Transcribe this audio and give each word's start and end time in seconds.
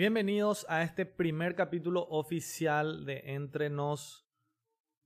Bienvenidos 0.00 0.64
a 0.70 0.82
este 0.82 1.04
primer 1.04 1.54
capítulo 1.54 2.08
oficial 2.08 3.04
de 3.04 3.34
Entre 3.34 3.68
Nos, 3.68 4.26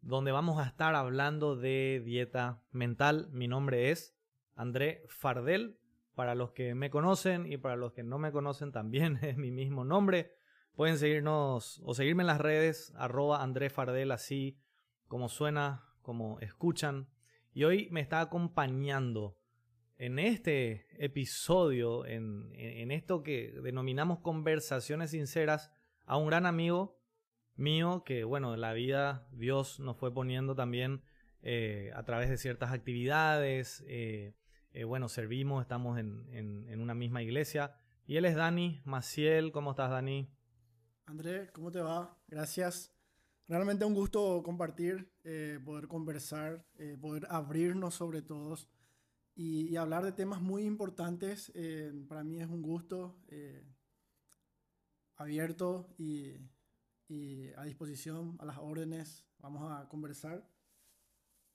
donde 0.01 0.31
vamos 0.31 0.61
a 0.61 0.69
estar 0.69 0.95
hablando 0.95 1.57
de 1.57 2.01
dieta 2.05 2.62
mental. 2.71 3.29
Mi 3.33 3.49
nombre 3.49 3.91
es 3.91 4.17
André 4.54 5.03
Fardel. 5.09 5.80
Para 6.15 6.37
los 6.37 6.53
que 6.53 6.77
me 6.77 6.91
conocen 6.91 7.51
y 7.51 7.57
para 7.57 7.75
los 7.75 7.93
que 7.93 8.04
no 8.04 8.21
me 8.21 8.30
conocen 8.30 8.71
también 8.71 9.19
es 9.22 9.37
mi 9.37 9.51
mismo 9.51 9.85
nombre. 9.85 10.37
Pueden 10.77 10.96
seguirnos 10.96 11.82
o 11.84 11.92
seguirme 11.92 12.22
en 12.22 12.29
las 12.29 12.40
redes, 12.40 12.92
arroba 12.96 13.42
André 13.42 13.70
Fardel, 13.70 14.12
así 14.12 14.61
como 15.08 15.29
suena, 15.29 15.88
como 16.02 16.38
escuchan. 16.38 17.08
Y 17.52 17.64
hoy 17.64 17.88
me 17.90 18.00
está 18.00 18.20
acompañando 18.20 19.36
en 19.96 20.18
este 20.18 20.86
episodio, 21.04 22.04
en, 22.04 22.90
esto 22.90 23.22
que 23.22 23.52
denominamos 23.62 24.20
conversaciones 24.20 25.11
sinceras, 25.11 25.70
a 26.06 26.16
un 26.16 26.26
gran 26.26 26.46
amigo 26.46 27.00
mío 27.57 28.02
que, 28.04 28.25
bueno, 28.25 28.57
la 28.57 28.72
vida 28.72 29.29
Dios 29.32 29.80
nos 29.80 29.96
fue 29.96 30.12
poniendo 30.12 30.54
también 30.54 31.02
eh, 31.43 31.93
a 31.94 32.05
través 32.05 32.28
de 32.28 32.36
ciertas 32.36 32.72
actividades. 32.72 33.84
Eh, 33.86 34.34
eh, 34.72 34.84
bueno, 34.84 35.08
servimos, 35.08 35.62
estamos 35.62 35.98
en, 35.98 36.27
en, 36.33 36.69
en, 36.69 36.80
una 36.80 36.94
misma 36.94 37.22
iglesia. 37.22 37.77
Y 38.06 38.16
él 38.16 38.24
es 38.24 38.34
Dani 38.34 38.83
Maciel. 38.84 39.52
¿Cómo 39.52 39.70
estás, 39.70 39.91
Dani? 39.91 40.28
André, 41.06 41.50
¿cómo 41.52 41.70
te 41.70 41.80
va? 41.80 42.19
Gracias. 42.27 42.92
Realmente 43.47 43.84
un 43.84 43.94
gusto 43.94 44.42
compartir, 44.42 45.12
poder 45.64 45.86
conversar, 45.86 46.64
poder 46.98 47.27
abrirnos 47.28 47.94
sobre 47.94 48.22
todos 48.22 48.70
y, 49.34 49.77
hablar 49.77 50.05
de 50.05 50.12
temas 50.12 50.41
muy 50.41 50.64
importantes. 50.64 51.50
Eh, 51.55 51.92
para 52.08 52.22
mí 52.22 52.41
es 52.41 52.48
un 52.48 52.62
gusto 52.62 53.20
eh, 53.28 53.64
abierto 55.16 55.94
y, 55.98 56.36
y, 57.08 57.52
a 57.56 57.64
disposición, 57.64 58.36
a 58.41 58.44
las 58.44 58.58
órdenes. 58.58 59.26
Vamos 59.38 59.70
a 59.70 59.88
conversar. 59.88 60.48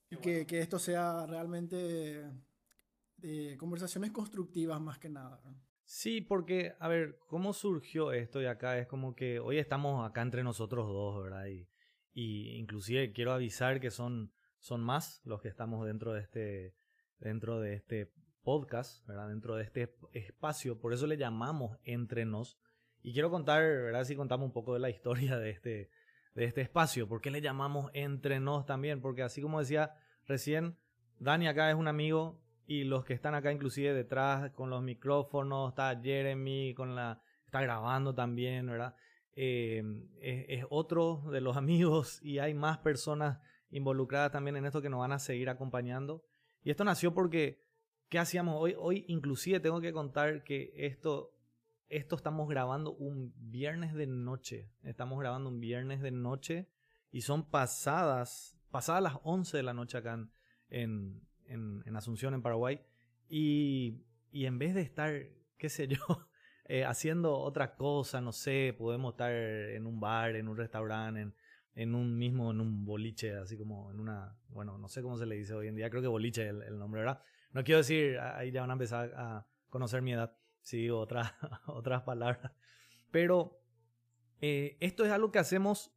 Y 0.09 0.17
que, 0.17 0.45
que, 0.45 0.59
esto 0.59 0.79
sea 0.79 1.25
realmente 1.27 2.25
de 3.17 3.57
conversaciones 3.57 4.11
constructivas 4.11 4.81
más 4.81 4.97
que 4.97 5.09
nada. 5.09 5.41
Sí, 5.85 6.21
porque, 6.21 6.73
a 6.79 6.87
ver, 6.87 7.19
¿cómo 7.27 7.53
surgió 7.53 8.11
esto 8.11 8.39
de 8.39 8.49
acá? 8.49 8.77
Es 8.77 8.87
como 8.87 9.15
que 9.15 9.39
hoy 9.39 9.57
estamos 9.57 10.07
acá 10.07 10.21
entre 10.21 10.43
nosotros 10.43 10.87
dos, 10.87 11.23
¿verdad? 11.23 11.47
Y, 11.47 11.67
y 12.13 12.57
inclusive 12.57 13.11
quiero 13.13 13.33
avisar 13.33 13.79
que 13.79 13.91
son, 13.91 14.31
son 14.59 14.81
más 14.81 15.21
los 15.25 15.41
que 15.41 15.47
estamos 15.47 15.85
dentro 15.85 16.13
de 16.13 16.21
este, 16.21 16.75
dentro 17.19 17.59
de 17.59 17.73
este 17.73 18.11
podcast, 18.43 19.05
¿verdad? 19.07 19.29
Dentro 19.29 19.55
de 19.55 19.63
este 19.63 19.95
espacio, 20.13 20.79
por 20.79 20.93
eso 20.93 21.07
le 21.07 21.17
llamamos 21.17 21.77
Entre 21.83 22.25
Nos. 22.25 22.57
Y 23.01 23.13
quiero 23.13 23.29
contar, 23.29 23.61
¿verdad? 23.61 24.03
Si 24.03 24.15
contamos 24.15 24.45
un 24.45 24.53
poco 24.53 24.73
de 24.73 24.79
la 24.79 24.89
historia 24.89 25.37
de 25.37 25.51
este, 25.51 25.89
de 26.33 26.45
este 26.45 26.61
espacio. 26.61 27.07
¿Por 27.07 27.21
qué 27.21 27.31
le 27.31 27.41
llamamos 27.41 27.91
Entre 27.93 28.39
Nos 28.39 28.65
también? 28.65 29.01
Porque 29.01 29.23
así 29.23 29.41
como 29.41 29.59
decía 29.59 29.95
recién, 30.25 30.77
Dani 31.19 31.47
acá 31.47 31.69
es 31.69 31.75
un 31.75 31.87
amigo 31.87 32.41
y 32.65 32.83
los 32.83 33.03
que 33.03 33.13
están 33.13 33.35
acá 33.35 33.51
inclusive 33.51 33.93
detrás 33.93 34.51
con 34.51 34.69
los 34.69 34.81
micrófonos, 34.81 35.69
está 35.69 35.99
Jeremy 36.01 36.73
con 36.75 36.95
la... 36.95 37.21
está 37.45 37.61
grabando 37.61 38.13
también, 38.13 38.67
¿verdad? 38.67 38.95
Eh, 39.33 39.83
es, 40.21 40.45
es, 40.49 40.65
otro 40.69 41.23
de 41.31 41.41
los 41.41 41.57
amigos 41.57 42.19
y 42.23 42.39
hay 42.39 42.53
más 42.53 42.77
personas 42.79 43.39
involucradas 43.71 44.31
también 44.31 44.57
en 44.57 44.65
esto 44.65 44.81
que 44.81 44.89
nos 44.89 44.99
van 44.99 45.11
a 45.11 45.19
seguir 45.19 45.49
acompañando. 45.49 46.23
Y 46.63 46.71
esto 46.71 46.83
nació 46.83 47.13
porque, 47.13 47.63
¿qué 48.09 48.19
hacíamos 48.19 48.55
hoy? 48.57 48.75
Hoy 48.77 49.05
inclusive 49.07 49.59
tengo 49.59 49.81
que 49.81 49.93
contar 49.93 50.43
que 50.43 50.71
esto, 50.75 51.33
esto 51.87 52.15
estamos 52.15 52.49
grabando 52.49 52.93
un 52.93 53.33
viernes 53.37 53.93
de 53.93 54.07
noche. 54.07 54.69
Estamos 54.83 55.19
grabando 55.19 55.49
un 55.49 55.59
viernes 55.59 56.01
de 56.01 56.11
noche 56.11 56.67
y 57.11 57.21
son 57.21 57.49
pasadas, 57.49 58.57
pasadas 58.71 59.01
las 59.01 59.17
11 59.23 59.57
de 59.57 59.63
la 59.63 59.73
noche 59.73 59.97
acá 59.97 60.27
en, 60.69 61.21
en, 61.45 61.95
Asunción, 61.95 62.33
en 62.33 62.41
Paraguay. 62.41 62.81
Y, 63.27 64.03
y, 64.31 64.45
en 64.45 64.59
vez 64.59 64.73
de 64.73 64.81
estar, 64.81 65.13
qué 65.57 65.69
sé 65.69 65.87
yo, 65.87 65.97
eh, 66.65 66.85
haciendo 66.85 67.37
otra 67.37 67.75
cosa, 67.75 68.21
no 68.21 68.31
sé, 68.31 68.75
podemos 68.77 69.13
estar 69.13 69.31
en 69.31 69.85
un 69.85 69.99
bar, 69.99 70.35
en 70.35 70.47
un 70.47 70.57
restaurante, 70.57 71.21
en, 71.21 71.35
en 71.79 71.95
un 71.95 72.17
mismo, 72.17 72.51
en 72.51 72.59
un 72.59 72.83
boliche, 72.83 73.37
así 73.37 73.57
como 73.57 73.89
en 73.89 74.01
una, 74.01 74.37
bueno, 74.49 74.77
no 74.77 74.89
sé 74.89 75.01
cómo 75.01 75.17
se 75.17 75.25
le 75.25 75.35
dice 75.35 75.53
hoy 75.53 75.69
en 75.69 75.75
día, 75.75 75.89
creo 75.89 76.01
que 76.01 76.09
boliche 76.09 76.43
es 76.43 76.49
el, 76.49 76.77
nombre, 76.77 76.99
¿verdad? 76.99 77.21
No 77.53 77.63
quiero 77.63 77.77
decir, 77.77 78.19
ahí 78.19 78.51
ya 78.51 78.59
van 78.59 78.71
a 78.71 78.73
empezar 78.73 79.13
a 79.15 79.47
conocer 79.69 80.01
mi 80.01 80.11
edad, 80.11 80.35
si 80.59 80.89
otra, 80.89 81.37
otras 81.67 82.01
palabras. 82.01 82.51
Pero 83.11 83.61
eh, 84.41 84.75
esto 84.81 85.05
es 85.05 85.11
algo 85.13 85.31
que 85.31 85.39
hacemos 85.39 85.95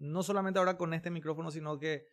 no 0.00 0.24
solamente 0.24 0.58
ahora 0.58 0.76
con 0.76 0.92
este 0.94 1.10
micrófono, 1.10 1.52
sino 1.52 1.78
que 1.78 2.08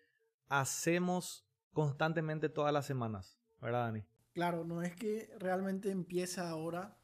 hacemos 0.48 1.50
constantemente 1.74 2.50
todas 2.50 2.72
las 2.72 2.86
semanas, 2.86 3.42
¿verdad, 3.60 3.86
Dani? 3.86 4.06
Claro, 4.34 4.64
no 4.64 4.84
es 4.84 4.96
que 4.96 5.34
realmente 5.40 5.90
empieza 5.90 6.48
ahora 6.48 7.00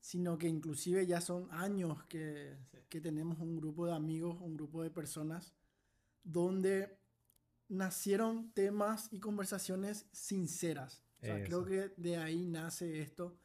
sino 0.00 0.38
que 0.38 0.48
inclusive 0.48 1.06
ya 1.06 1.20
son 1.20 1.48
años 1.50 2.04
que, 2.04 2.56
que, 2.88 3.00
tenemos 3.00 3.38
un 3.38 3.56
grupo 3.56 3.86
de 3.86 3.94
amigos, 3.94 4.38
un 4.40 4.54
grupo 4.54 4.82
de 4.82 4.90
personas, 4.90 5.54
donde 6.22 6.98
nacieron 7.68 8.52
temas 8.52 9.08
y 9.12 9.20
conversaciones 9.20 10.06
sinceras. 10.12 11.04
O 11.20 11.26
sea, 11.26 11.42
creo 11.42 11.64
que 11.64 11.92
de 11.96 12.16
ahí 12.16 12.46
nace 12.46 13.00
esto, 13.00 13.36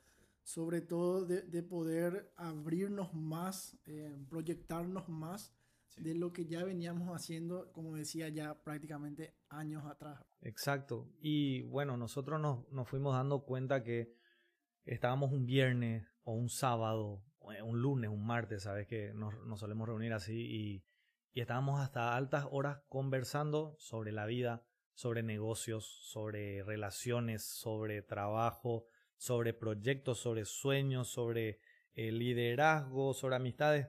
sobre 0.43 0.81
todo 0.81 1.25
de, 1.25 1.41
de 1.41 1.63
poder 1.63 2.31
abrirnos 2.35 3.13
más, 3.13 3.77
eh, 3.85 4.15
proyectarnos 4.29 5.09
más 5.09 5.53
de 5.97 6.13
lo 6.15 6.33
que 6.33 6.45
ya 6.45 6.63
veníamos 6.63 7.09
haciendo, 7.09 7.71
como 7.71 7.95
decía, 7.95 8.29
ya 8.29 8.53
prácticamente 8.63 9.33
años 9.49 9.85
atrás. 9.85 10.23
Exacto. 10.41 11.09
Y 11.19 11.63
bueno, 11.63 11.97
nosotros 11.97 12.39
nos, 12.39 12.69
nos 12.71 12.87
fuimos 12.87 13.13
dando 13.13 13.43
cuenta 13.43 13.83
que 13.83 14.15
estábamos 14.85 15.31
un 15.31 15.45
viernes 15.45 16.05
o 16.23 16.33
un 16.33 16.49
sábado, 16.49 17.23
o 17.39 17.51
un 17.63 17.81
lunes, 17.81 18.09
un 18.09 18.25
martes, 18.25 18.63
¿sabes? 18.63 18.87
Que 18.87 19.13
nos, 19.13 19.33
nos 19.45 19.59
solemos 19.59 19.87
reunir 19.87 20.13
así 20.13 20.33
y, 20.33 20.83
y 21.33 21.41
estábamos 21.41 21.81
hasta 21.81 22.15
altas 22.15 22.45
horas 22.51 22.81
conversando 22.87 23.75
sobre 23.79 24.11
la 24.11 24.25
vida, 24.25 24.65
sobre 24.93 25.23
negocios, 25.23 25.85
sobre 25.85 26.63
relaciones, 26.63 27.43
sobre 27.43 28.01
trabajo, 28.01 28.85
sobre 29.17 29.53
proyectos, 29.53 30.19
sobre 30.19 30.45
sueños, 30.45 31.07
sobre 31.07 31.59
eh, 31.95 32.11
liderazgo, 32.11 33.13
sobre 33.13 33.35
amistades, 33.35 33.87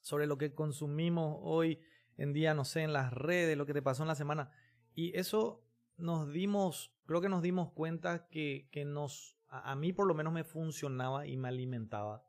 sobre 0.00 0.26
lo 0.26 0.38
que 0.38 0.54
consumimos 0.54 1.38
hoy 1.42 1.80
en 2.16 2.32
día, 2.32 2.54
no 2.54 2.64
sé, 2.64 2.82
en 2.82 2.92
las 2.92 3.12
redes, 3.12 3.56
lo 3.56 3.66
que 3.66 3.74
te 3.74 3.82
pasó 3.82 4.02
en 4.02 4.08
la 4.08 4.14
semana. 4.14 4.50
Y 4.94 5.16
eso 5.18 5.64
nos 5.96 6.32
dimos, 6.32 6.94
creo 7.06 7.20
que 7.20 7.28
nos 7.28 7.42
dimos 7.42 7.72
cuenta 7.72 8.28
que, 8.28 8.68
que 8.70 8.84
nos 8.84 9.35
a, 9.64 9.74
mí 9.76 9.92
por 9.92 10.06
lo 10.06 10.14
menos 10.14 10.32
me 10.32 10.44
funcionaba 10.44 11.26
y 11.26 11.36
me 11.36 11.48
alimentaba 11.48 12.24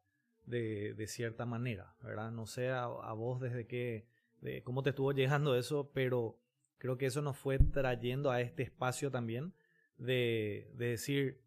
de, 0.46 0.94
de 0.94 1.08
cierta 1.08 1.46
manera, 1.46 1.96
¿verdad? 2.02 2.32
No 2.32 2.46
sé 2.46 2.70
a, 2.70 2.88
vos 3.14 3.40
desde 3.40 3.68
qué, 3.68 4.08
de 4.42 4.64
cómo 4.64 4.84
te 4.84 4.92
estuvo 4.92 5.12
llegando 5.12 5.56
eso, 5.56 5.92
pero 5.94 6.40
creo 6.78 6.98
que 6.98 7.08
eso 7.08 7.22
nos 7.22 7.38
fue 7.38 7.60
trayendo 7.60 8.32
a 8.32 8.42
este 8.42 8.64
espacio 8.64 9.12
también 9.12 9.54
de, 9.98 10.72
de 10.76 10.88
decir, 10.88 11.44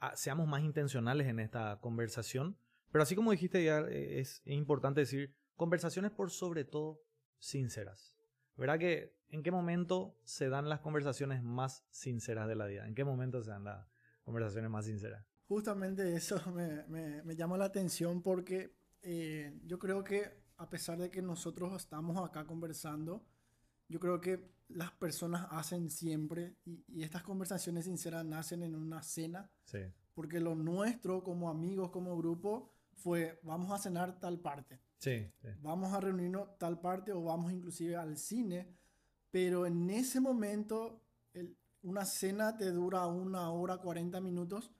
ah, 0.00 0.14
seamos 0.16 0.46
más 0.46 0.62
intencionales 0.62 1.26
en 1.26 1.40
esta 1.40 1.80
conversación. 1.80 2.58
Pero 2.90 3.02
así 3.02 3.16
como 3.16 3.32
dijiste 3.32 3.64
ya, 3.64 3.80
eh, 3.80 4.20
es, 4.20 4.42
es 4.44 4.52
importante 4.52 5.00
decir, 5.00 5.34
conversaciones 5.56 6.10
por 6.10 6.30
sobre 6.30 6.64
todo 6.64 7.00
sinceras. 7.38 8.14
¿Verdad 8.56 8.78
que 8.78 9.16
en 9.30 9.42
qué 9.42 9.50
momento 9.50 10.16
se 10.24 10.48
dan 10.48 10.68
las 10.68 10.80
conversaciones 10.80 11.42
más 11.42 11.84
sinceras 11.90 12.46
de 12.46 12.54
la 12.54 12.66
vida? 12.66 12.86
¿En 12.86 12.94
qué 12.94 13.04
momento 13.04 13.42
se 13.42 13.50
dan 13.50 13.64
las 13.64 13.93
conversaciones 14.24 14.70
más 14.70 14.86
sinceras. 14.86 15.24
Justamente 15.46 16.14
eso 16.14 16.40
me, 16.52 16.84
me, 16.88 17.22
me 17.22 17.36
llama 17.36 17.56
la 17.56 17.66
atención 17.66 18.22
porque 18.22 18.76
eh, 19.02 19.60
yo 19.64 19.78
creo 19.78 20.02
que 20.02 20.44
a 20.56 20.68
pesar 20.68 20.98
de 20.98 21.10
que 21.10 21.22
nosotros 21.22 21.74
estamos 21.74 22.16
acá 22.26 22.46
conversando, 22.46 23.26
yo 23.88 24.00
creo 24.00 24.20
que 24.20 24.54
las 24.68 24.92
personas 24.92 25.46
hacen 25.50 25.90
siempre 25.90 26.56
y, 26.64 26.84
y 26.88 27.02
estas 27.02 27.22
conversaciones 27.22 27.84
sinceras 27.84 28.24
nacen 28.24 28.62
en 28.62 28.74
una 28.74 29.02
cena. 29.02 29.50
Sí. 29.64 29.80
Porque 30.14 30.40
lo 30.40 30.54
nuestro 30.54 31.22
como 31.22 31.50
amigos, 31.50 31.90
como 31.90 32.16
grupo, 32.16 32.72
fue 32.94 33.38
vamos 33.42 33.70
a 33.72 33.78
cenar 33.78 34.18
tal 34.18 34.40
parte. 34.40 34.80
Sí, 34.98 35.30
sí. 35.42 35.48
Vamos 35.60 35.92
a 35.92 36.00
reunirnos 36.00 36.56
tal 36.58 36.80
parte 36.80 37.12
o 37.12 37.22
vamos 37.22 37.52
inclusive 37.52 37.96
al 37.96 38.16
cine. 38.16 38.74
Pero 39.30 39.66
en 39.66 39.90
ese 39.90 40.20
momento 40.20 41.02
el, 41.32 41.56
una 41.84 42.06
cena 42.06 42.56
te 42.56 42.72
dura 42.72 43.06
una 43.06 43.50
hora, 43.50 43.76
40 43.76 44.20
minutos, 44.20 44.70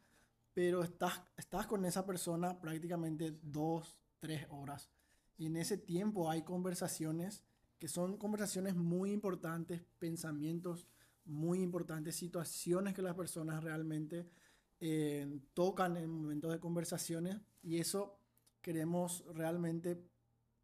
pero 0.54 0.82
estás, 0.82 1.22
estás 1.36 1.66
con 1.66 1.84
esa 1.84 2.06
persona 2.06 2.58
prácticamente 2.60 3.38
dos, 3.42 3.98
tres 4.20 4.46
horas. 4.50 4.90
Y 5.36 5.46
en 5.46 5.56
ese 5.56 5.76
tiempo 5.76 6.30
hay 6.30 6.42
conversaciones 6.42 7.44
que 7.78 7.88
son 7.88 8.16
conversaciones 8.16 8.74
muy 8.74 9.12
importantes, 9.12 9.82
pensamientos 9.98 10.86
muy 11.26 11.60
importantes, 11.60 12.16
situaciones 12.16 12.94
que 12.94 13.02
las 13.02 13.14
personas 13.14 13.62
realmente 13.62 14.26
eh, 14.80 15.40
tocan 15.52 15.96
en 15.98 16.08
momentos 16.08 16.52
de 16.52 16.60
conversaciones 16.60 17.36
y 17.62 17.78
eso 17.78 18.18
queremos 18.62 19.24
realmente, 19.34 20.02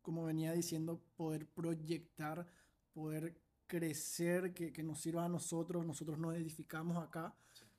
como 0.00 0.25
venía 0.25 0.52
diciendo, 0.52 1.02
poder 1.16 1.46
proyectar, 1.46 2.46
poder 2.94 3.38
crecer, 3.70 4.52
que, 4.52 4.72
que 4.72 4.82
nos 4.82 5.00
sirva 5.00 5.25
a 5.25 5.28
nosotros, 5.28 5.87
nosotros 5.87 6.19
nos 6.19 6.34
edificamos 6.34 6.99
acá, 6.99 7.37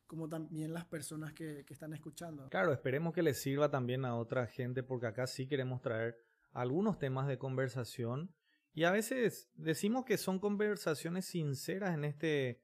como 0.07 0.29
también 0.29 0.73
las 0.73 0.85
personas 0.85 1.33
que, 1.33 1.65
que 1.65 1.73
están 1.73 1.91
escuchando. 1.93 2.47
Claro, 2.49 2.71
esperemos 2.71 3.13
que 3.13 3.21
les 3.21 3.41
sirva 3.41 3.69
también 3.69 4.05
a 4.05 4.15
otra 4.15 4.47
gente, 4.47 4.83
porque 4.83 5.07
acá 5.07 5.27
sí 5.27 5.47
queremos 5.47 5.81
traer 5.81 6.17
algunos 6.53 6.97
temas 6.97 7.27
de 7.27 7.37
conversación 7.37 8.33
y 8.73 8.85
a 8.85 8.91
veces 8.91 9.49
decimos 9.55 10.05
que 10.05 10.17
son 10.17 10.39
conversaciones 10.39 11.25
sinceras 11.25 11.93
en 11.93 12.05
este, 12.05 12.61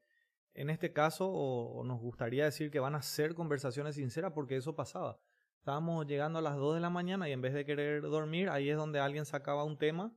en 0.54 0.70
este 0.70 0.92
caso, 0.92 1.28
o, 1.30 1.84
nos 1.84 2.00
gustaría 2.00 2.46
decir 2.46 2.70
que 2.70 2.80
van 2.80 2.94
a 2.94 3.02
ser 3.02 3.34
conversaciones 3.34 3.96
sinceras 3.96 4.32
porque 4.32 4.56
eso 4.56 4.74
pasaba. 4.74 5.20
Estábamos 5.58 6.06
llegando 6.06 6.38
a 6.38 6.42
las 6.42 6.56
2 6.56 6.76
de 6.76 6.80
la 6.80 6.88
mañana 6.88 7.28
y 7.28 7.32
en 7.32 7.42
vez 7.42 7.52
de 7.52 7.66
querer 7.66 8.00
dormir, 8.00 8.48
ahí 8.48 8.70
es 8.70 8.76
donde 8.76 9.00
alguien 9.00 9.26
sacaba 9.26 9.64
un 9.64 9.76
tema 9.76 10.14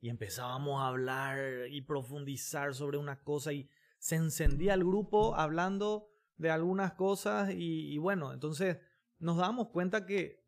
y 0.00 0.08
empezábamos 0.08 0.80
a 0.80 0.88
hablar 0.88 1.68
y 1.70 1.82
profundizar 1.82 2.74
sobre 2.74 2.98
una 2.98 3.22
cosa 3.22 3.52
y 3.52 3.68
se 3.98 4.16
encendía 4.16 4.74
el 4.74 4.84
grupo 4.84 5.34
hablando 5.36 6.08
de 6.36 6.50
algunas 6.50 6.92
cosas 6.94 7.50
y, 7.52 7.98
bueno, 7.98 8.32
entonces 8.32 8.78
nos 9.18 9.36
damos 9.36 9.68
cuenta 9.68 10.06
que 10.06 10.40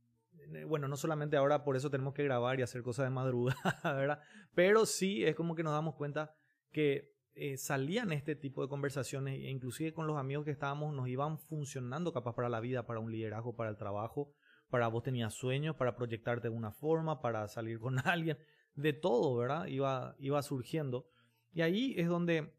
eh, 0.54 0.64
bueno, 0.64 0.88
no 0.88 0.96
solamente 0.96 1.36
ahora 1.36 1.62
por 1.64 1.76
eso 1.76 1.90
tenemos 1.90 2.14
que 2.14 2.24
grabar 2.24 2.58
y 2.58 2.62
hacer 2.62 2.82
cosas 2.82 3.04
de 3.04 3.10
madrugada, 3.10 3.80
¿verdad? 3.84 4.20
Pero 4.54 4.86
sí 4.86 5.24
es 5.24 5.36
como 5.36 5.54
que 5.54 5.62
nos 5.62 5.74
damos 5.74 5.94
cuenta 5.94 6.34
que 6.72 7.12
eh, 7.34 7.56
salían 7.56 8.12
este 8.12 8.36
tipo 8.36 8.62
de 8.62 8.68
conversaciones 8.68 9.38
e 9.38 9.50
inclusive 9.50 9.92
con 9.94 10.06
los 10.06 10.18
amigos 10.18 10.44
que 10.44 10.50
estábamos 10.50 10.94
nos 10.94 11.08
iban 11.08 11.38
funcionando 11.38 12.12
capaz 12.12 12.34
para 12.34 12.48
la 12.48 12.60
vida, 12.60 12.86
para 12.86 13.00
un 13.00 13.10
liderazgo, 13.10 13.56
para 13.56 13.70
el 13.70 13.76
trabajo, 13.76 14.32
para 14.68 14.88
vos 14.88 15.02
tenías 15.02 15.34
sueños, 15.34 15.76
para 15.76 15.96
proyectarte 15.96 16.48
de 16.48 16.54
una 16.54 16.72
forma, 16.72 17.20
para 17.20 17.48
salir 17.48 17.78
con 17.78 17.98
alguien, 18.06 18.38
de 18.74 18.92
todo, 18.92 19.36
¿verdad? 19.36 19.66
Iba, 19.66 20.16
iba 20.18 20.42
surgiendo. 20.42 21.08
Y 21.52 21.62
ahí 21.62 21.94
es 21.96 22.08
donde 22.08 22.54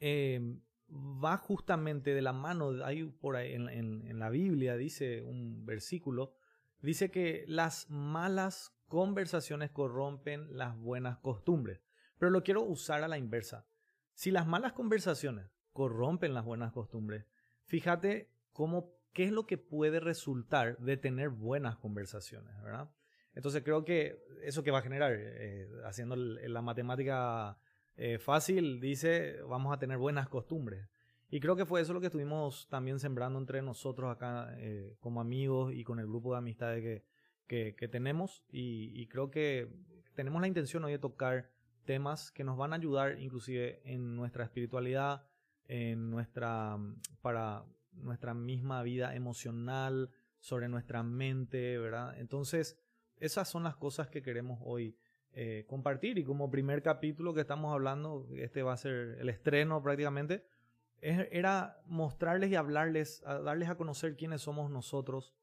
eh, 0.00 0.58
va 0.88 1.36
justamente 1.36 2.14
de 2.14 2.22
la 2.22 2.32
mano, 2.32 2.84
hay 2.84 3.04
por 3.04 3.36
ahí 3.36 3.52
en, 3.54 3.68
en 3.68 4.18
la 4.18 4.30
Biblia 4.30 4.76
dice 4.76 5.22
un 5.22 5.64
versículo, 5.64 6.34
dice 6.80 7.10
que 7.10 7.44
las 7.46 7.88
malas 7.90 8.74
conversaciones 8.88 9.70
corrompen 9.70 10.56
las 10.56 10.76
buenas 10.76 11.18
costumbres. 11.18 11.80
Pero 12.18 12.30
lo 12.30 12.42
quiero 12.42 12.62
usar 12.62 13.04
a 13.04 13.08
la 13.08 13.18
inversa. 13.18 13.66
Si 14.14 14.30
las 14.30 14.46
malas 14.46 14.72
conversaciones 14.72 15.50
corrompen 15.72 16.34
las 16.34 16.44
buenas 16.44 16.72
costumbres, 16.72 17.26
fíjate 17.66 18.32
cómo 18.52 18.98
qué 19.12 19.24
es 19.24 19.32
lo 19.32 19.46
que 19.46 19.58
puede 19.58 20.00
resultar 20.00 20.78
de 20.78 20.96
tener 20.96 21.28
buenas 21.28 21.76
conversaciones, 21.76 22.60
¿verdad? 22.62 22.90
Entonces 23.38 23.62
creo 23.62 23.84
que 23.84 24.18
eso 24.42 24.64
que 24.64 24.72
va 24.72 24.80
a 24.80 24.82
generar, 24.82 25.14
eh, 25.16 25.68
haciendo 25.84 26.16
la 26.16 26.60
matemática 26.60 27.56
eh, 27.94 28.18
fácil, 28.18 28.80
dice, 28.80 29.40
vamos 29.42 29.72
a 29.72 29.78
tener 29.78 29.96
buenas 29.96 30.28
costumbres. 30.28 30.88
Y 31.30 31.38
creo 31.38 31.54
que 31.54 31.64
fue 31.64 31.80
eso 31.80 31.92
lo 31.92 32.00
que 32.00 32.06
estuvimos 32.06 32.66
también 32.68 32.98
sembrando 32.98 33.38
entre 33.38 33.62
nosotros 33.62 34.10
acá 34.10 34.52
eh, 34.56 34.96
como 34.98 35.20
amigos 35.20 35.72
y 35.72 35.84
con 35.84 36.00
el 36.00 36.08
grupo 36.08 36.32
de 36.32 36.38
amistades 36.38 37.04
que, 37.46 37.76
que, 37.76 37.86
tenemos. 37.86 38.44
Y, 38.50 39.06
creo 39.06 39.30
que 39.30 39.68
tenemos 40.16 40.40
la 40.40 40.48
intención 40.48 40.82
hoy 40.82 40.90
de 40.90 40.98
tocar 40.98 41.48
temas 41.84 42.32
que 42.32 42.42
nos 42.42 42.58
van 42.58 42.72
a 42.72 42.76
ayudar 42.76 43.20
inclusive 43.20 43.80
en 43.84 44.16
nuestra 44.16 44.42
espiritualidad, 44.42 45.22
en 45.68 46.10
nuestra, 46.10 46.76
para 47.22 47.64
nuestra 47.92 48.34
misma 48.34 48.82
vida 48.82 49.14
emocional, 49.14 50.10
sobre 50.40 50.68
nuestra 50.68 51.04
mente, 51.04 51.78
¿verdad? 51.78 52.18
Entonces, 52.18 52.76
esas 53.20 53.48
son 53.48 53.64
las 53.64 53.76
cosas 53.76 54.08
que 54.08 54.22
queremos 54.22 54.60
hoy 54.64 54.96
eh, 55.32 55.64
compartir. 55.68 56.18
Y 56.18 56.24
como 56.24 56.50
primer 56.50 56.82
capítulo 56.82 57.34
que 57.34 57.42
estamos 57.42 57.72
hablando, 57.72 58.26
este 58.36 58.62
va 58.62 58.72
a 58.72 58.76
ser 58.76 59.18
el 59.20 59.28
estreno 59.28 59.82
prácticamente 59.82 60.44
era 61.00 61.80
mostrarles 61.86 62.50
y 62.50 62.56
hablarles, 62.56 63.22
darles 63.22 63.68
a 63.68 63.76
conocer 63.76 64.16
quiénes 64.16 64.42
somos 64.42 64.70
nosotros 64.70 65.34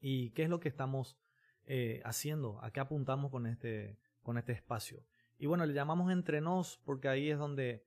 y 0.00 0.30
qué 0.30 0.44
es 0.44 0.48
lo 0.48 0.60
que 0.60 0.68
estamos 0.68 1.18
eh, 1.64 2.00
haciendo, 2.04 2.62
a 2.62 2.70
qué 2.70 2.80
apuntamos 2.80 3.30
con 3.30 3.46
este, 3.46 3.98
con 4.22 4.38
este 4.38 4.52
espacio. 4.52 5.04
Y 5.38 5.46
bueno, 5.46 5.66
le 5.66 5.74
llamamos 5.74 6.10
entre 6.10 6.40
nos 6.40 6.78
porque 6.84 7.08
ahí 7.08 7.30
es 7.30 7.38
donde, 7.38 7.84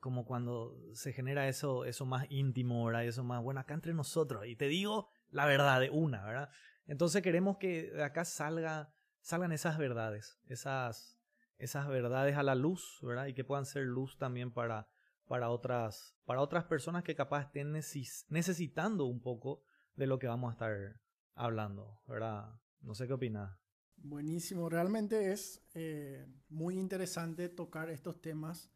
como 0.00 0.24
cuando 0.24 0.76
se 0.92 1.12
genera 1.12 1.48
eso, 1.48 1.84
eso 1.84 2.04
más 2.04 2.26
íntimo, 2.30 2.84
¿verdad? 2.84 3.04
Eso 3.04 3.24
más, 3.24 3.42
bueno, 3.42 3.60
acá 3.60 3.74
entre 3.74 3.94
nosotros. 3.94 4.46
Y 4.46 4.56
te 4.56 4.68
digo 4.68 5.08
la 5.30 5.46
verdad 5.46 5.80
de 5.80 5.90
una, 5.90 6.24
¿verdad? 6.24 6.50
Entonces 6.86 7.22
queremos 7.22 7.58
que 7.58 7.90
de 7.90 8.02
acá 8.02 8.24
salga, 8.24 8.92
salgan 9.20 9.52
esas 9.52 9.78
verdades, 9.78 10.38
esas, 10.46 11.20
esas 11.58 11.88
verdades 11.88 12.36
a 12.36 12.42
la 12.42 12.54
luz, 12.54 12.98
¿verdad? 13.02 13.26
Y 13.26 13.34
que 13.34 13.44
puedan 13.44 13.66
ser 13.66 13.84
luz 13.84 14.18
también 14.18 14.52
para 14.52 14.88
para 15.30 15.48
otras, 15.48 16.16
para 16.24 16.40
otras 16.40 16.64
personas 16.64 17.04
que 17.04 17.14
capaz 17.14 17.42
estén 17.42 17.70
necesitando 17.70 19.04
un 19.04 19.20
poco 19.20 19.62
de 19.94 20.08
lo 20.08 20.18
que 20.18 20.26
vamos 20.26 20.48
a 20.48 20.52
estar 20.54 21.00
hablando, 21.36 22.00
¿verdad? 22.08 22.52
No 22.80 22.96
sé 22.96 23.06
qué 23.06 23.12
opinas. 23.12 23.56
Buenísimo, 23.96 24.68
realmente 24.68 25.30
es 25.30 25.62
eh, 25.74 26.26
muy 26.48 26.80
interesante 26.80 27.48
tocar 27.48 27.90
estos 27.90 28.20
temas, 28.20 28.72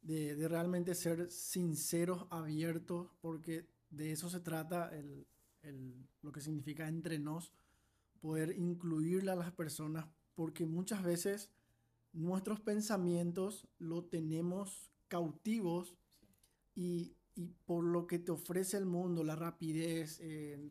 de, 0.00 0.36
de, 0.36 0.46
realmente 0.46 0.94
ser 0.94 1.32
sinceros, 1.32 2.28
abiertos, 2.30 3.10
porque 3.20 3.68
de 3.90 4.12
eso 4.12 4.30
se 4.30 4.38
trata 4.38 4.96
el, 4.96 5.26
el, 5.62 6.08
lo 6.22 6.32
que 6.32 6.40
significa 6.40 6.88
entre 6.88 7.18
nos, 7.18 7.52
poder 8.20 8.56
incluirle 8.56 9.30
a 9.30 9.36
las 9.36 9.52
personas, 9.52 10.06
porque 10.34 10.66
muchas 10.66 11.02
veces 11.02 11.50
nuestros 12.12 12.60
pensamientos 12.60 13.68
lo 13.78 14.04
tenemos 14.04 14.90
cautivos 15.08 15.96
y, 16.74 17.14
por 17.66 17.84
lo 17.84 18.08
que 18.08 18.18
te 18.18 18.32
ofrece 18.32 18.76
el 18.76 18.86
mundo, 18.86 19.22
la 19.22 19.36
rapidez, 19.36 20.20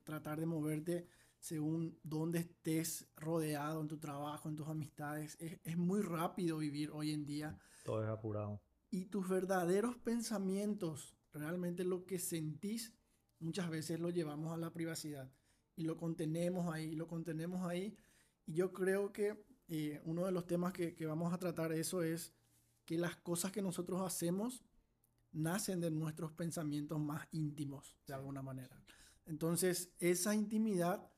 tratar 0.04 0.40
de 0.40 0.46
moverte 0.46 1.08
según 1.40 1.98
dónde 2.04 2.40
estés 2.40 3.08
rodeado 3.16 3.82
en 3.82 3.88
tu 3.88 3.98
trabajo, 3.98 4.50
en 4.50 4.56
tus 4.56 4.68
amistades. 4.68 5.38
Es, 5.40 5.78
muy 5.78 6.02
rápido 6.02 6.58
vivir 6.58 6.92
hoy 6.92 7.12
en 7.12 7.26
día. 7.26 7.58
Todo 7.84 8.04
es 8.04 8.10
apurado. 8.10 8.62
Y 8.90 9.06
tus 9.06 9.30
verdaderos 9.30 9.98
pensamientos, 9.98 11.16
realmente 11.32 11.84
lo 11.84 12.06
que 12.06 12.20
sentís, 12.20 12.94
muchas 13.40 13.70
veces 13.70 14.00
lo 14.00 14.10
llevamos 14.10 14.54
a 14.54 14.58
la 14.58 14.72
privacidad 14.72 15.32
y 15.76 15.84
lo 15.84 15.98
contenemos 15.98 16.74
ahí, 16.74 16.96
lo 16.96 17.08
contenemos 17.08 17.66
ahí. 17.66 17.96
Y 18.46 18.54
yo 18.54 18.72
creo 18.74 19.12
que 19.12 19.46
eh, 19.68 20.02
uno 20.06 20.26
de 20.26 20.32
los 20.32 20.48
temas 20.48 20.74
que, 20.74 20.96
que, 20.96 21.06
vamos 21.06 21.34
a 21.34 21.38
tratar 21.38 21.72
eso 21.74 22.02
es 22.02 22.34
que 22.86 22.98
las 22.98 23.18
cosas 23.18 23.52
que 23.52 23.62
nosotros 23.62 24.02
hacemos 24.02 24.64
nacen 25.32 25.82
de 25.82 25.92
nuestros 25.92 26.32
pensamientos 26.32 27.00
más 27.00 27.28
íntimos, 27.32 27.98
de 28.08 28.14
alguna 28.14 28.42
manera. 28.42 28.82
Entonces, 29.26 29.92
esa 30.00 30.34
intimidad 30.34 31.12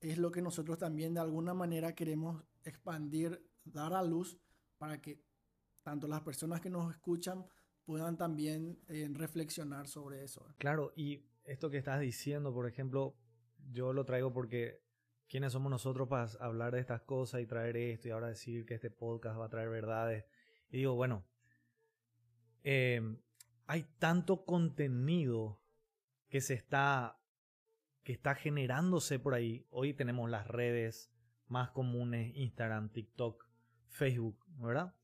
es 0.00 0.18
lo 0.18 0.32
que 0.32 0.42
nosotros 0.42 0.78
también 0.78 1.14
de 1.14 1.20
alguna 1.20 1.54
manera 1.54 1.94
queremos 1.94 2.42
expandir, 2.64 3.46
dar 3.64 3.92
a 3.94 4.02
luz 4.02 4.38
para 4.78 5.00
que 5.00 5.22
tanto 5.82 6.08
las 6.08 6.22
personas 6.22 6.60
que 6.60 6.70
nos 6.70 6.90
escuchan 6.92 7.46
puedan 7.84 8.16
también 8.16 8.80
eh, 8.88 9.08
reflexionar 9.12 9.86
sobre 9.86 10.24
eso. 10.24 10.46
Claro, 10.58 10.92
y 10.96 11.22
esto 11.44 11.70
que 11.70 11.78
estás 11.78 12.00
diciendo, 12.00 12.52
por 12.52 12.66
ejemplo, 12.66 13.16
yo 13.70 13.92
lo 13.92 14.04
traigo 14.04 14.32
porque 14.32 14.82
¿quiénes 15.28 15.52
somos 15.52 15.70
nosotros 15.70 16.08
para 16.08 16.28
hablar 16.40 16.72
de 16.72 16.80
estas 16.80 17.02
cosas 17.02 17.40
y 17.40 17.46
traer 17.46 17.76
esto 17.76 18.08
y 18.08 18.10
ahora 18.10 18.28
decir 18.28 18.66
que 18.66 18.74
este 18.74 18.90
podcast 18.90 19.38
va 19.38 19.46
a 19.46 19.50
traer 19.50 19.68
verdades? 19.68 20.24
Y 20.70 20.78
digo, 20.78 20.94
bueno, 20.94 21.24
em, 22.62 23.18
hay 23.66 23.84
tanto 23.98 24.44
contenido 24.44 25.60
que 26.28 26.40
se 26.40 26.54
está, 26.54 27.18
que 28.02 28.12
está 28.12 28.34
generándose 28.34 29.18
por 29.18 29.34
ahí. 29.34 29.66
Hoy 29.70 29.94
tenemos 29.94 30.30
las 30.30 30.46
redes 30.46 31.12
más 31.46 31.70
comunes, 31.70 32.32
Instagram, 32.36 32.90
TikTok, 32.90 33.46
Facebook, 33.88 34.44
¿verdad? 34.58 34.94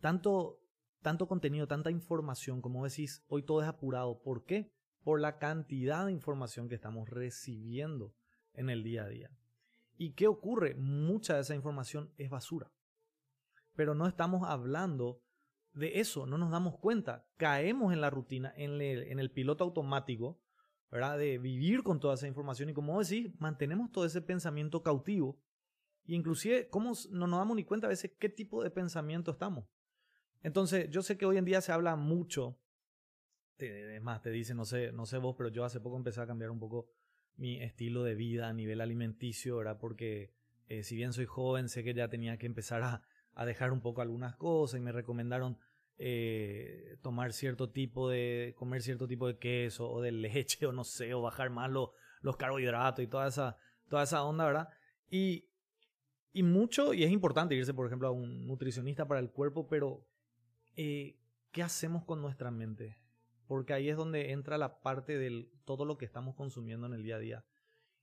Tanto, 0.00 0.60
tanto 1.00 1.26
contenido, 1.26 1.66
tanta 1.66 1.90
información, 1.90 2.60
como 2.60 2.84
decís, 2.84 3.24
hoy 3.28 3.42
todo 3.42 3.62
es 3.62 3.68
apurado. 3.68 4.22
¿Por 4.22 4.44
qué? 4.44 4.75
Por 5.06 5.20
la 5.20 5.38
cantidad 5.38 6.06
de 6.06 6.10
información 6.10 6.68
que 6.68 6.74
estamos 6.74 7.08
recibiendo 7.08 8.12
en 8.54 8.70
el 8.70 8.82
día 8.82 9.04
a 9.04 9.08
día. 9.08 9.30
¿Y 9.96 10.14
qué 10.14 10.26
ocurre? 10.26 10.74
Mucha 10.74 11.36
de 11.36 11.42
esa 11.42 11.54
información 11.54 12.10
es 12.16 12.28
basura 12.28 12.72
pero 13.76 13.94
no 13.94 14.08
estamos 14.08 14.48
hablando 14.48 15.22
de 15.74 16.00
eso, 16.00 16.26
no 16.26 16.38
nos 16.38 16.50
damos 16.50 16.78
cuenta. 16.78 17.28
Caemos 17.36 17.92
en 17.92 18.00
la 18.00 18.10
rutina, 18.10 18.52
en 18.56 18.80
el, 18.80 19.30
piloto 19.30 19.62
automático, 19.62 20.40
¿verdad? 20.90 21.18
De 21.18 21.38
vivir 21.38 21.82
con 21.82 22.00
toda 22.00 22.14
esa 22.14 22.26
información 22.26 22.70
y 22.70 22.74
como 22.74 23.00
decís, 23.00 23.30
mantenemos 23.38 23.92
todo 23.92 24.06
ese 24.06 24.22
pensamiento 24.22 24.82
cautivo. 24.82 25.38
Y 26.06 26.14
inclusive, 26.14 26.68
¿cómo 26.70 26.92
no 27.10 27.26
nos 27.26 27.38
damos 27.38 27.56
ni 27.56 27.64
cuenta 27.64 27.86
a 27.86 27.90
veces 27.90 28.12
qué 28.18 28.30
tipo 28.30 28.62
de 28.62 28.70
pensamiento 28.70 29.30
estamos? 29.30 29.66
Entonces, 30.42 30.88
yo 30.90 31.02
sé 31.02 31.18
que 31.18 31.26
hoy 31.26 31.36
en 31.36 31.44
día 31.44 31.60
se 31.60 31.72
habla 31.72 31.96
mucho, 31.96 32.58
es 33.58 34.02
más, 34.02 34.22
te 34.22 34.30
dice, 34.30 34.54
no 34.54 34.64
sé, 34.64 34.92
no 34.92 35.06
sé 35.06 35.18
vos, 35.18 35.34
pero 35.36 35.48
yo 35.48 35.64
hace 35.64 35.80
poco 35.80 35.96
empecé 35.96 36.20
a 36.20 36.26
cambiar 36.26 36.50
un 36.50 36.58
poco 36.58 36.88
mi 37.36 37.62
estilo 37.62 38.02
de 38.02 38.14
vida 38.14 38.48
a 38.48 38.52
nivel 38.52 38.80
alimenticio, 38.80 39.58
¿verdad? 39.58 39.78
Porque 39.78 40.32
eh, 40.68 40.82
si 40.82 40.96
bien 40.96 41.12
soy 41.12 41.26
joven, 41.26 41.68
sé 41.68 41.84
que 41.84 41.94
ya 41.94 42.08
tenía 42.08 42.38
que 42.38 42.46
empezar 42.46 42.82
a, 42.82 43.02
dejar 43.44 43.70
un 43.70 43.82
poco 43.82 44.00
algunas 44.00 44.34
cosas 44.36 44.80
y 44.80 44.82
me 44.82 44.92
recomendaron 44.92 45.58
eh, 45.98 46.96
tomar 47.02 47.34
cierto 47.34 47.70
tipo 47.70 48.08
de, 48.08 48.54
comer 48.56 48.80
cierto 48.80 49.06
tipo 49.06 49.26
de 49.26 49.36
queso 49.36 49.90
o 49.90 50.00
de 50.00 50.10
leche 50.10 50.64
o 50.66 50.72
no 50.72 50.84
sé, 50.84 51.12
o 51.12 51.20
bajar 51.20 51.50
más 51.50 51.70
los 51.70 52.36
carbohidratos 52.38 53.04
y 53.04 53.08
toda 53.08 53.28
esa, 53.28 53.56
toda 53.88 54.04
esa 54.04 54.24
onda, 54.24 54.46
¿verdad? 54.46 54.68
Y, 55.10 55.48
y 56.32 56.42
mucho, 56.42 56.94
y 56.94 57.04
es 57.04 57.10
importante 57.10 57.54
irse, 57.54 57.74
por 57.74 57.86
ejemplo, 57.86 58.08
a 58.08 58.10
un 58.10 58.46
nutricionista 58.46 59.06
para 59.06 59.20
el 59.20 59.30
cuerpo, 59.30 59.68
pero 59.68 60.06
eh, 60.76 61.18
¿qué 61.52 61.62
hacemos 61.62 62.04
con 62.04 62.20
nuestra 62.20 62.50
mente? 62.50 62.98
Porque 63.46 63.72
ahí 63.72 63.88
es 63.88 63.96
donde 63.96 64.32
entra 64.32 64.58
la 64.58 64.80
parte 64.80 65.18
de 65.18 65.48
todo 65.64 65.84
lo 65.84 65.98
que 65.98 66.04
estamos 66.04 66.34
consumiendo 66.34 66.86
en 66.86 66.94
el 66.94 67.02
día 67.02 67.16
a 67.16 67.20
día. 67.20 67.44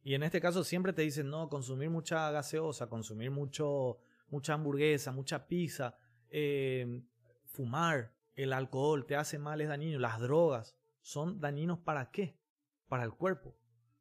Y 0.02 0.16
en 0.16 0.24
este 0.24 0.42
caso 0.42 0.64
siempre 0.64 0.94
te 0.94 1.02
dicen, 1.02 1.30
no, 1.30 1.50
consumir 1.50 1.90
mucha 1.90 2.30
gaseosa, 2.32 2.88
consumir 2.88 3.32
mucho, 3.32 4.00
mucha 4.28 4.54
hamburguesa, 4.54 5.12
mucha 5.12 5.48
pizza, 5.48 5.98
eh, 6.30 7.04
fumar, 7.46 8.14
el 8.36 8.52
alcohol 8.52 9.06
te 9.06 9.16
hace 9.16 9.38
mal, 9.38 9.62
es 9.62 9.70
dañino, 9.70 10.00
las 10.00 10.20
drogas 10.20 10.76
son 11.02 11.40
dañinos 11.40 11.80
para 11.80 12.12
qué? 12.12 12.40
Para 12.88 13.04
el 13.04 13.14
cuerpo, 13.14 13.56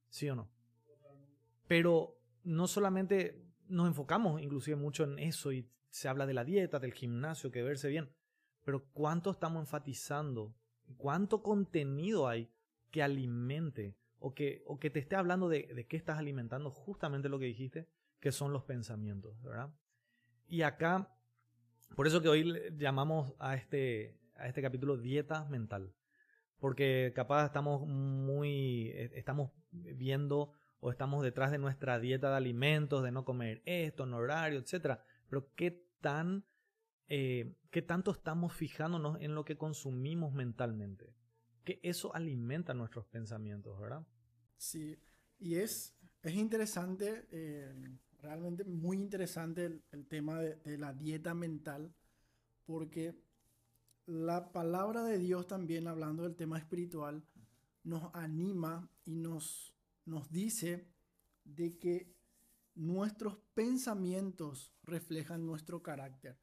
¿sí 0.09 0.29
o 0.31 0.37
no? 0.37 0.51
Pero 1.67 2.19
no 2.43 2.67
solamente 2.67 3.45
nos 3.69 3.87
enfocamos 3.87 4.41
inclusive 4.41 4.77
mucho 4.77 5.05
en 5.05 5.19
eso 5.19 5.53
y 5.53 5.71
se 5.91 6.09
habla 6.09 6.27
de 6.27 6.35
la 6.35 6.45
dieta, 6.45 6.79
del 6.79 6.95
gimnasio, 6.95 7.51
que 7.51 7.63
verse 7.63 7.89
bien, 7.89 8.11
pero 8.65 8.87
¿cuánto 8.93 9.31
estamos 9.31 9.61
enfatizando? 9.61 10.55
¿Cuánto 10.97 11.43
contenido 11.43 12.29
hay 12.29 12.51
que 12.91 13.03
alimente 13.03 13.97
o 14.19 14.35
que, 14.35 14.63
o 14.67 14.79
que 14.79 14.91
te 14.91 14.99
esté 15.01 15.17
hablando 15.17 15.49
de, 15.49 15.73
de 15.75 15.87
qué 15.87 15.97
estás 15.97 16.19
alimentando? 16.19 16.71
Justamente 16.71 17.29
lo 17.29 17.39
que 17.39 17.47
dijiste, 17.47 17.89
que 18.21 18.33
son 18.33 18.53
los 18.53 18.65
pensamientos, 18.65 19.41
¿verdad? 19.43 19.75
Y 20.47 20.63
acá, 20.63 21.09
por 21.97 22.07
eso 22.07 22.23
que 22.23 22.29
hoy 22.29 22.53
llamamos 22.77 23.35
a 23.39 23.57
este, 23.57 24.17
a 24.37 24.49
este 24.49 24.63
capítulo 24.63 24.97
dieta 24.97 25.45
mental, 25.47 25.93
porque 26.59 27.13
capaz 27.17 27.47
estamos 27.47 27.87
muy, 27.87 28.89
eh, 28.91 29.11
estamos 29.15 29.51
viendo 29.71 30.53
o 30.79 30.91
estamos 30.91 31.23
detrás 31.23 31.51
de 31.51 31.59
nuestra 31.59 31.99
dieta 31.99 32.31
de 32.31 32.37
alimentos, 32.37 33.03
de 33.03 33.13
no 33.13 33.25
comer 33.25 33.63
esto, 33.65 34.05
en 34.05 34.15
horario, 34.15 34.61
etc. 34.61 35.01
Pero 35.29 35.53
qué 35.55 35.85
tan, 36.01 36.45
eh, 37.09 37.55
qué 37.71 37.83
tanto 37.83 38.11
estamos 38.11 38.53
fijándonos 38.53 39.21
en 39.21 39.35
lo 39.35 39.45
que 39.45 39.57
consumimos 39.57 40.33
mentalmente. 40.33 41.15
Que 41.65 41.81
eso 41.83 42.15
alimenta 42.15 42.75
nuestros 42.75 43.07
pensamientos, 43.07 43.79
¿verdad? 43.79 44.07
Sí, 44.57 44.99
y 45.39 45.57
es, 45.57 45.97
es 46.23 46.35
interesante, 46.35 47.27
eh, 47.31 47.73
realmente 48.21 48.65
muy 48.65 48.97
interesante 48.97 49.83
el, 49.91 50.07
tema 50.07 50.41
de, 50.41 50.57
de 50.57 50.79
la 50.79 50.93
dieta 50.93 51.35
mental, 51.35 51.95
porque 52.65 53.21
la 54.07 54.53
palabra 54.53 55.05
de 55.05 55.19
Dios 55.19 55.47
también, 55.47 55.87
hablando 55.87 56.25
del 56.25 56.37
tema 56.37 56.59
espiritual, 56.59 57.25
nos 57.85 58.15
anima 58.15 58.91
y 59.05 59.17
nos 59.17 59.73
nos 60.05 60.31
dice 60.31 60.89
de 61.45 61.79
que 61.79 62.15
nuestros 62.75 63.39
pensamientos 63.55 64.73
reflejan 64.83 65.47
nuestro 65.47 65.83
carácter. 65.83 66.39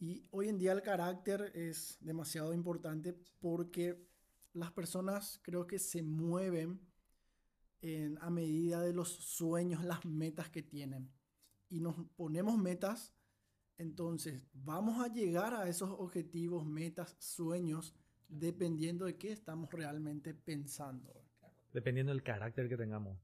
Y 0.00 0.26
hoy 0.30 0.48
en 0.48 0.58
día 0.58 0.72
el 0.72 0.82
carácter 0.82 1.52
es 1.54 1.98
demasiado 2.00 2.52
importante 2.52 3.14
porque 3.38 4.04
las 4.54 4.72
personas 4.72 5.38
creo 5.44 5.66
que 5.66 5.78
se 5.78 6.02
mueven 6.02 6.80
en, 7.82 8.18
a 8.20 8.30
medida 8.30 8.80
de 8.80 8.92
los 8.92 9.10
sueños, 9.10 9.84
las 9.84 10.04
metas 10.04 10.50
que 10.50 10.62
tienen. 10.62 11.12
Y 11.68 11.80
nos 11.80 11.94
ponemos 12.16 12.56
metas, 12.58 13.14
entonces 13.78 14.42
vamos 14.52 15.04
a 15.04 15.12
llegar 15.12 15.54
a 15.54 15.68
esos 15.68 15.90
objetivos, 15.90 16.66
metas, 16.66 17.14
sueños, 17.20 17.94
dependiendo 18.26 19.04
de 19.04 19.16
qué 19.16 19.30
estamos 19.30 19.70
realmente 19.70 20.34
pensando 20.34 21.12
dependiendo 21.72 22.12
del 22.12 22.22
carácter 22.22 22.68
que 22.68 22.76
tengamos. 22.76 23.18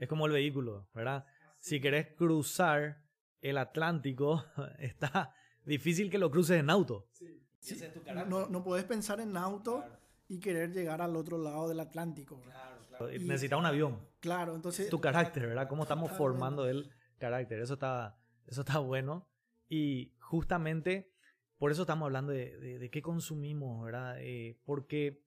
Es 0.00 0.08
como 0.08 0.26
el 0.26 0.32
vehículo, 0.32 0.88
¿verdad? 0.94 1.24
Si 1.58 1.80
querés 1.80 2.08
cruzar 2.14 3.02
el 3.40 3.58
Atlántico, 3.58 4.44
está 4.78 5.34
difícil 5.64 6.10
que 6.10 6.18
lo 6.18 6.30
cruces 6.30 6.58
en 6.58 6.70
auto. 6.70 7.06
Sí. 7.12 7.80
no, 8.28 8.46
no 8.46 8.64
puedes 8.64 8.84
pensar 8.84 9.20
en 9.20 9.36
auto 9.36 9.84
y 10.28 10.40
querer 10.40 10.72
llegar 10.72 11.00
al 11.02 11.16
otro 11.16 11.38
lado 11.38 11.68
del 11.68 11.80
Atlántico. 11.80 12.40
Claro, 12.40 12.76
claro. 12.88 13.08
Necesitas 13.08 13.58
un 13.58 13.66
avión. 13.66 14.00
Claro, 14.20 14.54
entonces... 14.54 14.88
Tu 14.88 15.00
carácter, 15.00 15.46
¿verdad? 15.46 15.68
Cómo 15.68 15.82
estamos 15.82 16.10
formando 16.12 16.68
el 16.68 16.90
carácter. 17.18 17.60
Eso 17.60 17.74
está, 17.74 18.18
eso 18.46 18.62
está 18.62 18.78
bueno. 18.78 19.28
Y 19.68 20.14
justamente 20.18 21.12
por 21.58 21.70
eso 21.70 21.82
estamos 21.82 22.06
hablando 22.06 22.32
de, 22.32 22.78
de, 22.78 22.90
qué 22.90 23.02
consumimos, 23.02 23.84
¿verdad? 23.84 24.16
Eh, 24.20 24.58
porque 24.64 25.22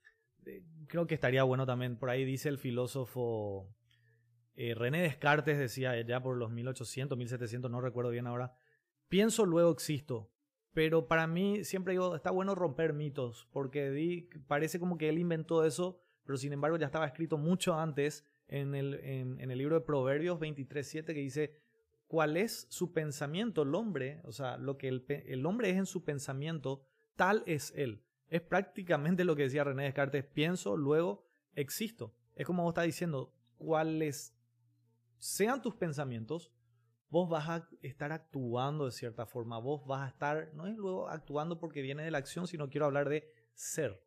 este, 0.46 0.63
creo 0.88 1.08
que 1.08 1.15
estaría 1.15 1.44
bueno 1.44 1.65
también, 1.65 1.98
por 1.98 2.10
ahí 2.10 2.24
dice 2.24 2.50
el 2.50 2.60
filósofo 2.60 3.74
eh, 4.56 4.75
René 4.75 5.01
Descartes, 5.01 5.58
decía 5.58 6.00
ya 6.01 6.22
por 6.22 6.38
los 6.38 6.51
1800, 6.51 7.18
1700, 7.18 7.72
no 7.72 7.82
recuerdo 7.82 8.12
bien 8.12 8.27
ahora, 8.27 8.54
pienso 9.08 9.46
luego 9.46 9.72
existo. 9.72 10.32
Pero 10.74 11.08
para 11.08 11.26
mí 11.26 11.64
siempre 11.64 11.94
digo, 11.94 12.16
está 12.16 12.32
bueno 12.32 12.54
romper 12.54 12.94
mitos, 12.94 13.48
porque 13.52 14.28
parece 14.48 14.80
como 14.80 14.98
que 14.98 15.08
él 15.08 15.18
inventó 15.18 15.64
eso, 15.64 16.02
pero 16.26 16.38
sin 16.38 16.52
embargo 16.52 16.78
ya 16.78 16.88
estaba 16.88 17.06
escrito 17.06 17.38
mucho 17.38 17.80
antes 17.80 18.28
en 18.48 18.76
el, 18.76 18.96
en, 18.96 19.40
el 19.40 19.58
libro 19.58 19.76
de 19.76 19.86
Proverbios 19.86 20.38
23.7 20.40 21.06
que 21.06 21.14
dice, 21.14 21.62
¿cuál 22.08 22.36
es 22.36 22.68
su 22.70 22.92
pensamiento? 22.92 23.62
El 23.62 23.74
hombre, 23.74 24.20
o 24.26 24.34
sea, 24.34 24.58
lo 24.58 24.78
que 24.78 24.90
el, 24.90 25.06
el 25.08 25.46
hombre 25.46 25.70
es 25.70 25.78
en 25.78 25.86
su 25.86 26.04
pensamiento, 26.04 26.86
tal 27.16 27.44
es 27.46 27.74
él. 27.76 28.04
Es 28.28 28.42
prácticamente 28.42 29.24
lo 29.24 29.36
que 29.36 29.44
decía 29.44 29.64
René 29.64 29.84
Descartes, 29.84 30.26
pienso, 30.26 30.76
luego 30.76 31.26
existo. 31.54 32.14
Es 32.36 32.46
como 32.46 32.64
vos 32.64 32.72
estás 32.72 32.86
diciendo, 32.86 33.34
cuáles 33.58 34.36
sean 35.18 35.62
tus 35.62 35.76
pensamientos, 35.76 36.52
vos 37.10 37.30
vas 37.30 37.50
a 37.50 37.70
estar 37.82 38.12
actuando 38.12 38.86
de 38.86 38.92
cierta 38.92 39.26
forma, 39.26 39.60
vos 39.60 39.86
vas 39.86 40.02
a 40.02 40.08
estar, 40.08 40.54
no 40.54 40.68
es 40.68 40.76
luego 40.76 41.08
actuando 41.08 41.60
porque 41.60 41.82
viene 41.82 42.04
de 42.04 42.12
la 42.12 42.18
acción, 42.18 42.48
sino 42.48 42.70
quiero 42.70 42.86
hablar 42.86 43.10
de 43.10 43.32
ser. 43.54 44.04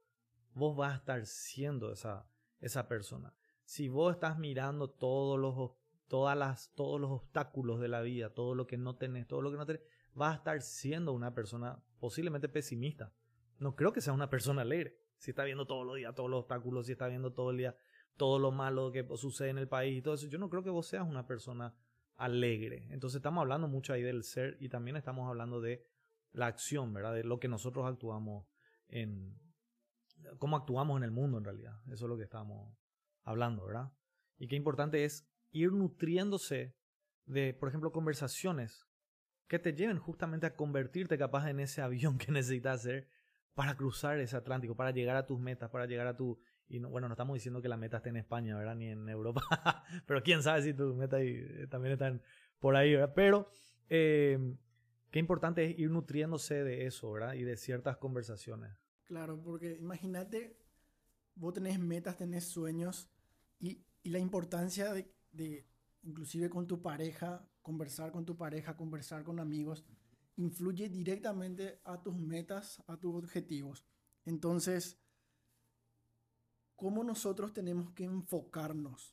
Vos 0.55 0.77
vas 0.77 0.93
a 0.93 0.97
estar 0.97 1.27
siendo 1.27 1.93
esa, 1.93 2.29
esa 2.61 2.89
persona. 2.89 3.35
Si 3.65 3.89
vos 3.89 4.15
estás 4.15 4.39
mirando 4.39 4.91
todos 4.91 5.39
los, 5.39 5.73
todas 6.09 6.37
las, 6.37 6.73
todos 6.75 7.01
los 7.01 7.11
obstáculos 7.11 7.81
de 7.81 7.89
la 7.89 8.01
vida, 8.01 8.35
todo 8.35 8.55
lo 8.55 8.67
que 8.67 8.77
no 8.77 8.97
tenés, 8.97 9.27
todo 9.27 9.43
lo 9.43 9.51
que 9.51 9.57
no 9.57 9.67
tenés, 9.67 9.83
vas 10.15 10.33
a 10.33 10.39
estar 10.39 10.63
siendo 10.63 11.13
una 11.13 11.35
persona 11.35 11.83
posiblemente 12.01 12.49
pesimista 12.49 13.13
no 13.59 13.75
creo 13.75 13.93
que 13.93 14.01
sea 14.01 14.13
una 14.13 14.31
persona 14.31 14.63
alegre. 14.63 14.99
Si 15.19 15.31
está 15.33 15.45
viendo 15.45 15.67
todos 15.67 15.85
los 15.85 15.97
días 15.97 16.15
todos 16.15 16.31
los 16.31 16.41
obstáculos, 16.41 16.87
si 16.87 16.93
está 16.93 17.09
viendo 17.09 17.33
todo 17.33 17.51
el 17.51 17.59
día 17.59 17.77
todo 18.17 18.41
lo 18.41 18.51
malo 18.51 18.91
que 18.91 19.07
sucede 19.17 19.51
en 19.51 19.59
el 19.59 19.69
país 19.69 19.99
y 19.99 20.03
todo 20.03 20.15
eso, 20.15 20.27
yo 20.27 20.39
no 20.39 20.51
creo 20.51 20.65
que 20.65 20.71
vos 20.71 20.89
seas 20.89 21.07
una 21.07 21.27
persona 21.27 21.73
alegre. 22.19 22.87
Entonces 22.91 23.17
estamos 23.17 23.41
hablando 23.41 23.69
mucho 23.69 23.93
ahí 23.93 24.03
del 24.03 24.25
ser 24.25 24.57
y 24.61 24.69
también 24.69 24.97
estamos 24.97 25.29
hablando 25.29 25.61
de 25.61 25.87
la 26.33 26.47
acción, 26.47 26.93
¿verdad? 26.93 27.15
De 27.15 27.25
lo 27.25 27.41
que 27.41 27.49
nosotros 27.49 27.87
actuamos 27.87 28.47
en... 28.89 29.41
cómo 30.39 30.57
actuamos 30.57 30.99
en 30.99 31.05
el 31.05 31.13
mundo 31.13 31.39
en 31.39 31.45
realidad. 31.45 31.81
Eso 31.87 32.05
es 32.05 32.09
lo 32.11 32.19
que 32.19 32.25
estamos 32.25 32.77
hablando, 33.23 33.65
¿verdad? 33.65 33.93
Y 34.37 34.49
qué 34.49 34.57
importante 34.57 35.05
es 35.05 35.27
ir 35.53 35.73
nutriéndose 35.73 36.77
de, 37.25 37.55
por 37.55 37.69
ejemplo, 37.69 37.93
conversaciones 37.93 38.87
que 39.47 39.59
te 39.59 39.73
lleven 39.73 39.99
justamente 39.99 40.47
a 40.47 40.57
convertirte 40.57 41.17
capaz 41.17 41.49
en 41.49 41.61
ese 41.61 41.81
avión 41.83 42.19
que 42.19 42.33
necesitas 42.33 42.83
ser 42.83 43.09
para 43.55 43.77
cruzar 43.77 44.19
ese 44.19 44.37
Atlántico, 44.37 44.77
para 44.77 44.91
llegar 44.91 45.17
a 45.17 45.27
tus 45.27 45.41
metas, 45.41 45.71
para 45.71 45.87
llegar 45.87 46.07
a 46.07 46.17
tu... 46.17 46.39
Y 46.69 46.79
bueno, 46.81 47.09
no 47.09 47.15
estamos 47.15 47.35
diciendo 47.35 47.63
que 47.63 47.69
la 47.69 47.77
meta 47.77 47.99
esté 47.99 48.11
en 48.11 48.17
España, 48.17 48.57
¿verdad? 48.57 48.77
Ni 48.77 48.89
en 48.89 49.09
Europa, 49.09 49.41
pero 50.07 50.23
quién 50.23 50.43
sabe 50.43 50.63
si 50.63 50.75
tus 50.75 50.95
metas 50.95 51.21
eh, 51.23 51.67
también 51.71 51.95
están 51.95 52.23
por 52.59 52.77
ahí, 52.77 52.93
¿verdad? 52.93 53.13
Pero 53.15 53.51
eh, 53.89 54.55
qué 55.11 55.19
importante 55.19 55.65
es 55.65 55.79
ir 55.79 55.91
nutriéndose 55.91 56.63
de 56.65 56.87
eso, 56.87 57.11
¿verdad? 57.11 57.35
Y 57.35 57.45
de 57.45 57.57
ciertas 57.57 57.97
conversaciones. 57.97 58.73
Claro, 59.05 59.41
porque 59.43 59.77
imagínate, 59.81 60.59
vos 61.35 61.55
tenés 61.55 61.79
metas, 61.79 62.17
tenés 62.19 62.45
sueños 62.45 63.09
y, 63.59 63.83
y 64.03 64.11
la 64.11 64.19
importancia 64.19 64.93
de, 64.93 65.11
de, 65.33 65.67
inclusive 66.03 66.51
con 66.51 66.67
tu 66.67 66.83
pareja, 66.83 67.49
conversar 67.63 68.13
con 68.13 68.27
tu 68.27 68.37
pareja, 68.37 68.77
conversar 68.77 69.25
con 69.25 69.41
amigos, 69.41 69.87
influye 70.37 70.89
directamente 70.89 71.81
a 71.85 72.03
tus 72.03 72.17
metas, 72.17 72.83
a 72.87 72.97
tus 72.99 73.15
objetivos. 73.15 73.85
Entonces, 74.25 75.01
¿cómo 76.79 77.03
nosotros 77.03 77.53
tenemos 77.53 77.91
que 77.91 78.05
enfocarnos? 78.05 79.13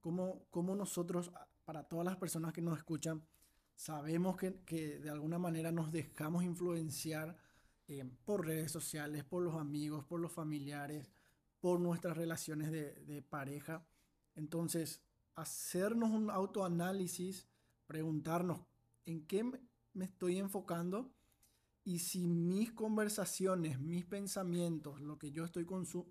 ¿Cómo, 0.00 0.46
cómo 0.50 0.74
nosotros, 0.74 1.30
para 1.64 1.84
todas 1.84 2.06
las 2.06 2.16
personas 2.16 2.54
que 2.54 2.62
nos 2.62 2.78
escuchan, 2.78 3.22
sabemos 3.76 4.36
que, 4.38 4.62
que 4.64 4.98
de 4.98 5.10
alguna 5.10 5.38
manera 5.38 5.70
nos 5.70 5.92
dejamos 5.92 6.42
influenciar 6.42 7.36
eh, 7.86 8.10
por 8.24 8.46
redes 8.46 8.72
sociales, 8.72 9.24
por 9.24 9.42
los 9.42 9.56
amigos, 9.56 10.06
por 10.06 10.20
los 10.20 10.32
familiares, 10.32 11.12
por 11.60 11.80
nuestras 11.80 12.16
relaciones 12.16 12.72
de, 12.72 12.94
de 13.04 13.20
pareja? 13.20 13.86
Entonces, 14.34 15.02
hacernos 15.34 16.10
un 16.10 16.30
autoanálisis 16.30 17.46
preguntarnos 17.86 18.62
en 19.04 19.26
qué 19.26 19.44
me 19.92 20.04
estoy 20.06 20.38
enfocando 20.38 21.12
y 21.84 21.98
si 21.98 22.26
mis 22.26 22.72
conversaciones, 22.72 23.80
mis 23.80 24.04
pensamientos, 24.04 25.00
lo 25.00 25.18
que 25.18 25.32
yo 25.32 25.44
estoy 25.44 25.66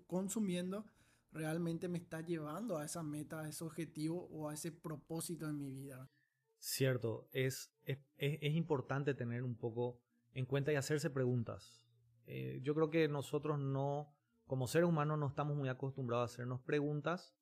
consumiendo, 0.06 0.84
realmente 1.32 1.88
me 1.88 1.98
está 1.98 2.20
llevando 2.20 2.76
a 2.76 2.84
esa 2.84 3.02
meta, 3.02 3.40
a 3.40 3.48
ese 3.48 3.64
objetivo 3.64 4.28
o 4.30 4.48
a 4.48 4.54
ese 4.54 4.70
propósito 4.70 5.48
en 5.48 5.58
mi 5.58 5.70
vida. 5.70 6.10
Cierto, 6.58 7.28
es, 7.32 7.72
es, 7.84 7.98
es 8.16 8.54
importante 8.54 9.14
tener 9.14 9.42
un 9.42 9.56
poco 9.56 10.00
en 10.32 10.46
cuenta 10.46 10.72
y 10.72 10.76
hacerse 10.76 11.10
preguntas. 11.10 11.84
Eh, 12.26 12.60
yo 12.62 12.74
creo 12.74 12.90
que 12.90 13.08
nosotros 13.08 13.58
no, 13.58 14.14
como 14.46 14.66
seres 14.66 14.88
humanos, 14.88 15.18
no 15.18 15.26
estamos 15.26 15.56
muy 15.56 15.68
acostumbrados 15.68 16.30
a 16.30 16.34
hacernos 16.34 16.60
preguntas 16.60 17.34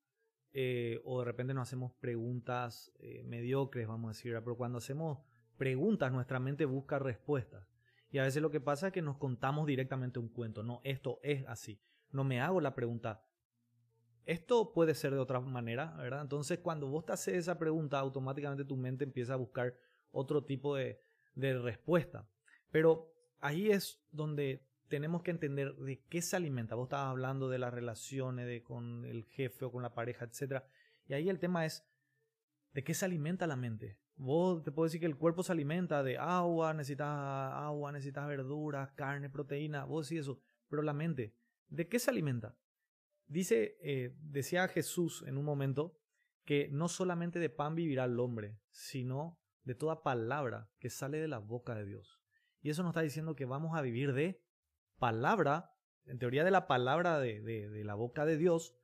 eh, 0.52 1.00
o 1.04 1.20
de 1.20 1.24
repente 1.26 1.54
nos 1.54 1.68
hacemos 1.68 1.92
preguntas 1.94 2.92
eh, 2.98 3.22
mediocres, 3.24 3.86
vamos 3.86 4.08
a 4.08 4.12
decir, 4.16 4.32
pero 4.42 4.56
cuando 4.56 4.78
hacemos 4.78 5.18
preguntas 5.56 6.10
nuestra 6.12 6.40
mente 6.40 6.64
busca 6.64 6.98
respuestas. 6.98 7.69
Y 8.10 8.18
a 8.18 8.24
veces 8.24 8.42
lo 8.42 8.50
que 8.50 8.60
pasa 8.60 8.88
es 8.88 8.92
que 8.92 9.02
nos 9.02 9.16
contamos 9.18 9.66
directamente 9.66 10.18
un 10.18 10.28
cuento, 10.28 10.62
no, 10.62 10.80
esto 10.84 11.20
es 11.22 11.46
así. 11.46 11.80
No 12.10 12.24
me 12.24 12.40
hago 12.40 12.60
la 12.60 12.74
pregunta, 12.74 13.24
esto 14.26 14.72
puede 14.72 14.94
ser 14.94 15.12
de 15.12 15.18
otra 15.18 15.40
manera, 15.40 15.96
¿verdad? 15.96 16.22
Entonces 16.22 16.58
cuando 16.58 16.88
vos 16.88 17.04
te 17.06 17.12
haces 17.12 17.34
esa 17.34 17.58
pregunta, 17.58 17.98
automáticamente 17.98 18.64
tu 18.64 18.76
mente 18.76 19.04
empieza 19.04 19.34
a 19.34 19.36
buscar 19.36 19.74
otro 20.10 20.44
tipo 20.44 20.76
de, 20.76 21.00
de 21.34 21.58
respuesta. 21.58 22.28
Pero 22.70 23.12
ahí 23.40 23.70
es 23.70 24.02
donde 24.10 24.66
tenemos 24.88 25.22
que 25.22 25.30
entender 25.30 25.74
de 25.76 26.04
qué 26.08 26.20
se 26.20 26.36
alimenta. 26.36 26.74
Vos 26.74 26.86
estabas 26.86 27.10
hablando 27.10 27.48
de 27.48 27.58
las 27.58 27.72
relaciones 27.72 28.46
de, 28.46 28.62
con 28.62 29.04
el 29.04 29.24
jefe 29.24 29.64
o 29.64 29.72
con 29.72 29.82
la 29.82 29.94
pareja, 29.94 30.24
etc. 30.26 30.64
Y 31.06 31.14
ahí 31.14 31.28
el 31.28 31.38
tema 31.38 31.64
es 31.64 31.86
de 32.72 32.84
qué 32.84 32.92
se 32.92 33.04
alimenta 33.04 33.46
la 33.46 33.56
mente. 33.56 33.98
Vos 34.22 34.62
te 34.62 34.70
puedo 34.70 34.84
decir 34.84 35.00
que 35.00 35.06
el 35.06 35.16
cuerpo 35.16 35.42
se 35.42 35.52
alimenta 35.52 36.02
de 36.02 36.18
agua, 36.18 36.74
necesitas 36.74 37.08
agua, 37.08 37.90
necesitas 37.90 38.28
verduras, 38.28 38.90
carne, 38.92 39.30
proteína, 39.30 39.86
vos 39.86 40.06
decís 40.06 40.24
eso. 40.24 40.38
Pero 40.68 40.82
la 40.82 40.92
mente, 40.92 41.34
¿de 41.68 41.88
qué 41.88 41.98
se 41.98 42.10
alimenta? 42.10 42.54
Dice, 43.26 43.78
eh, 43.80 44.14
decía 44.20 44.68
Jesús 44.68 45.24
en 45.26 45.38
un 45.38 45.46
momento 45.46 45.96
que 46.44 46.68
no 46.70 46.88
solamente 46.88 47.38
de 47.38 47.48
pan 47.48 47.74
vivirá 47.74 48.04
el 48.04 48.20
hombre, 48.20 48.58
sino 48.70 49.38
de 49.64 49.74
toda 49.74 50.02
palabra 50.02 50.70
que 50.78 50.90
sale 50.90 51.18
de 51.18 51.28
la 51.28 51.38
boca 51.38 51.74
de 51.74 51.86
Dios. 51.86 52.20
Y 52.60 52.68
eso 52.68 52.82
nos 52.82 52.90
está 52.90 53.00
diciendo 53.00 53.34
que 53.34 53.46
vamos 53.46 53.74
a 53.74 53.80
vivir 53.80 54.12
de 54.12 54.42
palabra, 54.98 55.72
en 56.04 56.18
teoría 56.18 56.44
de 56.44 56.50
la 56.50 56.66
palabra 56.66 57.20
de, 57.20 57.40
de, 57.40 57.84
la 57.84 57.94
boca 57.94 58.26
de 58.26 58.36
Dios, 58.36 58.74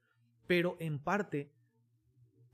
pero 0.47 0.79
en 0.81 0.99
parte 0.99 1.53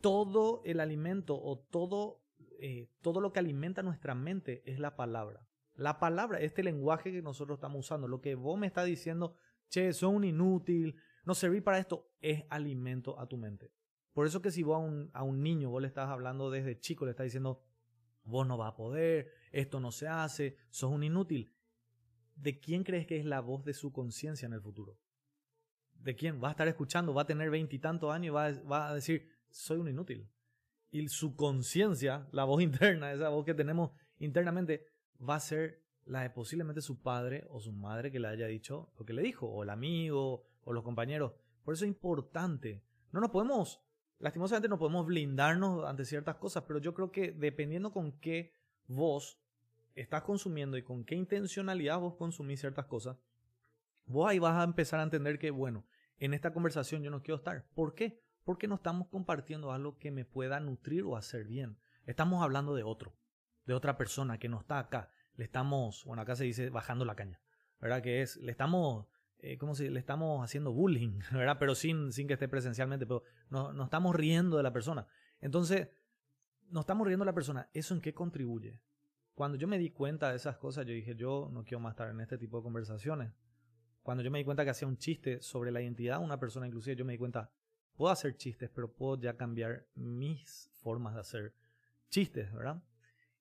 todo 0.01 0.62
el 0.65 0.81
alimento 0.81 1.41
o 1.41 1.61
todo, 1.61 2.22
eh, 2.59 2.89
todo 3.01 3.21
lo 3.21 3.33
que 3.33 3.39
alimenta 3.39 3.83
nuestra 3.83 4.15
mente 4.15 4.63
es 4.65 4.79
la 4.79 4.97
palabra. 4.97 5.47
La 5.75 5.99
palabra, 5.99 6.41
este 6.41 6.63
lenguaje 6.63 7.13
que 7.13 7.23
nosotros 7.23 7.57
estamos 7.57 7.81
usando, 7.81 8.09
lo 8.09 8.21
que 8.21 8.35
vos 8.35 8.59
me 8.59 8.67
estás 8.67 8.87
diciendo, 8.87 9.35
che, 9.69 9.93
son 9.93 10.17
un 10.17 10.25
inútil, 10.25 10.97
no 11.25 11.35
servir 11.35 11.65
para 11.65 11.79
esto, 11.79 12.11
es 12.21 12.45
alimento 12.51 13.19
a 13.19 13.27
tu 13.27 13.37
mente. 13.37 13.73
Por 14.13 14.27
eso 14.27 14.43
que 14.43 14.51
si 14.51 14.63
vos 14.63 14.77
a 14.77 14.79
un, 14.79 15.11
a 15.15 15.23
un 15.23 15.43
niño, 15.43 15.71
vos 15.71 15.81
le 15.81 15.89
estás 15.89 16.09
hablando 16.09 16.51
desde 16.51 16.79
chico, 16.79 17.07
le 17.07 17.13
estás 17.13 17.25
diciendo, 17.25 17.63
vos 18.25 18.47
no 18.47 18.57
vas 18.59 18.73
a 18.73 18.77
poder, 18.77 19.33
esto 19.51 19.81
no 19.81 19.91
se 19.91 20.09
hace, 20.09 20.57
sos 20.69 20.91
un 20.91 21.03
inútil. 21.03 21.53
¿de 22.37 22.59
quién 22.59 22.85
crees 22.85 23.07
que 23.07 23.19
es 23.19 23.25
la 23.25 23.41
voz 23.41 23.65
de 23.65 23.75
su 23.75 23.93
conciencia 23.93 24.47
en 24.47 24.53
el 24.53 24.61
futuro? 24.61 24.99
¿De 25.95 26.17
quién? 26.17 26.43
Va 26.43 26.49
a 26.49 26.51
estar 26.53 26.67
escuchando, 26.67 27.15
va 27.15 27.23
a 27.23 27.27
tener 27.27 27.51
veintitantos 27.51 28.13
años 28.13 28.27
y 28.27 28.61
va, 28.69 28.89
a 28.89 28.95
decir, 28.95 29.29
soy 29.51 29.79
un 29.79 29.89
inútil. 29.89 30.29
Y 30.93 31.09
su 31.09 31.35
conciencia, 31.35 32.29
la 32.31 32.45
voz 32.45 32.63
interna, 32.63 33.13
esa 33.13 33.31
voz 33.31 33.45
que 33.45 33.55
tenemos 33.55 33.91
internamente, 34.21 34.87
va 35.29 35.35
a 35.35 35.41
ser 35.41 35.83
la 36.05 36.23
de 36.23 36.31
posiblemente 36.31 36.81
su 36.81 37.01
padre 37.01 37.47
o 37.51 37.61
su 37.61 37.73
madre 37.73 38.13
que 38.13 38.21
le 38.21 38.29
haya 38.29 38.47
dicho 38.47 38.93
lo 38.99 39.05
que 39.05 39.12
le 39.12 39.23
dijo, 39.23 39.49
o 39.49 39.64
el 39.64 39.71
amigo, 39.71 40.45
o 40.64 40.73
los 40.73 40.85
compañeros. 40.85 41.33
Por 41.64 41.75
eso 41.75 41.85
es 41.85 41.88
importante. 41.88 42.85
No 43.11 43.21
nos 43.21 43.31
podemos, 43.31 43.81
lastimosamente 44.19 44.69
no 44.69 44.79
podemos 44.79 45.07
blindarnos 45.07 45.85
ante 45.85 46.05
ciertas 46.05 46.37
cosas, 46.37 46.64
pero 46.66 46.79
yo 46.79 46.95
creo 46.95 47.11
que 47.11 47.33
dependiendo 47.33 47.93
con 47.93 48.12
qué 48.21 48.53
voz 48.87 49.38
estás 49.95 50.23
consumiendo 50.23 50.77
y 50.77 50.83
con 50.83 51.05
qué 51.05 51.14
intencionalidad 51.14 51.99
vos 52.01 52.14
consumís 52.14 52.61
ciertas 52.61 52.87
cosas, 52.87 53.16
vos 54.07 54.29
ahí 54.29 54.38
vas 54.38 54.57
a 54.57 54.64
empezar 54.64 55.01
a 55.01 55.05
entender 55.05 55.38
que, 55.38 55.51
bueno, 55.51 55.85
en 56.19 56.35
esta 56.35 56.53
conversación 56.53 57.03
yo 57.03 57.11
no 57.11 57.23
quiero 57.23 57.37
estar. 57.37 57.66
¿Por 57.75 57.95
qué? 57.95 58.21
Porque 58.44 58.66
no 58.66 58.76
estamos 58.76 59.09
compartiendo 59.09 59.72
algo 59.72 59.98
que 59.98 60.11
me 60.11 60.24
pueda 60.24 60.61
nutrir 60.61 61.05
o 61.05 61.16
hacer 61.16 61.44
bien. 61.44 61.78
Estamos 62.07 62.42
hablando 62.42 62.74
de 62.74 62.83
otro, 62.83 63.14
de 63.66 63.74
otra 63.74 63.96
persona 63.96 64.38
que 64.38 64.48
no 64.48 64.61
está 64.61 64.78
acá. 64.78 65.11
Le 65.37 65.44
estamos, 65.44 66.05
bueno, 66.05 66.22
acá 66.22 66.37
se 66.37 66.44
dice 66.44 66.70
bajando 66.70 67.05
la 67.05 67.14
caña, 67.14 67.40
¿verdad? 67.81 68.02
Que 68.02 68.22
es, 68.22 68.37
le 68.38 68.50
estamos, 68.50 69.07
eh, 69.38 69.57
¿cómo 69.59 69.74
se 69.74 69.90
Le 69.90 70.00
estamos 70.00 70.42
haciendo 70.44 70.72
bullying, 70.72 71.20
¿verdad? 71.33 71.57
Pero 71.59 71.74
sin, 71.74 72.12
sin 72.12 72.26
que 72.26 72.35
esté 72.35 72.48
presencialmente, 72.48 73.07
pero 73.07 73.22
no, 73.48 73.72
no 73.72 73.85
estamos 73.85 74.14
riendo 74.14 74.57
de 74.57 74.62
la 74.62 74.72
persona. 74.72 75.07
Entonces, 75.40 75.88
no 76.68 76.81
estamos 76.81 77.07
riendo 77.07 77.24
de 77.24 77.31
la 77.31 77.35
persona. 77.35 77.68
¿Eso 77.72 77.94
en 77.94 78.00
qué 78.00 78.12
contribuye? 78.14 78.81
Cuando 79.35 79.57
yo 79.57 79.68
me 79.68 79.78
di 79.78 79.90
cuenta 79.90 80.31
de 80.31 80.37
esas 80.37 80.57
cosas, 80.59 80.87
yo 80.87 80.92
dije, 80.92 81.14
yo 81.14 81.48
no 81.52 81.64
quiero 81.64 81.81
más 81.81 81.92
estar 81.92 82.11
en 82.11 82.20
este 82.20 82.38
tipo 82.38 82.59
de 82.59 82.62
conversaciones. 82.62 83.33
Cuando 84.02 84.22
yo 84.22 84.31
me 84.31 84.38
di 84.38 84.44
cuenta 84.44 84.64
que 84.64 84.70
hacía 84.70 84.88
un 84.88 84.98
chiste 84.98 85.40
sobre 85.40 85.70
la 85.70 85.81
identidad 85.81 86.18
de 86.18 86.24
una 86.24 86.40
persona, 86.40 86.66
inclusive 86.66 86.96
yo 86.96 87.05
me 87.05 87.12
di 87.12 87.18
cuenta, 87.18 87.50
puedo 88.03 88.15
hacer 88.15 88.37
chistes, 88.37 88.69
pero 88.69 88.93
puedo 88.93 89.17
ya 89.23 89.37
cambiar 89.37 89.87
mis 89.95 90.69
formas 90.83 91.15
de 91.15 91.21
hacer 91.21 91.55
chistes, 92.09 92.53
¿verdad? 92.53 92.83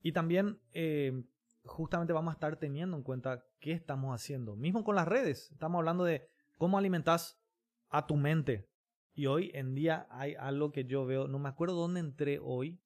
Y 0.04 0.12
también 0.12 0.60
eh, 0.72 1.24
justamente 1.64 2.14
vamos 2.14 2.32
a 2.32 2.36
estar 2.36 2.58
teniendo 2.58 2.96
en 2.96 3.02
cuenta 3.02 3.44
qué 3.60 3.72
estamos 3.72 4.14
haciendo. 4.14 4.56
Mismo 4.56 4.84
con 4.84 4.94
las 4.94 5.08
redes, 5.08 5.50
estamos 5.52 5.80
hablando 5.80 6.04
de 6.04 6.30
cómo 6.60 6.78
alimentas 6.78 7.42
a 7.90 8.06
tu 8.06 8.18
mente. 8.18 8.70
Y 9.16 9.26
hoy 9.26 9.50
en 9.56 9.74
día 9.74 10.06
hay 10.12 10.36
algo 10.36 10.72
que 10.72 10.86
yo 10.86 11.08
veo, 11.08 11.28
no 11.28 11.40
me 11.40 11.50
acuerdo 11.50 11.74
dónde 11.74 12.00
entré 12.00 12.38
hoy. 12.40 12.80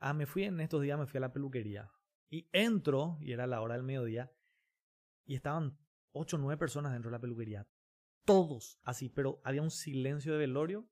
Ah, 0.00 0.12
me 0.12 0.26
fui 0.26 0.44
en 0.44 0.60
estos 0.60 0.82
días, 0.82 0.98
me 0.98 1.06
fui 1.06 1.16
a 1.16 1.22
la 1.22 1.32
peluquería. 1.32 1.90
Y 2.28 2.46
entro, 2.52 3.16
y 3.22 3.32
era 3.32 3.46
la 3.46 3.62
hora 3.62 3.72
del 3.72 3.84
mediodía, 3.84 4.30
y 5.24 5.34
estaban 5.34 5.78
ocho 6.12 6.36
o 6.36 6.40
nueve 6.40 6.58
personas 6.58 6.92
dentro 6.92 7.10
de 7.10 7.16
la 7.16 7.22
peluquería. 7.22 7.66
Todos 8.30 8.78
así, 8.84 9.08
pero 9.08 9.40
había 9.42 9.60
un 9.60 9.72
silencio 9.72 10.30
de 10.32 10.38
velorio, 10.38 10.88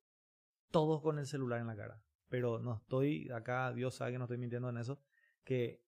todos 0.73 1.01
con 1.03 1.21
el 1.21 1.27
celular 1.27 1.61
en 1.61 1.69
la 1.69 1.77
cara. 1.77 2.03
Pero 2.29 2.59
no 2.59 2.75
estoy 2.75 3.31
acá, 3.31 3.73
Dios 3.73 3.95
sabe 3.95 4.11
que 4.13 4.19
no 4.19 4.25
estoy 4.25 4.39
mintiendo 4.39 4.69
en 4.69 4.79
eso, 4.79 5.01
que 5.45 5.85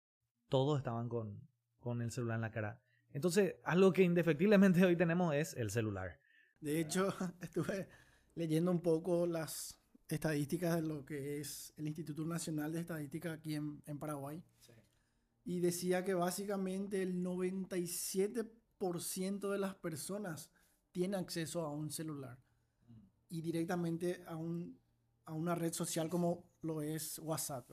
todos 0.49 0.79
estaban 0.79 1.09
con, 1.09 1.49
con 1.79 2.03
el 2.03 2.11
celular 2.11 2.35
en 2.35 2.43
la 2.43 2.51
cara. 2.51 2.83
Entonces, 3.13 3.55
algo 3.63 3.93
que 3.93 4.03
indefectiblemente 4.03 4.85
hoy 4.85 4.97
tenemos 4.97 5.37
es 5.37 5.55
el 5.55 5.71
celular. 5.71 6.19
De 6.61 6.81
hecho, 6.81 7.09
estuve 7.41 7.89
leyendo 8.35 8.73
un 8.73 8.83
poco 8.83 9.25
las 9.27 9.81
estadísticas 10.09 10.75
de 10.75 10.83
lo 10.83 11.05
que 11.05 11.39
es 11.41 11.73
el 11.77 11.87
Instituto 11.87 12.25
Nacional 12.25 12.73
de 12.73 12.81
Estadística 12.81 13.35
aquí 13.35 13.55
en, 13.55 13.81
en 13.87 14.01
Paraguay 14.01 14.43
y 15.45 15.61
decía 15.61 16.05
que 16.05 16.15
básicamente 16.15 17.03
el 17.03 17.23
97% 17.23 19.49
de 19.49 19.59
las 19.59 19.77
personas 19.77 20.51
tiene 20.97 21.19
acceso 21.19 21.61
a 21.61 21.71
un 21.71 21.91
celular 21.91 22.39
y 23.29 23.43
directamente 23.43 24.25
a, 24.27 24.35
un, 24.35 24.81
a 25.27 25.35
una 25.35 25.55
red 25.55 25.75
social 25.75 26.09
como 26.09 26.49
lo 26.63 26.81
es 26.81 27.19
WhatsApp. 27.19 27.71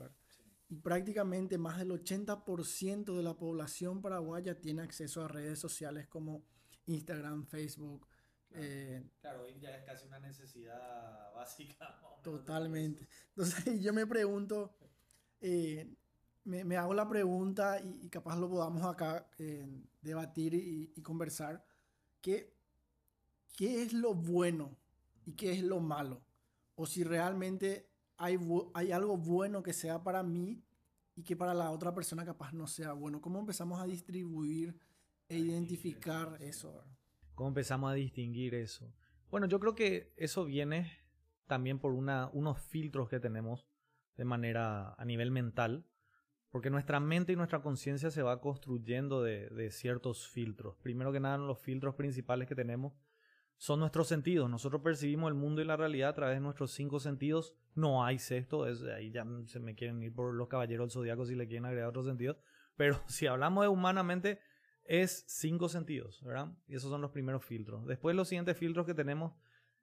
Y 0.68 0.76
prácticamente 0.76 1.56
más 1.56 1.78
del 1.78 1.92
80% 1.92 3.16
de 3.16 3.22
la 3.22 3.34
población 3.34 4.02
paraguaya 4.02 4.60
tiene 4.60 4.82
acceso 4.82 5.24
a 5.24 5.28
redes 5.28 5.58
sociales 5.58 6.06
como 6.06 6.44
Instagram, 6.84 7.46
Facebook. 7.46 8.06
Claro, 8.50 9.46
eh, 9.46 9.54
hoy 9.54 9.58
ya 9.58 9.74
es 9.74 9.84
casi 9.86 10.06
una 10.06 10.18
necesidad 10.18 11.32
básica. 11.34 11.98
Totalmente. 12.22 13.08
Entonces 13.28 13.64
yo 13.80 13.94
me 13.94 14.06
pregunto, 14.06 14.76
eh, 15.40 15.96
me, 16.44 16.76
hago 16.76 16.92
la 16.92 17.08
pregunta 17.08 17.80
y, 17.80 18.10
capaz 18.10 18.36
lo 18.36 18.50
podamos 18.50 18.84
acá 18.84 19.30
eh, 19.38 19.66
debatir 20.02 20.52
y, 20.52 21.00
conversar. 21.00 21.64
¿qué, 22.20 22.53
¿Qué 23.56 23.82
es 23.82 23.92
lo 23.92 24.14
bueno 24.14 24.76
y 25.24 25.32
qué 25.32 25.52
es 25.52 25.62
lo 25.62 25.80
malo? 25.80 26.22
O 26.74 26.86
si 26.86 27.04
realmente 27.04 27.88
hay, 28.16 28.38
hay 28.74 28.92
algo 28.92 29.16
bueno 29.16 29.62
que 29.62 29.72
sea 29.72 30.02
para 30.02 30.22
mí 30.22 30.64
y 31.14 31.22
que 31.22 31.36
para 31.36 31.54
la 31.54 31.70
otra 31.70 31.94
persona 31.94 32.24
capaz 32.24 32.52
no 32.52 32.66
sea 32.66 32.92
bueno. 32.92 33.20
¿Cómo 33.20 33.38
empezamos 33.38 33.80
a 33.80 33.86
distribuir 33.86 34.76
e 35.28 35.38
identificar 35.38 36.36
eso? 36.40 36.84
¿Cómo 37.34 37.48
empezamos 37.48 37.90
a 37.90 37.94
distinguir 37.94 38.54
eso? 38.54 38.92
Bueno, 39.30 39.46
yo 39.46 39.60
creo 39.60 39.74
que 39.74 40.12
eso 40.16 40.44
viene 40.44 40.90
también 41.46 41.78
por 41.78 41.92
una, 41.92 42.30
unos 42.32 42.60
filtros 42.60 43.08
que 43.08 43.20
tenemos 43.20 43.66
de 44.16 44.24
manera 44.24 44.94
a 44.94 45.04
nivel 45.04 45.30
mental 45.30 45.86
porque 46.54 46.70
nuestra 46.70 47.00
mente 47.00 47.32
y 47.32 47.36
nuestra 47.36 47.62
conciencia 47.62 48.12
se 48.12 48.22
va 48.22 48.40
construyendo 48.40 49.24
de, 49.24 49.72
ciertos 49.72 50.28
filtros. 50.28 50.76
Primero 50.76 51.10
que 51.10 51.18
nada, 51.18 51.36
los 51.36 51.58
filtros 51.58 51.96
principales 51.96 52.46
que 52.46 52.54
tenemos 52.54 52.92
son 53.56 53.80
nuestros 53.80 54.08
sentidos. 54.08 54.50
Nosotros 54.50 54.82
percibimos 54.82 55.28
el 55.28 55.34
mundo 55.34 55.62
y 55.62 55.64
la 55.64 55.76
realidad 55.76 56.10
a 56.10 56.14
través 56.14 56.36
de 56.36 56.40
nuestros 56.40 56.72
cinco 56.72 57.00
sentidos. 57.00 57.54
No 57.74 58.04
hay 58.04 58.18
sexto, 58.18 58.66
es, 58.66 58.82
ahí 58.82 59.10
ya 59.10 59.26
se 59.46 59.60
me 59.60 59.74
quieren 59.74 60.02
ir 60.02 60.14
por 60.14 60.34
los 60.34 60.48
caballeros 60.48 60.88
del 60.88 60.92
zodiaco 60.92 61.24
si 61.26 61.34
le 61.34 61.46
quieren 61.46 61.66
agregar 61.66 61.88
otro 61.88 62.04
sentido. 62.04 62.38
Pero 62.76 63.00
si 63.06 63.26
hablamos 63.26 63.64
de 63.64 63.68
humanamente, 63.68 64.40
es 64.84 65.24
cinco 65.26 65.68
sentidos, 65.68 66.22
¿verdad? 66.22 66.52
Y 66.66 66.76
esos 66.76 66.90
son 66.90 67.00
los 67.00 67.10
primeros 67.10 67.44
filtros. 67.44 67.86
Después 67.86 68.14
los 68.14 68.28
siguientes 68.28 68.56
filtros 68.56 68.86
que 68.86 68.94
tenemos 68.94 69.32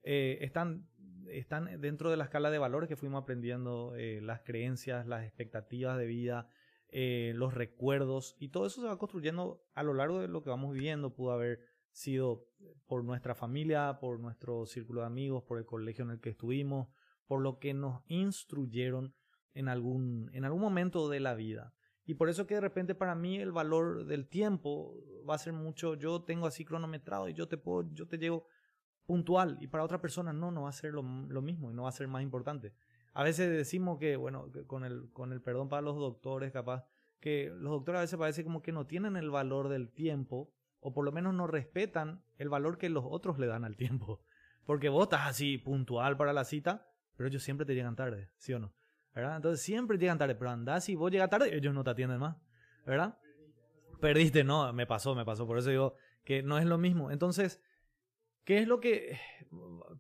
eh, 0.04 0.40
están, 0.42 0.88
están 1.28 1.82
dentro 1.82 2.10
de 2.10 2.18
la 2.18 2.26
escala 2.26 2.52
de 2.52 2.60
valores 2.60 2.88
que 2.88 2.96
fuimos 2.96 3.22
aprendiendo, 3.22 3.96
eh, 3.96 4.20
las 4.22 4.42
creencias, 4.42 5.08
las 5.08 5.24
expectativas 5.26 5.98
de 5.98 6.06
vida, 6.06 6.48
eh, 6.90 7.34
los 7.36 7.54
recuerdos, 7.54 8.36
y 8.40 8.50
todo 8.50 8.66
eso 8.66 8.82
se 8.82 8.88
va 8.88 8.98
construyendo 8.98 9.64
a 9.74 9.84
lo 9.84 9.94
largo 9.94 10.20
de 10.20 10.28
lo 10.28 10.44
que 10.44 10.50
vamos 10.50 10.74
viviendo. 10.74 11.16
Pudo 11.16 11.32
haber 11.32 11.60
sido 11.92 12.46
por 12.88 13.04
nuestra 13.04 13.36
familia, 13.36 13.98
por 14.00 14.20
nuestro 14.20 14.66
círculo 14.66 15.02
de 15.02 15.08
amigos, 15.08 15.44
por 15.44 15.58
el 15.58 15.66
colegio 15.66 16.04
en 16.06 16.12
el 16.12 16.22
que 16.22 16.30
estuvimos, 16.30 16.88
por 17.26 17.42
lo 17.42 17.60
que 17.60 17.74
nos 17.74 18.02
instruyeron 18.08 19.14
en 19.54 19.68
algún, 19.68 20.30
en 20.34 20.46
algún 20.46 20.62
momento 20.62 21.10
de 21.10 21.20
la 21.20 21.34
vida. 21.34 21.74
Y 22.06 22.16
por 22.16 22.30
eso 22.30 22.48
que 22.48 22.56
de 22.56 22.62
repente 22.62 22.96
para 22.96 23.16
mí 23.16 23.38
el 23.38 23.52
valor 23.52 24.06
del 24.06 24.28
tiempo 24.28 24.96
va 25.30 25.36
a 25.36 25.40
ser 25.40 25.54
mucho, 25.54 25.96
yo 25.96 26.24
tengo 26.24 26.48
así 26.48 26.66
cronometrado 26.66 27.30
y 27.30 27.34
yo 27.34 27.48
te 27.48 27.58
puedo, 27.58 27.90
yo 27.94 28.08
te 28.08 28.18
llevo 28.18 28.46
puntual 29.06 29.58
y 29.62 29.68
para 29.68 29.84
otra 29.84 30.02
persona 30.02 30.34
no, 30.34 30.52
no 30.52 30.64
va 30.64 30.70
a 30.70 30.74
ser 30.74 30.94
lo, 30.94 31.04
mismo 31.04 31.72
y 31.72 31.74
no 31.74 31.84
va 31.84 31.90
a 31.90 31.94
ser 31.94 32.08
más 32.08 32.24
importante. 32.24 32.74
A 33.14 33.24
veces 33.24 33.50
decimos 33.50 34.00
que, 34.00 34.16
bueno, 34.16 34.52
con, 34.68 34.84
el, 34.84 35.12
con 35.12 35.32
el 35.34 35.42
perdón 35.42 35.70
para 35.70 35.82
los 35.82 35.98
doctores, 35.98 36.52
capaz, 36.52 36.86
que 37.20 37.52
los 37.54 37.72
doctores 37.72 38.00
a 38.00 38.02
veces 38.02 38.18
parece 38.18 38.44
como 38.44 38.62
que 38.62 38.72
no 38.72 38.88
tienen 38.88 39.16
el 39.16 39.30
valor 39.30 39.70
del 39.70 39.92
tiempo 39.92 40.52
o 40.82 40.94
por 40.94 41.06
lo 41.06 41.12
menos 41.12 41.34
no 41.34 41.48
respetan 41.48 42.24
el 42.38 42.50
valor 42.50 42.78
que 42.78 42.90
los 42.90 43.06
otros 43.08 43.40
le 43.40 43.48
dan 43.48 43.64
al 43.64 43.78
tiempo. 43.78 44.22
Porque 44.66 44.90
vos 44.90 45.04
estás 45.04 45.28
así 45.28 45.58
puntual 45.58 46.18
para 46.18 46.34
la 46.34 46.44
cita, 46.44 46.88
pero 47.16 47.30
ellos 47.30 47.44
siempre 47.44 47.66
te 47.66 47.74
llegan 47.74 47.96
tarde, 47.96 48.30
¿sí 48.38 48.54
o 48.54 48.60
no? 48.60 48.74
¿Verdad? 49.14 49.38
Entonces 49.38 49.62
siempre 49.62 49.98
llegan 49.98 50.18
tarde, 50.18 50.36
pero 50.36 50.52
andás 50.52 50.88
y 50.90 50.96
vos 50.96 51.12
llegas 51.12 51.30
tarde, 51.30 51.56
ellos 51.56 51.74
no 51.74 51.84
te 51.84 51.90
atienden 51.90 52.20
más, 52.20 52.38
¿verdad? 52.86 53.18
Perdiste, 54.00 54.44
no, 54.44 54.72
me 54.74 54.88
pasó, 54.88 55.16
me 55.16 55.26
pasó, 55.26 55.46
por 55.46 55.58
eso 55.58 55.70
digo 55.70 55.96
que 56.24 56.42
no 56.44 56.58
es 56.58 56.66
lo 56.66 56.78
mismo. 56.78 57.12
Entonces, 57.12 57.62
¿qué 58.46 58.60
es 58.60 58.68
lo 58.68 58.80
que 58.80 59.20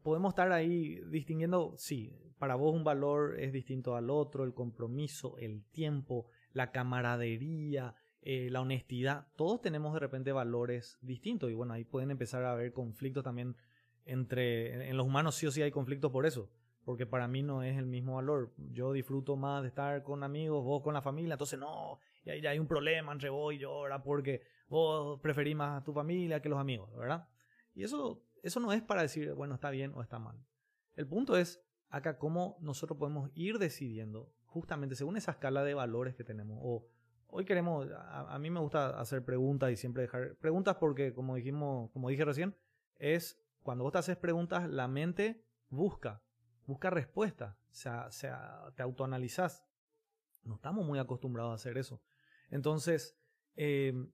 podemos 0.03 0.31
estar 0.31 0.51
ahí 0.51 1.01
distinguiendo? 1.09 1.73
Sí, 1.77 2.15
para 2.37 2.55
vos 2.55 2.73
un 2.73 2.83
valor 2.83 3.39
es 3.39 3.51
distinto 3.51 3.95
al 3.95 4.09
otro, 4.09 4.43
el 4.43 4.53
compromiso, 4.53 5.37
el 5.37 5.63
tiempo, 5.71 6.29
la 6.53 6.71
camaradería, 6.71 7.95
eh, 8.23 8.49
la 8.51 8.61
honestidad, 8.61 9.27
todos 9.35 9.61
tenemos 9.61 9.93
de 9.93 9.99
repente 9.99 10.31
valores 10.31 10.99
distintos 11.01 11.49
y 11.49 11.55
bueno, 11.55 11.73
ahí 11.73 11.83
pueden 11.83 12.11
empezar 12.11 12.43
a 12.43 12.51
haber 12.51 12.71
conflictos 12.71 13.23
también 13.23 13.55
entre, 14.05 14.89
en 14.89 14.97
los 14.97 15.07
humanos 15.07 15.35
sí 15.35 15.47
o 15.47 15.51
sí 15.51 15.61
hay 15.61 15.71
conflictos 15.71 16.11
por 16.11 16.25
eso, 16.25 16.51
porque 16.83 17.05
para 17.05 17.27
mí 17.27 17.41
no 17.41 17.63
es 17.63 17.77
el 17.77 17.87
mismo 17.87 18.15
valor. 18.15 18.53
Yo 18.57 18.93
disfruto 18.93 19.35
más 19.35 19.63
de 19.63 19.69
estar 19.69 20.03
con 20.03 20.23
amigos, 20.23 20.63
vos 20.63 20.83
con 20.83 20.93
la 20.93 21.01
familia, 21.01 21.33
entonces 21.33 21.59
no, 21.59 21.99
y 22.23 22.29
ahí 22.29 22.45
hay 22.45 22.59
un 22.59 22.67
problema 22.67 23.11
entre 23.11 23.29
vos 23.29 23.53
y 23.53 23.57
yo, 23.57 23.81
¿verdad? 23.81 24.03
Porque 24.03 24.43
vos 24.67 25.19
preferís 25.19 25.55
más 25.55 25.81
a 25.81 25.83
tu 25.83 25.93
familia 25.93 26.41
que 26.41 26.49
los 26.49 26.59
amigos, 26.59 26.95
¿verdad? 26.95 27.27
Y 27.73 27.83
eso, 27.83 28.23
eso 28.43 28.59
no 28.59 28.71
es 28.71 28.81
para 28.81 29.01
decir, 29.01 29.33
bueno, 29.33 29.55
está 29.55 29.69
bien 29.69 29.93
o 29.95 30.01
está 30.01 30.19
mal. 30.19 30.37
El 30.95 31.07
punto 31.07 31.37
es 31.37 31.63
acá 31.89 32.17
cómo 32.17 32.57
nosotros 32.59 32.99
podemos 32.99 33.31
ir 33.33 33.57
decidiendo 33.57 34.31
justamente 34.45 34.95
según 34.95 35.17
esa 35.17 35.31
escala 35.31 35.63
de 35.63 35.73
valores 35.73 36.15
que 36.15 36.23
tenemos 36.23 36.59
o 36.61 36.87
Hoy 37.33 37.45
queremos, 37.45 37.87
a, 37.93 38.37
mí 38.39 38.49
me 38.49 38.59
gusta 38.59 38.99
hacer 38.99 39.23
preguntas 39.23 39.71
y 39.71 39.77
siempre 39.77 40.01
dejar 40.01 40.35
preguntas 40.35 40.75
porque 40.75 41.13
como 41.13 41.35
dijimos, 41.35 41.89
como 41.91 42.09
dije 42.09 42.25
recién, 42.25 42.57
es 42.97 43.41
cuando 43.63 43.85
vos 43.85 43.93
te 43.93 43.99
haces 43.99 44.17
preguntas, 44.17 44.69
la 44.69 44.89
mente 44.89 45.41
busca, 45.69 46.21
busca 46.67 46.89
respuestas, 46.89 47.55
o 47.55 48.11
sea, 48.11 48.73
te 48.75 48.83
autoanalizás. 48.83 49.65
No 50.43 50.55
estamos 50.55 50.85
muy 50.85 50.99
acostumbrados 50.99 51.53
a 51.53 51.55
hacer 51.55 51.77
eso. 51.77 52.03
Entonces, 52.49 53.17
em, 53.55 54.11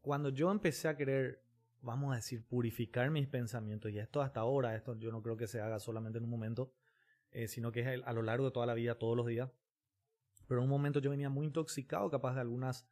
cuando 0.00 0.30
yo 0.30 0.50
empecé 0.50 0.88
a 0.88 0.96
querer, 0.96 1.44
vamos 1.82 2.12
a 2.12 2.16
decir, 2.16 2.44
purificar 2.44 3.12
mis 3.12 3.28
pensamientos, 3.28 3.92
y 3.92 4.00
esto 4.00 4.22
hasta 4.22 4.40
ahora, 4.40 4.74
esto 4.74 4.96
yo 4.96 5.12
no 5.12 5.22
creo 5.22 5.36
que 5.36 5.46
se 5.46 5.60
haga 5.60 5.78
solamente 5.78 6.18
en 6.18 6.24
un 6.24 6.30
momento, 6.30 6.74
eh, 7.30 7.46
sino 7.46 7.70
que 7.70 7.80
es 7.82 8.02
a 8.04 8.12
lo 8.12 8.22
largo 8.22 8.46
de 8.46 8.50
toda 8.50 8.66
la 8.66 8.74
vida, 8.74 8.96
todos 8.96 9.16
los 9.16 9.26
días, 9.28 9.50
pero 10.50 10.62
en 10.62 10.64
un 10.64 10.70
momento 10.70 10.98
yo 10.98 11.10
venía 11.10 11.30
muy 11.30 11.46
intoxicado, 11.46 12.10
capaz 12.10 12.34
de 12.34 12.40
algunas 12.40 12.84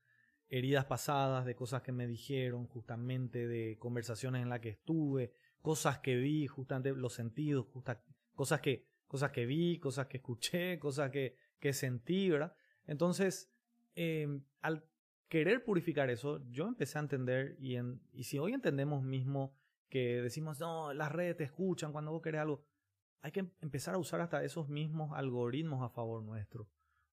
heridas 0.49 0.85
pasadas, 0.85 1.45
de 1.45 1.57
cosas 1.57 1.83
que 1.83 1.91
me 1.91 2.07
dijeron, 2.07 2.69
justamente 2.69 3.49
de 3.49 3.77
conversaciones 3.81 4.43
en 4.43 4.49
las 4.49 4.61
que 4.61 4.69
estuve, 4.69 5.33
cosas 5.61 5.99
que 5.99 6.15
vi, 6.15 6.47
justamente 6.47 6.93
los 6.93 7.15
sentidos, 7.15 7.67
cosas 8.37 8.61
que, 8.61 8.87
cosas 9.09 9.33
que 9.33 9.45
vi, 9.45 9.81
cosas 9.81 10.07
que 10.07 10.19
escuché, 10.19 10.79
cosas 10.79 11.11
que, 11.11 11.35
que 11.59 11.73
sentí, 11.73 12.31
¿verdad? 12.31 12.55
Entonces, 12.87 13.53
em, 13.97 14.45
al 14.61 14.85
querer 15.29 15.65
purificar 15.65 16.11
eso, 16.11 16.41
yo 16.53 16.69
empecé 16.69 16.99
a 16.99 17.01
entender, 17.01 17.57
y, 17.59 17.77
y 18.13 18.23
si 18.23 18.39
hoy 18.39 18.53
entendemos 18.53 19.03
mismo 19.03 19.53
que 19.89 20.23
decimos, 20.23 20.61
no, 20.61 20.95
las 20.95 21.11
redes 21.11 21.39
te 21.39 21.43
escuchan 21.43 21.91
cuando 21.91 22.13
vos 22.13 22.23
querés 22.23 22.43
algo, 22.43 22.63
hay 23.21 23.33
que 23.33 23.51
empezar 23.61 23.97
a 23.97 23.99
usar 23.99 24.21
hasta 24.21 24.45
esos 24.45 24.69
mismos 24.69 25.11
algoritmos 25.13 25.83
a 25.83 25.89
favor 25.89 26.23
nuestro. 26.23 26.69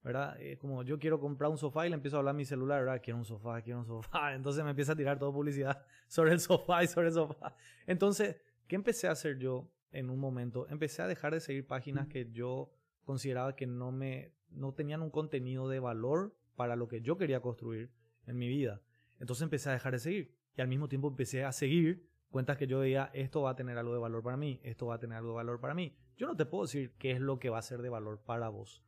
¿Verdad? 0.05 0.39
Eh, 0.39 0.55
como 0.57 0.83
yo 0.83 0.99
quiero 0.99 1.19
comprar 1.19 1.49
un 1.49 1.57
sofá 1.57 1.87
y 1.87 1.89
le 1.89 1.95
empiezo 1.95 2.17
a 2.17 2.19
hablar 2.19 2.35
a 2.35 2.37
mi 2.37 2.45
celular, 2.45 2.81
¿verdad? 2.81 3.01
Quiero 3.03 3.17
un 3.17 3.25
sofá, 3.25 3.59
quiero 3.63 3.79
un 3.79 3.87
sofá. 3.87 4.33
Entonces 4.35 4.63
me 4.63 4.69
empieza 4.69 4.93
a 4.93 4.95
tirar 4.95 5.17
toda 5.17 5.31
publicidad 5.33 5.83
sobre 6.07 6.31
el 6.31 6.39
sofá 6.39 6.83
y 6.83 6.87
sobre 6.87 7.07
el 7.07 7.13
sofá. 7.13 7.55
Entonces, 7.87 8.35
¿qué 8.67 8.75
empecé 8.75 9.07
a 9.07 9.11
hacer 9.11 9.39
yo 9.39 9.67
en 9.91 10.11
un 10.11 10.19
momento? 10.19 10.67
Empecé 10.69 11.01
a 11.01 11.07
dejar 11.07 11.33
de 11.33 11.39
seguir 11.39 11.65
páginas 11.65 12.07
que 12.07 12.31
yo 12.31 12.71
consideraba 13.03 13.55
que 13.55 13.65
no 13.65 13.91
me 13.91 14.31
no 14.51 14.73
tenían 14.73 15.01
un 15.01 15.09
contenido 15.09 15.67
de 15.67 15.79
valor 15.79 16.35
para 16.55 16.75
lo 16.75 16.87
que 16.87 17.01
yo 17.01 17.17
quería 17.17 17.41
construir 17.41 17.89
en 18.27 18.37
mi 18.37 18.47
vida. 18.47 18.81
Entonces 19.19 19.41
empecé 19.41 19.69
a 19.71 19.73
dejar 19.73 19.93
de 19.93 19.99
seguir 19.99 20.35
y 20.55 20.61
al 20.61 20.67
mismo 20.67 20.87
tiempo 20.87 21.07
empecé 21.07 21.43
a 21.43 21.51
seguir 21.51 22.07
cuentas 22.29 22.57
que 22.57 22.67
yo 22.67 22.79
veía 22.79 23.09
esto 23.13 23.41
va 23.41 23.51
a 23.51 23.55
tener 23.55 23.77
algo 23.79 23.93
de 23.93 23.99
valor 23.99 24.21
para 24.21 24.37
mí, 24.37 24.61
esto 24.63 24.85
va 24.85 24.95
a 24.95 24.99
tener 24.99 25.17
algo 25.17 25.29
de 25.29 25.35
valor 25.37 25.59
para 25.59 25.73
mí. 25.73 25.95
Yo 26.15 26.27
no 26.27 26.35
te 26.35 26.45
puedo 26.45 26.65
decir 26.65 26.93
qué 26.99 27.11
es 27.11 27.19
lo 27.19 27.39
que 27.39 27.49
va 27.49 27.57
a 27.57 27.63
ser 27.63 27.81
de 27.81 27.89
valor 27.89 28.19
para 28.19 28.49
vos. 28.49 28.84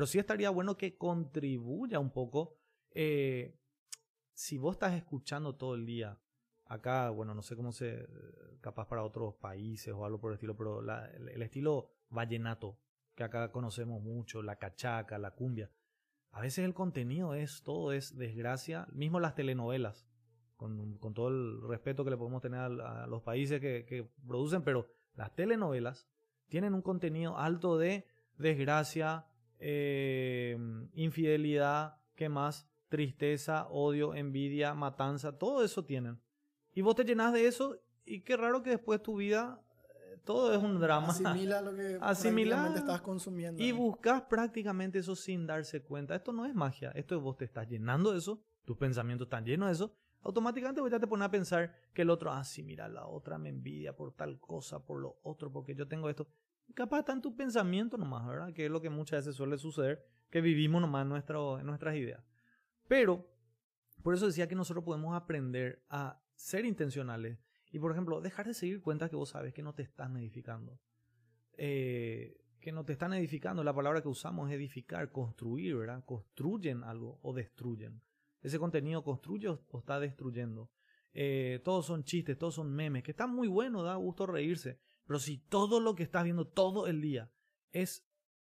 Pero 0.00 0.06
sí 0.06 0.18
estaría 0.18 0.48
bueno 0.48 0.78
que 0.78 0.96
contribuya 0.96 1.98
un 1.98 2.10
poco. 2.10 2.56
Eh, 2.92 3.54
si 4.32 4.56
vos 4.56 4.76
estás 4.76 4.94
escuchando 4.94 5.56
todo 5.56 5.74
el 5.74 5.84
día, 5.84 6.18
acá, 6.64 7.10
bueno, 7.10 7.34
no 7.34 7.42
sé 7.42 7.54
cómo 7.54 7.70
se, 7.70 8.08
capaz 8.62 8.88
para 8.88 9.04
otros 9.04 9.34
países 9.34 9.92
o 9.92 10.06
algo 10.06 10.18
por 10.18 10.30
el 10.30 10.36
estilo, 10.36 10.56
pero 10.56 10.80
el, 10.80 11.42
estilo 11.42 11.92
vallenato, 12.08 12.78
que 13.14 13.24
acá 13.24 13.52
conocemos 13.52 14.00
mucho, 14.00 14.40
la 14.40 14.56
cachaca, 14.56 15.18
la 15.18 15.32
cumbia, 15.32 15.70
a 16.30 16.40
veces 16.40 16.64
el 16.64 16.72
contenido 16.72 17.34
es, 17.34 17.62
todo 17.62 17.92
es 17.92 18.16
desgracia, 18.16 18.88
mismo 18.92 19.20
las 19.20 19.34
telenovelas, 19.34 20.08
con, 20.56 20.96
con 20.96 21.12
todo 21.12 21.28
el 21.28 21.60
respeto 21.68 22.04
que 22.04 22.10
le 22.12 22.16
podemos 22.16 22.40
tener 22.40 22.60
a, 22.60 23.06
los 23.06 23.20
países 23.20 23.60
que, 23.60 23.84
que 23.84 24.08
producen, 24.26 24.62
pero 24.62 24.88
las 25.12 25.34
telenovelas 25.34 26.08
tienen 26.48 26.72
un 26.72 26.80
contenido 26.80 27.36
alto 27.36 27.76
de 27.76 28.06
desgracia, 28.38 29.26
eh, 29.60 30.56
infidelidad, 30.94 31.96
¿qué 32.16 32.28
más? 32.28 32.68
Tristeza, 32.88 33.68
odio, 33.68 34.14
envidia, 34.14 34.74
matanza, 34.74 35.38
todo 35.38 35.64
eso 35.64 35.84
tienen. 35.84 36.20
Y 36.74 36.82
vos 36.82 36.96
te 36.96 37.04
llenas 37.04 37.32
de 37.32 37.46
eso 37.46 37.78
y 38.04 38.22
qué 38.22 38.36
raro 38.36 38.62
que 38.62 38.70
después 38.70 39.02
tu 39.02 39.16
vida 39.16 39.62
eh, 40.12 40.18
todo 40.24 40.52
es 40.52 40.62
un 40.62 40.80
drama. 40.80 41.08
Asimila 41.08 41.60
lo 41.60 41.74
que 41.74 41.98
Asimila, 42.00 42.72
estás 42.74 43.02
consumiendo. 43.02 43.62
Y 43.62 43.72
buscas 43.72 44.22
prácticamente 44.22 44.98
eso 44.98 45.14
sin 45.14 45.46
darse 45.46 45.82
cuenta. 45.82 46.16
Esto 46.16 46.32
no 46.32 46.46
es 46.46 46.54
magia, 46.54 46.90
esto 46.92 47.16
es 47.16 47.22
vos 47.22 47.36
te 47.36 47.44
estás 47.44 47.68
llenando 47.68 48.12
de 48.12 48.18
eso, 48.18 48.42
tus 48.64 48.76
pensamientos 48.76 49.26
están 49.26 49.44
llenos 49.44 49.68
de 49.68 49.74
eso. 49.74 49.94
Automáticamente 50.22 50.80
vos 50.80 50.90
ya 50.90 51.00
te 51.00 51.06
pones 51.06 51.26
a 51.26 51.30
pensar 51.30 51.72
que 51.94 52.02
el 52.02 52.10
otro, 52.10 52.30
ah, 52.30 52.44
sí, 52.44 52.62
mira, 52.62 52.88
la 52.88 53.06
otra 53.06 53.38
me 53.38 53.48
envidia 53.48 53.94
por 53.96 54.12
tal 54.12 54.38
cosa, 54.38 54.84
por 54.84 55.00
lo 55.00 55.18
otro, 55.22 55.50
porque 55.50 55.74
yo 55.74 55.88
tengo 55.88 56.10
esto 56.10 56.28
capaz 56.74 57.00
está 57.00 57.12
en 57.12 57.20
tu 57.20 57.36
pensamiento 57.36 57.96
nomás, 57.96 58.26
¿verdad? 58.26 58.52
Que 58.52 58.66
es 58.66 58.70
lo 58.70 58.80
que 58.80 58.90
muchas 58.90 59.24
veces 59.24 59.36
suele 59.36 59.58
suceder, 59.58 60.04
que 60.30 60.40
vivimos 60.40 60.80
nomás 60.80 61.06
nuestro, 61.06 61.58
en 61.58 61.66
nuestras 61.66 61.96
ideas. 61.96 62.22
Pero, 62.88 63.28
por 64.02 64.14
eso 64.14 64.26
decía 64.26 64.48
que 64.48 64.54
nosotros 64.54 64.84
podemos 64.84 65.14
aprender 65.14 65.84
a 65.88 66.20
ser 66.34 66.64
intencionales 66.64 67.38
y, 67.70 67.78
por 67.78 67.92
ejemplo, 67.92 68.20
dejar 68.20 68.46
de 68.46 68.54
seguir 68.54 68.80
cuentas 68.80 69.10
que 69.10 69.16
vos 69.16 69.30
sabes 69.30 69.52
que 69.52 69.62
no 69.62 69.74
te 69.74 69.82
están 69.82 70.16
edificando. 70.16 70.80
Eh, 71.56 72.40
que 72.60 72.72
no 72.72 72.84
te 72.84 72.92
están 72.92 73.12
edificando, 73.14 73.64
la 73.64 73.74
palabra 73.74 74.02
que 74.02 74.08
usamos 74.08 74.48
es 74.48 74.56
edificar, 74.56 75.10
construir, 75.10 75.76
¿verdad? 75.76 76.04
Construyen 76.04 76.84
algo 76.84 77.18
o 77.22 77.32
destruyen. 77.32 78.02
Ese 78.42 78.58
contenido 78.58 79.02
construye 79.02 79.48
o 79.48 79.78
está 79.78 79.98
destruyendo. 79.98 80.70
Eh, 81.12 81.60
todos 81.64 81.86
son 81.86 82.04
chistes, 82.04 82.38
todos 82.38 82.54
son 82.54 82.72
memes, 82.72 83.02
que 83.02 83.10
están 83.10 83.34
muy 83.34 83.48
buenos, 83.48 83.84
da 83.84 83.94
gusto 83.96 84.26
reírse, 84.26 84.78
pero 85.10 85.18
si 85.18 85.38
todo 85.38 85.80
lo 85.80 85.96
que 85.96 86.04
estás 86.04 86.22
viendo 86.22 86.46
todo 86.46 86.86
el 86.86 87.00
día 87.00 87.32
es 87.72 88.08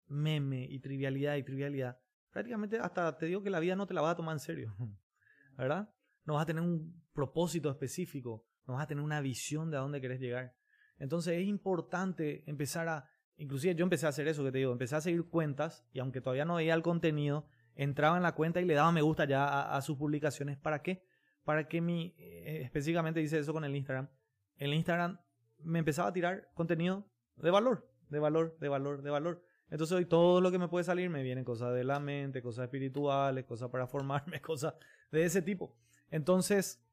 meme 0.06 0.66
y 0.68 0.80
trivialidad 0.80 1.36
y 1.36 1.42
trivialidad, 1.42 1.98
prácticamente 2.30 2.78
hasta 2.78 3.16
te 3.16 3.24
digo 3.24 3.42
que 3.42 3.48
la 3.48 3.58
vida 3.58 3.74
no 3.74 3.86
te 3.86 3.94
la 3.94 4.02
vas 4.02 4.12
a 4.12 4.16
tomar 4.16 4.34
en 4.34 4.38
serio. 4.38 4.76
¿Verdad? 5.56 5.88
No 6.26 6.34
vas 6.34 6.42
a 6.42 6.46
tener 6.46 6.62
un 6.62 7.02
propósito 7.14 7.70
específico, 7.70 8.44
no 8.66 8.74
vas 8.74 8.82
a 8.82 8.86
tener 8.86 9.02
una 9.02 9.22
visión 9.22 9.70
de 9.70 9.78
a 9.78 9.80
dónde 9.80 10.02
querés 10.02 10.20
llegar. 10.20 10.54
Entonces 10.98 11.40
es 11.40 11.46
importante 11.46 12.44
empezar 12.46 12.86
a, 12.86 13.08
inclusive 13.38 13.74
yo 13.74 13.84
empecé 13.84 14.04
a 14.04 14.10
hacer 14.10 14.28
eso 14.28 14.44
que 14.44 14.52
te 14.52 14.58
digo, 14.58 14.72
empecé 14.72 14.96
a 14.96 15.00
seguir 15.00 15.24
cuentas 15.30 15.86
y 15.90 16.00
aunque 16.00 16.20
todavía 16.20 16.44
no 16.44 16.56
veía 16.56 16.74
el 16.74 16.82
contenido, 16.82 17.46
entraba 17.74 18.18
en 18.18 18.24
la 18.24 18.34
cuenta 18.34 18.60
y 18.60 18.66
le 18.66 18.74
daba 18.74 18.92
me 18.92 19.00
gusta 19.00 19.24
ya 19.24 19.74
a, 19.74 19.80
sus 19.80 19.96
publicaciones. 19.96 20.58
¿Para 20.58 20.82
qué? 20.82 21.02
Para 21.44 21.66
que 21.66 21.80
mi, 21.80 22.14
eh, 22.18 22.60
específicamente 22.62 23.20
dice 23.20 23.38
eso 23.38 23.54
con 23.54 23.64
el 23.64 23.74
Instagram, 23.74 24.10
el 24.58 24.74
Instagram 24.74 25.18
me 25.64 25.78
empezaba 25.78 26.08
a 26.08 26.12
tirar 26.12 26.48
contenido 26.54 27.06
de 27.36 27.50
valor, 27.50 27.88
de 28.08 28.18
valor, 28.18 28.58
de 28.58 28.68
valor, 28.68 29.02
de 29.02 29.10
valor. 29.10 29.44
Entonces 29.70 29.96
hoy 29.96 30.04
todo 30.04 30.40
lo 30.40 30.50
que 30.50 30.58
me 30.58 30.68
puede 30.68 30.84
salir 30.84 31.08
me 31.08 31.22
vienen 31.22 31.44
cosas 31.44 31.72
de 31.74 31.84
la 31.84 31.98
mente, 31.98 32.42
cosas 32.42 32.64
espirituales, 32.64 33.44
cosas 33.44 33.70
para 33.70 33.86
formarme, 33.88 34.40
cosas 34.40 34.74
de 35.10 35.24
ese 35.24 35.42
tipo. 35.42 35.76
Entonces, 36.10 36.84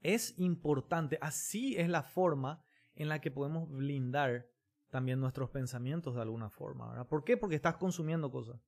es 0.00 0.36
importante, 0.38 1.18
así 1.20 1.76
es 1.76 1.88
la 1.88 2.02
forma 2.02 2.64
en 2.94 3.08
la 3.08 3.20
que 3.20 3.30
podemos 3.30 3.70
blindar 3.70 4.48
también 4.90 5.20
nuestros 5.20 5.50
pensamientos 5.50 6.16
de 6.16 6.22
alguna 6.22 6.50
forma. 6.50 6.88
¿verdad? 6.88 7.06
¿Por 7.06 7.24
qué? 7.24 7.36
Porque 7.36 7.56
estás 7.56 7.76
consumiendo 7.76 8.30
cosas. 8.30 8.60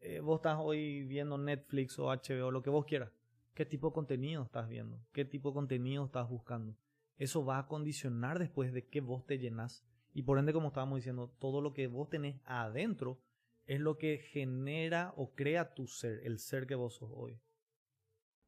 Eh, 0.00 0.20
vos 0.20 0.38
estás 0.38 0.58
hoy 0.58 1.04
viendo 1.04 1.36
Netflix 1.38 1.98
o 1.98 2.06
HBO, 2.06 2.50
lo 2.50 2.62
que 2.62 2.70
vos 2.70 2.84
quieras. 2.84 3.12
¿Qué 3.54 3.66
tipo 3.66 3.88
de 3.88 3.94
contenido 3.94 4.42
estás 4.42 4.68
viendo? 4.68 5.00
¿Qué 5.12 5.24
tipo 5.24 5.50
de 5.50 5.54
contenido 5.54 6.04
estás 6.04 6.28
buscando? 6.28 6.76
Eso 7.18 7.44
va 7.44 7.58
a 7.58 7.66
condicionar 7.66 8.38
después 8.38 8.72
de 8.72 8.86
que 8.86 9.00
vos 9.00 9.26
te 9.26 9.38
llenas. 9.38 9.84
Y 10.14 10.22
por 10.22 10.38
ende, 10.38 10.52
como 10.52 10.68
estábamos 10.68 10.96
diciendo, 10.96 11.34
todo 11.38 11.60
lo 11.60 11.74
que 11.74 11.88
vos 11.88 12.08
tenés 12.08 12.40
adentro 12.44 13.20
es 13.66 13.80
lo 13.80 13.98
que 13.98 14.18
genera 14.18 15.12
o 15.16 15.34
crea 15.34 15.74
tu 15.74 15.86
ser, 15.86 16.20
el 16.24 16.38
ser 16.38 16.66
que 16.66 16.74
vos 16.74 16.94
sos 16.94 17.10
hoy. 17.12 17.38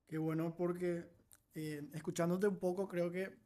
Qué 0.07 0.19
bueno 0.19 0.55
porque 0.57 1.11
eh, 1.55 1.89
escuchándote 1.93 2.49
un 2.49 2.59
poco 2.59 2.89
creo 2.89 3.11
que 3.11 3.39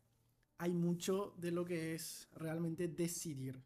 hay 0.58 0.72
mucho 0.72 1.34
de 1.38 1.50
lo 1.50 1.64
que 1.64 1.94
es 1.94 2.28
realmente 2.34 2.88
decidir. 2.88 3.62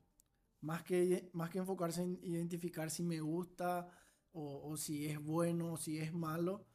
Más 0.61 0.83
que, 0.83 1.29
más 1.33 1.51
que 1.51 1.59
enfocarse 1.59 2.03
en 2.03 2.19
identificar 2.23 2.91
si 2.91 3.05
me 3.05 3.21
gusta 3.21 3.89
o, 4.33 4.77
si 4.77 5.07
es 5.07 5.23
bueno 5.23 5.73
o 5.73 5.77
si 5.77 5.99
es 5.99 6.13
malo, 6.13 6.67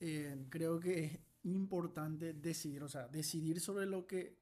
eh, 0.00 0.46
creo 0.48 0.78
que 0.78 1.20
importante 1.42 2.34
decidir, 2.34 2.82
o 2.82 2.88
sea, 2.88 3.08
decidir 3.08 3.60
sobre 3.60 3.86
lo 3.86 4.06
que 4.06 4.38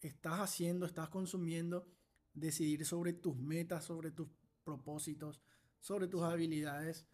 estás 0.00 0.40
haciendo, 0.40 0.86
estás 0.86 1.08
consumiendo, 1.08 1.86
decidir 2.32 2.84
sobre 2.84 3.12
tus 3.12 3.36
metas, 3.36 3.84
sobre 3.84 4.10
tus 4.10 4.28
propósitos, 4.64 5.40
sobre 5.80 6.08
tus 6.08 6.22
habilidades 6.22 7.06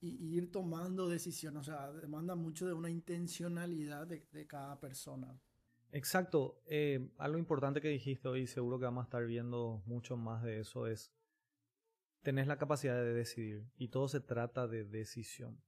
y, 0.00 0.36
ir 0.36 0.50
tomando 0.50 1.08
decisiones. 1.08 1.60
O 1.60 1.64
sea, 1.64 1.92
demanda 1.92 2.34
mucho 2.34 2.66
de 2.66 2.72
una 2.72 2.90
intencionalidad 2.90 4.06
de, 4.06 4.26
de 4.32 4.46
cada 4.46 4.78
persona. 4.78 5.40
Exacto. 5.92 6.62
Eh, 6.66 7.10
algo 7.18 7.38
importante 7.38 7.80
que 7.80 7.88
dijiste 7.88 8.28
hoy, 8.28 8.46
seguro 8.46 8.78
que 8.78 8.84
vamos 8.84 9.02
a 9.02 9.06
estar 9.06 9.24
viendo 9.24 9.82
mucho 9.86 10.16
más 10.16 10.42
de 10.42 10.60
eso, 10.60 10.86
es 10.86 11.12
tenés 12.22 12.48
la 12.48 12.58
capacidad 12.58 12.96
de 12.96 13.14
decidir 13.14 13.64
y 13.76 13.88
todo 13.88 14.08
se 14.08 14.20
trata 14.20 14.66
de 14.66 14.84
decisión. 14.84 15.62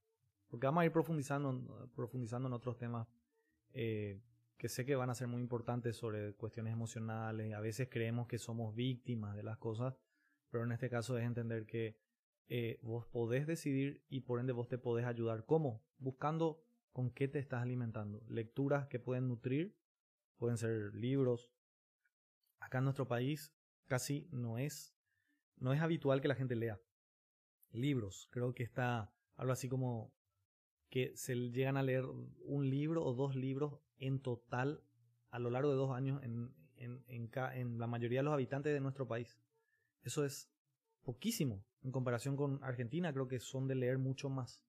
Porque 0.49 0.67
vamos 0.67 0.83
a 0.83 0.87
ir 0.87 0.93
profundizando, 0.93 1.91
profundizando 1.95 2.49
en 2.49 2.55
otros 2.55 2.77
temas 2.79 3.07
eh, 3.73 4.21
que 4.57 4.69
sé 4.69 4.85
que 4.85 4.97
van 4.97 5.11
a 5.11 5.15
ser 5.15 5.29
muy 5.29 5.41
importantes 5.41 5.97
sobre 5.97 6.35
cuestiones 6.35 6.73
emocionales. 6.73 7.55
A 7.55 7.61
veces 7.61 7.89
creemos 7.91 8.27
que 8.27 8.39
somos 8.39 8.75
víctimas 8.75 9.37
de 9.37 9.43
las 9.43 9.59
cosas, 9.59 9.97
pero 10.51 10.65
en 10.65 10.73
este 10.73 10.91
caso 10.91 11.17
es 11.17 11.25
entender 11.25 11.67
que 11.67 11.97
eh, 12.49 12.79
vos 12.83 13.07
podés 13.07 13.47
decidir 13.47 14.03
y 14.09 14.21
por 14.21 14.41
ende 14.41 14.53
vos 14.53 14.69
te 14.69 14.79
podés 14.79 15.07
ayudar. 15.07 15.45
¿Cómo? 15.45 15.85
Buscando 15.99 16.65
con 16.93 17.11
qué 17.11 17.29
te 17.29 17.39
estás 17.39 17.63
alimentando. 17.63 18.25
Lecturas 18.29 18.89
que 18.89 18.99
pueden 18.99 19.29
nutrir, 19.29 19.77
pueden 20.39 20.57
ser 20.57 20.95
libros. 20.95 21.53
Acá 22.59 22.79
en 22.79 22.85
nuestro 22.85 23.07
país 23.07 23.55
casi 23.87 24.29
no 24.33 24.59
es, 24.59 24.97
no 25.57 25.73
es 25.73 25.81
habitual 25.81 26.21
que 26.21 26.29
la 26.29 26.35
gente 26.35 26.57
lea 26.57 26.81
libros. 27.71 28.29
Creo 28.33 28.55
que 28.55 28.63
está 28.63 29.13
algo 29.37 29.53
así 29.53 29.69
como 29.69 30.13
que 30.91 31.17
se 31.17 31.35
llegan 31.35 31.77
a 31.77 31.83
leer 31.83 32.05
un 32.05 32.69
libro 32.69 33.05
o 33.05 33.15
dos 33.15 33.35
libros 33.37 33.81
en 33.99 34.21
total 34.21 34.83
a 35.31 35.39
lo 35.39 35.51
largo 35.51 35.71
de 35.71 35.77
dos 35.77 35.95
años 35.95 36.23
en, 36.23 36.55
en, 36.77 37.05
en, 37.09 37.31
en 37.55 37.79
la 37.79 37.87
mayoría 37.87 38.21
de 38.21 38.25
los 38.25 38.33
habitantes 38.33 38.73
de 38.73 38.81
nuestro 38.81 39.07
país. 39.07 39.39
Eso 40.03 40.25
es 40.25 40.51
poquísimo. 41.03 41.65
En 41.83 41.93
comparación 41.93 42.37
con 42.37 42.63
Argentina, 42.63 43.13
creo 43.13 43.29
que 43.29 43.41
son 43.41 43.69
de 43.69 43.75
leer 43.75 43.99
mucho 43.99 44.29
más. 44.29 44.63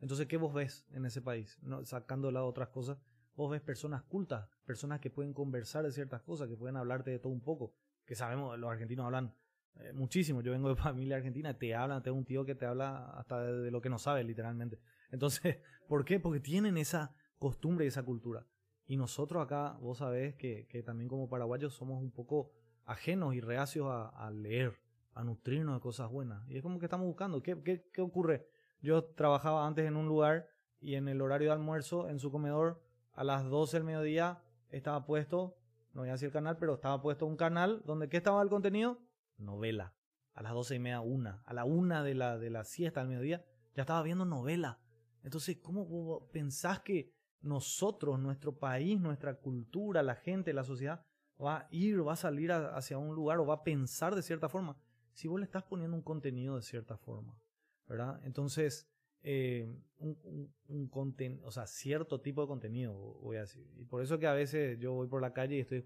Entonces, 0.00 0.26
¿qué 0.26 0.36
vos 0.36 0.54
ves 0.54 0.86
en 0.90 1.06
ese 1.06 1.22
país? 1.22 1.58
No, 1.62 1.84
sacando 1.84 2.28
de 2.28 2.34
lado 2.34 2.46
otras 2.46 2.68
cosas, 2.68 2.98
vos 3.34 3.50
ves 3.50 3.60
personas 3.60 4.02
cultas, 4.02 4.48
personas 4.64 5.00
que 5.00 5.10
pueden 5.10 5.32
conversar 5.32 5.84
de 5.84 5.92
ciertas 5.92 6.22
cosas, 6.22 6.48
que 6.48 6.56
pueden 6.56 6.76
hablarte 6.76 7.10
de 7.10 7.18
todo 7.18 7.32
un 7.32 7.42
poco, 7.42 7.74
que 8.04 8.14
sabemos, 8.14 8.58
los 8.58 8.70
argentinos 8.70 9.06
hablan 9.06 9.34
eh, 9.76 9.92
muchísimo. 9.92 10.42
Yo 10.42 10.52
vengo 10.52 10.68
de 10.68 10.76
familia 10.82 11.16
argentina, 11.16 11.56
te 11.56 11.74
hablan, 11.74 12.02
tengo 12.02 12.16
un 12.16 12.24
tío 12.24 12.44
que 12.44 12.54
te 12.54 12.66
habla 12.66 13.10
hasta 13.10 13.40
de, 13.42 13.70
lo 13.70 13.80
que 13.80 13.88
no 13.88 13.98
sabe, 13.98 14.24
literalmente. 14.24 14.78
Entonces, 15.10 15.58
¿por 15.88 16.04
qué? 16.04 16.20
Porque 16.20 16.40
tienen 16.40 16.76
esa 16.76 17.14
costumbre 17.38 17.84
y 17.84 17.88
esa 17.88 18.04
cultura. 18.04 18.46
Y 18.86 18.96
nosotros 18.96 19.42
acá, 19.42 19.76
vos 19.80 19.98
sabés 19.98 20.36
que, 20.36 20.66
que 20.68 20.82
también 20.82 21.08
como 21.08 21.28
paraguayos 21.28 21.74
somos 21.74 22.00
un 22.00 22.12
poco 22.12 22.52
ajenos 22.84 23.34
y 23.34 23.40
reacios 23.40 23.88
a 23.90 24.30
leer 24.30 24.78
a 25.16 25.24
nutrirnos 25.24 25.74
de 25.74 25.80
cosas 25.80 26.10
buenas. 26.10 26.46
Y 26.48 26.58
es 26.58 26.62
como 26.62 26.78
que 26.78 26.84
estamos 26.84 27.06
buscando. 27.06 27.42
¿Qué, 27.42 27.60
qué, 27.62 27.88
qué 27.90 28.02
ocurre? 28.02 28.46
Yo 28.82 29.02
trabajaba 29.02 29.66
antes 29.66 29.86
en 29.86 29.96
un 29.96 30.06
lugar 30.06 30.46
y 30.78 30.94
en 30.94 31.08
el 31.08 31.22
horario 31.22 31.48
de 31.48 31.54
almuerzo, 31.54 32.10
en 32.10 32.18
su 32.18 32.30
comedor, 32.30 32.82
a 33.14 33.24
las 33.24 33.48
12 33.48 33.78
del 33.78 33.84
mediodía 33.84 34.42
estaba 34.68 35.06
puesto, 35.06 35.56
no 35.94 36.02
voy 36.02 36.10
a 36.10 36.12
decir 36.12 36.26
el 36.26 36.32
canal, 36.34 36.58
pero 36.58 36.74
estaba 36.74 37.00
puesto 37.00 37.24
un 37.24 37.38
canal 37.38 37.82
donde 37.86 38.10
¿qué 38.10 38.18
estaba 38.18 38.42
el 38.42 38.50
contenido? 38.50 39.00
Novela. 39.38 39.94
A 40.34 40.42
las 40.42 40.52
12 40.52 40.74
y 40.74 40.78
media, 40.80 41.00
una. 41.00 41.42
A 41.46 41.54
la 41.54 41.64
una 41.64 42.02
de 42.02 42.14
la, 42.14 42.36
de 42.36 42.50
la 42.50 42.64
siesta 42.64 43.00
al 43.00 43.08
mediodía, 43.08 43.42
ya 43.74 43.84
estaba 43.84 44.02
viendo 44.02 44.26
novela. 44.26 44.80
Entonces, 45.26 45.58
¿cómo 45.62 46.26
pensás 46.32 46.80
que 46.80 47.12
nosotros, 47.42 48.18
nuestro 48.18 48.58
país, 48.58 48.98
nuestra 48.98 49.34
cultura, 49.34 50.02
la 50.02 50.14
gente, 50.14 50.54
la 50.54 50.64
sociedad, 50.64 51.04
va 51.38 51.58
a 51.58 51.68
ir, 51.70 52.06
va 52.06 52.14
a 52.14 52.16
salir 52.16 52.50
hacia 52.50 52.96
un 52.96 53.14
lugar 53.14 53.38
o 53.40 53.46
va 53.46 53.56
a 53.56 53.62
pensar 53.62 54.14
de 54.14 54.22
cierta 54.22 54.48
forma? 54.48 54.78
si 55.16 55.28
vos 55.28 55.40
le 55.40 55.46
estás 55.46 55.64
poniendo 55.64 55.96
un 55.96 56.02
contenido 56.02 56.56
de 56.56 56.62
cierta 56.62 56.98
forma, 56.98 57.40
¿verdad? 57.88 58.20
Entonces, 58.24 58.86
eh, 59.22 59.66
un, 59.96 60.52
un, 60.68 61.40
o 61.42 61.50
sea, 61.50 61.66
cierto 61.66 62.20
tipo 62.20 62.42
de 62.42 62.48
contenido, 62.48 62.92
voy 63.22 63.38
a 63.38 63.40
decir. 63.40 63.66
Y 63.76 63.86
por 63.86 64.02
eso 64.02 64.18
que 64.18 64.26
a 64.26 64.34
veces 64.34 64.78
yo 64.78 64.92
voy 64.92 65.08
por 65.08 65.22
la 65.22 65.32
calle 65.32 65.56
y 65.56 65.60
estoy 65.60 65.82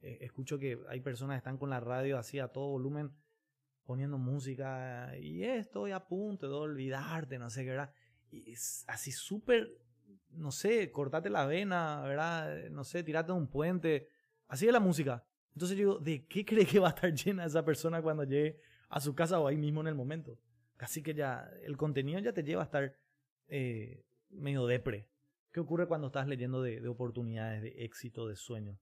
eh, 0.00 0.18
escucho 0.20 0.60
que 0.60 0.78
hay 0.88 1.00
personas 1.00 1.34
que 1.34 1.38
están 1.38 1.58
con 1.58 1.70
la 1.70 1.80
radio 1.80 2.16
así 2.16 2.38
a 2.38 2.48
todo 2.48 2.68
volumen 2.68 3.10
poniendo 3.82 4.16
música 4.16 5.18
y 5.18 5.42
estoy 5.42 5.90
a 5.90 6.06
punto 6.06 6.48
de 6.48 6.54
olvidarte, 6.54 7.40
no 7.40 7.50
sé 7.50 7.64
qué, 7.64 7.70
¿verdad? 7.70 7.92
Y 8.32 8.52
es 8.52 8.84
así 8.88 9.12
súper, 9.12 9.78
no 10.30 10.50
sé, 10.50 10.90
cortate 10.90 11.28
la 11.28 11.46
vena, 11.46 12.00
¿verdad? 12.00 12.70
No 12.70 12.82
sé, 12.82 13.02
tirate 13.02 13.30
un 13.30 13.46
puente. 13.46 14.08
Así 14.48 14.66
es 14.66 14.72
la 14.72 14.80
música. 14.80 15.24
Entonces 15.54 15.76
yo 15.76 15.84
digo, 15.84 15.98
¿de 15.98 16.26
qué 16.26 16.44
cree 16.46 16.66
que 16.66 16.78
va 16.78 16.88
a 16.88 16.90
estar 16.90 17.12
llena 17.12 17.44
esa 17.44 17.64
persona 17.64 18.02
cuando 18.02 18.24
llegue 18.24 18.58
a 18.88 19.00
su 19.00 19.14
casa 19.14 19.38
o 19.38 19.46
ahí 19.46 19.56
mismo 19.56 19.82
en 19.82 19.88
el 19.88 19.94
momento? 19.94 20.38
Casi 20.76 21.02
que 21.02 21.14
ya 21.14 21.48
el 21.62 21.76
contenido 21.76 22.18
ya 22.20 22.32
te 22.32 22.42
lleva 22.42 22.62
a 22.62 22.64
estar 22.64 22.96
eh, 23.48 24.04
medio 24.30 24.66
depre. 24.66 25.08
¿Qué 25.52 25.60
ocurre 25.60 25.86
cuando 25.86 26.06
estás 26.06 26.26
leyendo 26.26 26.62
de, 26.62 26.86
oportunidades, 26.88 27.62
de 27.62 27.84
éxito, 27.84 28.26
de 28.26 28.36
sueños? 28.36 28.78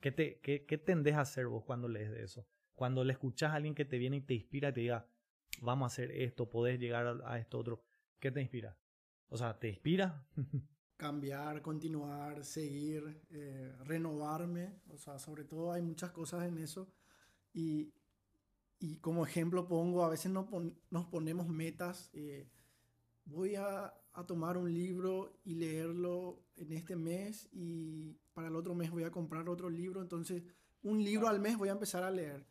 ¿Qué, 0.00 0.12
te, 0.12 0.38
qué, 0.38 0.64
¿Qué 0.64 0.78
tendés 0.78 1.14
a 1.14 1.22
hacer 1.22 1.48
vos 1.48 1.64
cuando 1.64 1.88
lees 1.88 2.12
de 2.12 2.22
eso? 2.22 2.46
Cuando 2.74 3.02
le 3.02 3.12
escuchás 3.12 3.50
a 3.50 3.56
alguien 3.56 3.74
que 3.74 3.84
te 3.84 3.98
viene 3.98 4.18
y 4.18 4.20
te 4.20 4.34
inspira 4.34 4.68
y 4.68 4.72
te 4.72 4.80
diga, 4.80 5.08
vamos 5.60 5.86
a 5.86 5.92
hacer 5.92 6.12
esto, 6.12 6.48
podés 6.48 6.78
llegar 6.78 7.20
a 7.24 7.38
esto 7.38 7.58
otro. 7.58 7.84
¿Qué 8.20 8.30
te 8.30 8.40
inspira? 8.40 8.76
O 9.32 9.38
sea, 9.38 9.58
¿te 9.58 9.70
inspira? 9.70 10.26
cambiar, 10.98 11.62
continuar, 11.62 12.44
seguir, 12.44 13.22
eh, 13.30 13.74
renovarme. 13.84 14.82
O 14.90 14.98
sea, 14.98 15.18
sobre 15.18 15.44
todo 15.44 15.72
hay 15.72 15.80
muchas 15.80 16.10
cosas 16.10 16.46
en 16.46 16.58
eso. 16.58 16.86
Y, 17.54 17.94
y 18.78 18.98
como 18.98 19.24
ejemplo 19.24 19.66
pongo, 19.66 20.04
a 20.04 20.10
veces 20.10 20.30
nos, 20.30 20.46
nos 20.90 21.06
ponemos 21.06 21.48
metas. 21.48 22.10
Eh, 22.12 22.46
voy 23.24 23.54
a, 23.54 23.94
a, 24.12 24.26
tomar 24.26 24.58
un 24.58 24.70
libro 24.72 25.40
y 25.44 25.54
leerlo 25.54 26.44
en 26.56 26.72
este 26.72 26.94
mes 26.94 27.48
y 27.52 28.18
para 28.34 28.48
el 28.48 28.54
otro 28.54 28.74
mes 28.74 28.90
voy 28.90 29.04
a 29.04 29.10
comprar 29.10 29.48
otro 29.48 29.70
libro. 29.70 30.02
Entonces, 30.02 30.42
un 30.82 31.02
libro 31.02 31.26
al 31.28 31.40
mes 31.40 31.56
voy 31.56 31.70
a 31.70 31.72
empezar 31.72 32.02
a 32.02 32.10
leer. 32.10 32.46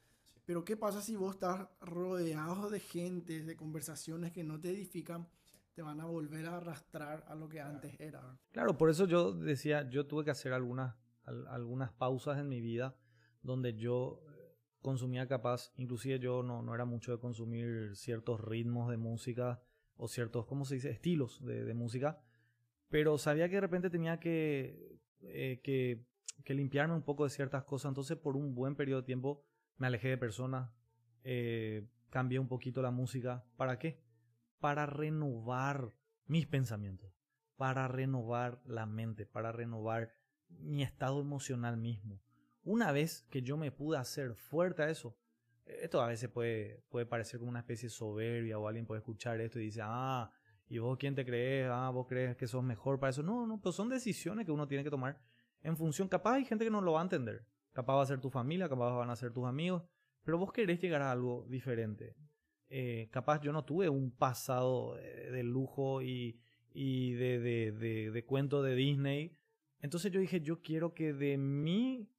Pero 0.46 0.66
¿qué 0.66 0.76
pasa 0.76 1.04
si 1.04 1.16
vos 1.16 1.36
estás 1.36 1.68
rodeado 1.80 2.72
de 2.72 2.80
gente, 2.80 3.44
de 3.44 3.56
conversaciones 3.56 4.32
que 4.32 4.44
no 4.44 4.60
te 4.60 4.72
edifican? 4.72 5.30
Te 5.82 5.86
van 5.86 6.00
a 6.00 6.06
volver 6.06 6.46
a 6.46 6.58
arrastrar 6.58 7.26
a 7.28 7.34
lo 7.34 7.50
que 7.50 7.60
antes 7.60 8.00
era. 8.00 8.38
Claro, 8.52 8.78
por 8.78 8.92
eso 8.92 9.08
yo 9.08 9.34
decía, 9.34 9.90
yo 9.90 10.06
tuve 10.06 10.24
que 10.24 10.30
hacer 10.30 10.54
algunas, 10.54 10.96
algunas 11.26 11.92
pausas 11.92 12.38
en 12.38 12.48
mi 12.48 12.62
vida 12.62 12.96
donde 13.42 13.74
yo 13.74 14.22
eh, 14.28 14.56
consumía 14.80 15.28
capaz, 15.28 15.74
inclusive 15.78 16.20
yo 16.20 16.44
no, 16.44 16.62
no 16.62 16.76
era 16.76 16.86
mucho 16.86 17.12
de 17.12 17.18
consumir 17.18 17.96
ciertos 17.96 18.40
ritmos 18.42 18.92
de 18.92 18.98
música 18.98 19.60
o 19.96 20.08
ciertos, 20.08 20.46
¿cómo 20.46 20.66
se 20.66 20.76
dice?, 20.76 20.92
estilos 20.92 21.44
de, 21.44 21.74
música, 21.74 22.22
pero 22.90 23.18
sabía 23.18 23.50
que 23.50 23.56
de 23.56 23.62
repente 23.62 23.90
tenía 23.90 24.20
que, 24.20 25.00
eh, 25.22 25.62
que 25.64 26.06
que 26.44 26.54
limpiarme 26.54 26.94
un 26.94 27.04
poco 27.04 27.24
de 27.24 27.32
ciertas 27.32 27.64
cosas. 27.64 27.90
Entonces, 27.90 28.18
por 28.18 28.36
un 28.36 28.54
buen 28.56 28.76
periodo 28.76 29.02
de 29.02 29.06
tiempo, 29.06 29.44
me 29.78 29.88
alejé 29.88 30.10
de 30.10 30.18
personas, 30.18 30.72
eh, 31.24 31.88
cambié 32.10 32.40
un 32.40 32.48
poquito 32.48 32.82
la 32.82 32.92
música. 32.92 33.44
¿Para 33.58 33.78
qué? 33.78 34.00
Para 34.62 34.86
renovar 34.86 35.94
mis 36.28 36.48
pensamientos, 36.48 37.14
para 37.58 37.90
renovar 37.90 38.62
la 38.66 38.86
mente, 38.86 39.26
para 39.26 39.52
renovar 39.52 40.14
mi 40.48 40.84
estado 40.84 41.20
emocional 41.20 41.76
mismo. 41.76 42.22
Una 42.64 42.94
vez 42.94 43.28
que 43.30 43.42
yo 43.42 43.58
me 43.58 43.72
pude 43.74 43.98
hacer 43.98 44.36
fuerte 44.36 44.84
a 44.84 44.90
eso, 44.90 45.18
esto 45.66 46.02
a 46.02 46.08
veces 46.08 46.30
puede, 46.30 46.84
puede 46.90 47.06
parecer 47.06 47.40
como 47.40 47.50
una 47.50 47.60
especie 47.60 47.88
de 47.88 47.96
soberbia 47.96 48.58
o 48.58 48.68
alguien 48.68 48.86
puede 48.86 49.00
escuchar 49.00 49.42
esto 49.42 49.60
y 49.60 49.66
dice, 49.66 49.82
ah, 49.84 50.32
¿y 50.68 50.78
vos 50.78 50.98
quién 50.98 51.16
te 51.16 51.26
crees? 51.26 51.70
Ah, 51.70 51.90
vos 51.90 52.08
crees 52.08 52.36
que 52.38 52.48
sos 52.48 52.64
mejor 52.64 53.00
para 53.00 53.10
eso. 53.10 53.24
No, 53.24 53.46
no, 53.46 53.60
pero 53.60 53.72
son 53.72 53.90
decisiones 53.90 54.46
que 54.46 54.52
uno 54.52 54.68
tiene 54.68 54.84
que 54.84 54.90
tomar 54.90 55.20
en 55.62 55.76
función. 55.76 56.08
Capaz 56.08 56.36
hay 56.36 56.46
gente 56.46 56.66
que 56.66 56.72
no 56.72 56.82
lo 56.82 56.94
va 56.94 57.02
a 57.02 57.04
entender. 57.04 57.46
Capaz 57.74 57.96
va 57.96 58.04
a 58.04 58.06
ser 58.06 58.20
tu 58.20 58.30
familia, 58.30 58.70
capaz 58.70 58.92
van 58.96 59.10
a 59.10 59.16
ser 59.16 59.32
tus 59.32 59.46
amigos, 59.46 59.84
pero 60.24 60.38
vos 60.38 60.52
querés 60.52 60.80
llegar 60.80 61.02
a 61.02 61.12
algo 61.12 61.46
diferente. 61.50 62.16
Eh, 62.74 63.10
capaz 63.12 63.42
yo 63.42 63.52
no 63.52 63.66
tuve 63.66 63.90
un 63.90 64.12
pasado 64.12 64.96
de 64.96 65.44
lujo 65.44 66.02
y, 66.02 66.40
y 66.74 67.12
de, 67.16 67.40
de, 67.40 68.12
de, 68.12 68.26
cuento 68.26 68.64
de 68.64 68.76
Disney. 68.76 69.38
Entonces 69.82 70.10
yo 70.10 70.22
dije, 70.22 70.40
yo 70.40 70.62
quiero 70.62 70.94
que 70.94 71.12
de 71.12 71.38
mí 71.38 72.10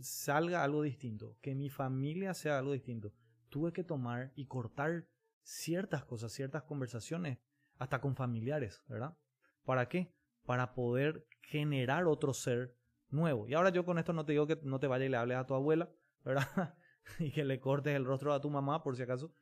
salga 0.00 0.64
algo 0.64 0.82
distinto, 0.82 1.36
que 1.40 1.54
mi 1.54 1.70
familia 1.70 2.34
sea 2.34 2.58
algo 2.58 2.72
distinto. 2.72 3.12
Tuve 3.48 3.72
que 3.72 3.84
tomar 3.84 4.32
y 4.34 4.46
cortar 4.46 5.06
ciertas 5.44 6.04
cosas, 6.04 6.32
ciertas 6.32 6.64
conversaciones, 6.64 7.38
hasta 7.78 8.00
con 8.00 8.16
familiares, 8.16 8.82
¿verdad? 8.88 9.16
¿Para 9.64 9.88
qué? 9.88 10.12
Para 10.44 10.74
poder 10.74 11.26
generar 11.42 12.06
otro 12.06 12.34
ser 12.34 12.74
nuevo. 13.08 13.46
Y 13.46 13.54
ahora 13.54 13.70
yo 13.70 13.84
con 13.84 13.98
esto 13.98 14.12
no 14.12 14.24
te 14.24 14.32
digo 14.32 14.48
que 14.48 14.58
no 14.64 14.80
te 14.80 14.88
vayas 14.88 15.06
y 15.06 15.10
le 15.10 15.16
hables 15.16 15.38
a 15.38 15.46
tu 15.46 15.54
abuela, 15.54 15.90
¿verdad? 16.24 16.74
y 17.20 17.30
que 17.30 17.44
le 17.44 17.60
cortes 17.60 17.94
el 17.94 18.04
rostro 18.04 18.32
a 18.32 18.40
tu 18.40 18.50
mamá, 18.50 18.82
por 18.82 18.96
si 18.96 19.02
acaso. 19.02 19.32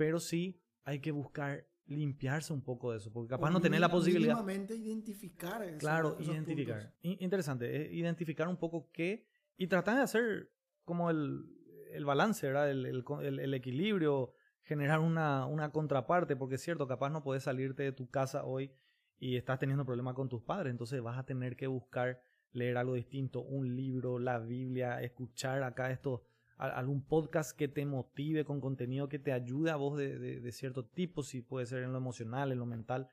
Pero 0.00 0.18
sí 0.18 0.58
hay 0.84 1.00
que 1.00 1.12
buscar 1.12 1.68
limpiarse 1.84 2.54
un 2.54 2.62
poco 2.62 2.90
de 2.90 2.96
eso, 2.96 3.12
porque 3.12 3.28
capaz 3.28 3.50
no 3.50 3.60
tener 3.60 3.80
la 3.80 3.90
posibilidad. 3.90 4.42
identificar 4.74 5.62
eso, 5.62 5.76
Claro, 5.76 6.16
identificar. 6.18 6.94
Interesante, 7.02 7.82
eh, 7.82 7.92
identificar 7.92 8.48
un 8.48 8.56
poco 8.56 8.88
qué 8.94 9.26
y 9.58 9.66
tratar 9.66 9.96
de 9.96 10.02
hacer 10.04 10.52
como 10.86 11.10
el, 11.10 11.44
el 11.92 12.06
balance, 12.06 12.46
¿verdad? 12.46 12.70
El, 12.70 12.86
el, 12.86 13.40
el, 13.40 13.52
equilibrio, 13.52 14.32
generar 14.62 15.00
una, 15.00 15.44
una 15.44 15.70
contraparte, 15.70 16.34
porque 16.34 16.54
es 16.54 16.62
cierto, 16.62 16.88
capaz 16.88 17.10
no 17.10 17.22
puedes 17.22 17.42
salirte 17.42 17.82
de 17.82 17.92
tu 17.92 18.08
casa 18.08 18.46
hoy 18.46 18.72
y 19.18 19.36
estás 19.36 19.58
teniendo 19.58 19.84
problemas 19.84 20.14
con 20.14 20.30
tus 20.30 20.42
padres, 20.42 20.70
entonces 20.70 21.02
vas 21.02 21.18
a 21.18 21.26
tener 21.26 21.56
que 21.56 21.66
buscar 21.66 22.22
leer 22.52 22.78
algo 22.78 22.94
distinto, 22.94 23.42
un 23.42 23.76
libro, 23.76 24.18
la 24.18 24.38
Biblia, 24.38 25.02
escuchar 25.02 25.62
acá 25.62 25.90
esto, 25.90 26.24
algún 26.60 27.02
podcast 27.02 27.56
que 27.56 27.68
te 27.68 27.86
motive 27.86 28.44
con 28.44 28.60
contenido 28.60 29.08
que 29.08 29.18
te 29.18 29.32
ayude 29.32 29.70
a 29.70 29.76
vos 29.76 29.96
de, 29.96 30.18
de, 30.18 30.52
cierto 30.52 30.84
tipo, 30.84 31.22
si 31.22 31.40
puede 31.40 31.64
ser 31.64 31.82
en 31.82 31.92
lo 31.92 31.98
emocional, 31.98 32.52
en 32.52 32.58
lo 32.58 32.66
mental. 32.66 33.08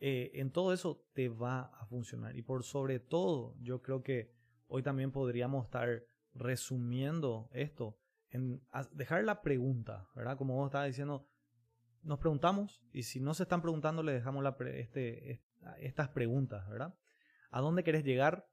Eh, 0.00 0.30
en 0.34 0.50
todo 0.50 0.72
eso 0.72 1.04
te 1.12 1.28
va 1.28 1.70
a 1.78 1.86
funcionar. 1.86 2.36
Y 2.36 2.42
por 2.42 2.64
sobre 2.64 2.98
todo, 2.98 3.54
yo 3.60 3.82
creo 3.82 4.02
que 4.02 4.32
hoy 4.68 4.82
también 4.82 5.12
podríamos 5.12 5.66
estar 5.66 6.02
resumiendo 6.32 7.50
esto 7.52 7.98
en 8.30 8.62
dejar 8.92 9.24
la 9.24 9.42
pregunta, 9.42 10.08
¿verdad? 10.14 10.38
Como 10.38 10.54
vos 10.54 10.68
estabas 10.68 10.88
diciendo, 10.88 11.26
nos 12.02 12.18
preguntamos 12.18 12.82
y 12.92 13.02
si 13.02 13.20
no 13.20 13.34
se 13.34 13.42
están 13.42 13.60
preguntando, 13.60 14.02
le 14.02 14.12
dejamos 14.12 14.42
la 14.42 14.56
este, 14.74 15.42
estas 15.78 16.08
preguntas, 16.10 16.68
¿verdad? 16.68 16.94
¿A 17.50 17.60
dónde 17.60 17.84
querés 17.84 18.04
llegar? 18.04 18.48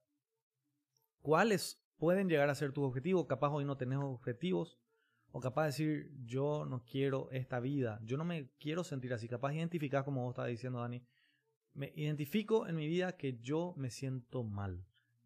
¿Cuáles 1.22 1.85
pueden 1.98 2.30
llegar 2.30 2.50
a 2.50 2.56
ser 2.56 2.72
tus 2.72 2.86
objetivos? 2.86 3.26
Capaz 3.28 3.50
hoy 3.50 3.66
no 3.66 3.78
tenés 3.78 4.00
objetivos. 4.00 4.78
O 5.32 5.42
capaz 5.42 5.64
de 5.64 5.68
decir, 5.68 6.12
yo 6.26 6.66
no 6.66 6.86
quiero 6.86 7.30
esta 7.32 7.60
vida, 7.60 8.00
yo 8.04 8.16
no 8.16 8.24
me 8.24 8.52
quiero 8.58 8.86
sentir 8.86 9.14
así. 9.14 9.28
Capaz 9.28 9.54
identificar, 9.54 10.06
como 10.06 10.24
vos 10.24 10.32
estabas 10.32 10.50
diciendo, 10.50 10.80
Dani, 10.80 11.04
me 11.74 11.92
identifico 11.96 12.68
en 12.68 12.78
mi 12.78 12.88
vida 12.88 13.18
que 13.18 13.40
yo 13.40 13.74
me 13.76 13.90
siento 13.90 14.44
mal 14.44 14.86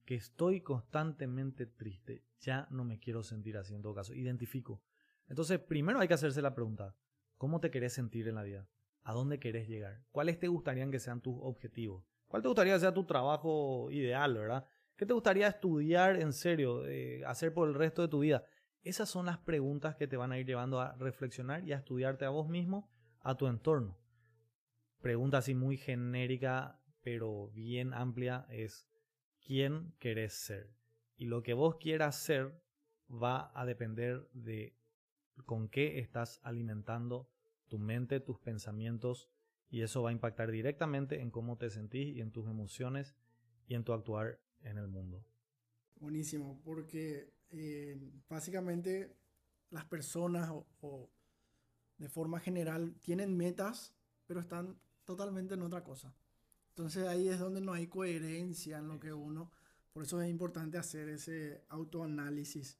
que 0.09 0.15
estoy 0.15 0.61
constantemente 0.61 1.67
triste, 1.67 2.23
ya 2.39 2.67
no 2.71 2.83
me 2.83 2.97
quiero 2.97 3.21
sentir 3.21 3.57
así 3.57 3.75
en 3.75 3.83
todo 3.83 3.93
caso, 3.93 4.15
identifico. 4.15 4.81
Entonces, 5.27 5.59
primero 5.59 5.99
hay 5.99 6.07
que 6.07 6.15
hacerse 6.15 6.41
la 6.41 6.55
pregunta, 6.55 6.95
¿cómo 7.37 7.59
te 7.59 7.69
querés 7.69 7.93
sentir 7.93 8.27
en 8.27 8.33
la 8.33 8.41
vida? 8.41 8.67
¿A 9.03 9.13
dónde 9.13 9.39
querés 9.39 9.67
llegar? 9.67 10.01
¿Cuáles 10.11 10.39
te 10.39 10.47
gustarían 10.47 10.89
que 10.89 10.97
sean 10.97 11.21
tus 11.21 11.35
objetivos? 11.39 12.03
¿Cuál 12.27 12.41
te 12.41 12.47
gustaría 12.47 12.73
que 12.73 12.79
sea 12.79 12.91
tu 12.91 13.05
trabajo 13.05 13.91
ideal, 13.91 14.33
verdad? 14.33 14.65
¿Qué 14.99 15.05
te 15.05 15.13
gustaría 15.13 15.47
estudiar 15.47 16.17
en 16.17 16.33
serio, 16.33 16.85
eh, 16.85 17.23
hacer 17.25 17.53
por 17.53 17.69
el 17.69 17.73
resto 17.73 18.01
de 18.01 18.09
tu 18.09 18.19
vida? 18.19 18.43
Esas 18.83 19.07
son 19.07 19.27
las 19.27 19.37
preguntas 19.37 19.95
que 19.95 20.09
te 20.09 20.17
van 20.17 20.33
a 20.33 20.37
ir 20.37 20.45
llevando 20.45 20.81
a 20.81 20.93
reflexionar 20.97 21.63
y 21.63 21.71
a 21.71 21.77
estudiarte 21.77 22.25
a 22.25 22.31
vos 22.31 22.49
mismo, 22.49 22.91
a 23.21 23.37
tu 23.37 23.47
entorno. 23.47 23.97
Pregunta 24.99 25.37
así 25.37 25.55
muy 25.55 25.77
genérica, 25.77 26.81
pero 27.01 27.47
bien 27.51 27.93
amplia, 27.93 28.45
es 28.49 28.89
quién 29.39 29.93
querés 29.99 30.33
ser. 30.33 30.75
Y 31.15 31.27
lo 31.27 31.43
que 31.43 31.53
vos 31.53 31.77
quieras 31.77 32.17
ser 32.17 32.61
va 33.09 33.57
a 33.57 33.65
depender 33.65 34.27
de 34.33 34.75
con 35.45 35.69
qué 35.69 35.99
estás 35.99 36.41
alimentando 36.43 37.29
tu 37.69 37.79
mente, 37.79 38.19
tus 38.19 38.37
pensamientos, 38.41 39.29
y 39.69 39.81
eso 39.81 40.03
va 40.03 40.09
a 40.09 40.11
impactar 40.11 40.51
directamente 40.51 41.21
en 41.21 41.31
cómo 41.31 41.57
te 41.57 41.69
sentís 41.69 42.17
y 42.17 42.19
en 42.19 42.33
tus 42.33 42.49
emociones 42.49 43.15
y 43.65 43.75
en 43.75 43.85
tu 43.85 43.93
actuar 43.93 44.41
en 44.63 44.77
el 44.77 44.87
mundo. 44.87 45.23
Buenísimo, 45.99 46.61
porque 46.63 47.33
eh, 47.51 47.99
básicamente 48.29 49.15
las 49.69 49.85
personas 49.85 50.49
o, 50.81 51.09
de 51.97 52.09
forma 52.09 52.39
general 52.39 52.95
tienen 53.01 53.35
metas, 53.35 53.93
pero 54.25 54.39
están 54.39 54.79
totalmente 55.03 55.55
en 55.55 55.61
otra 55.61 55.83
cosa. 55.83 56.15
Entonces 56.69 57.07
ahí 57.07 57.27
es 57.27 57.39
donde 57.39 57.61
no 57.61 57.73
hay 57.73 57.87
coherencia 57.87 58.77
en 58.77 58.87
lo 58.87 58.99
que 58.99 59.11
uno, 59.11 59.51
por 59.91 60.03
eso 60.03 60.21
es 60.21 60.29
importante 60.29 60.77
hacer 60.77 61.09
ese 61.09 61.65
autoanálisis. 61.67 62.77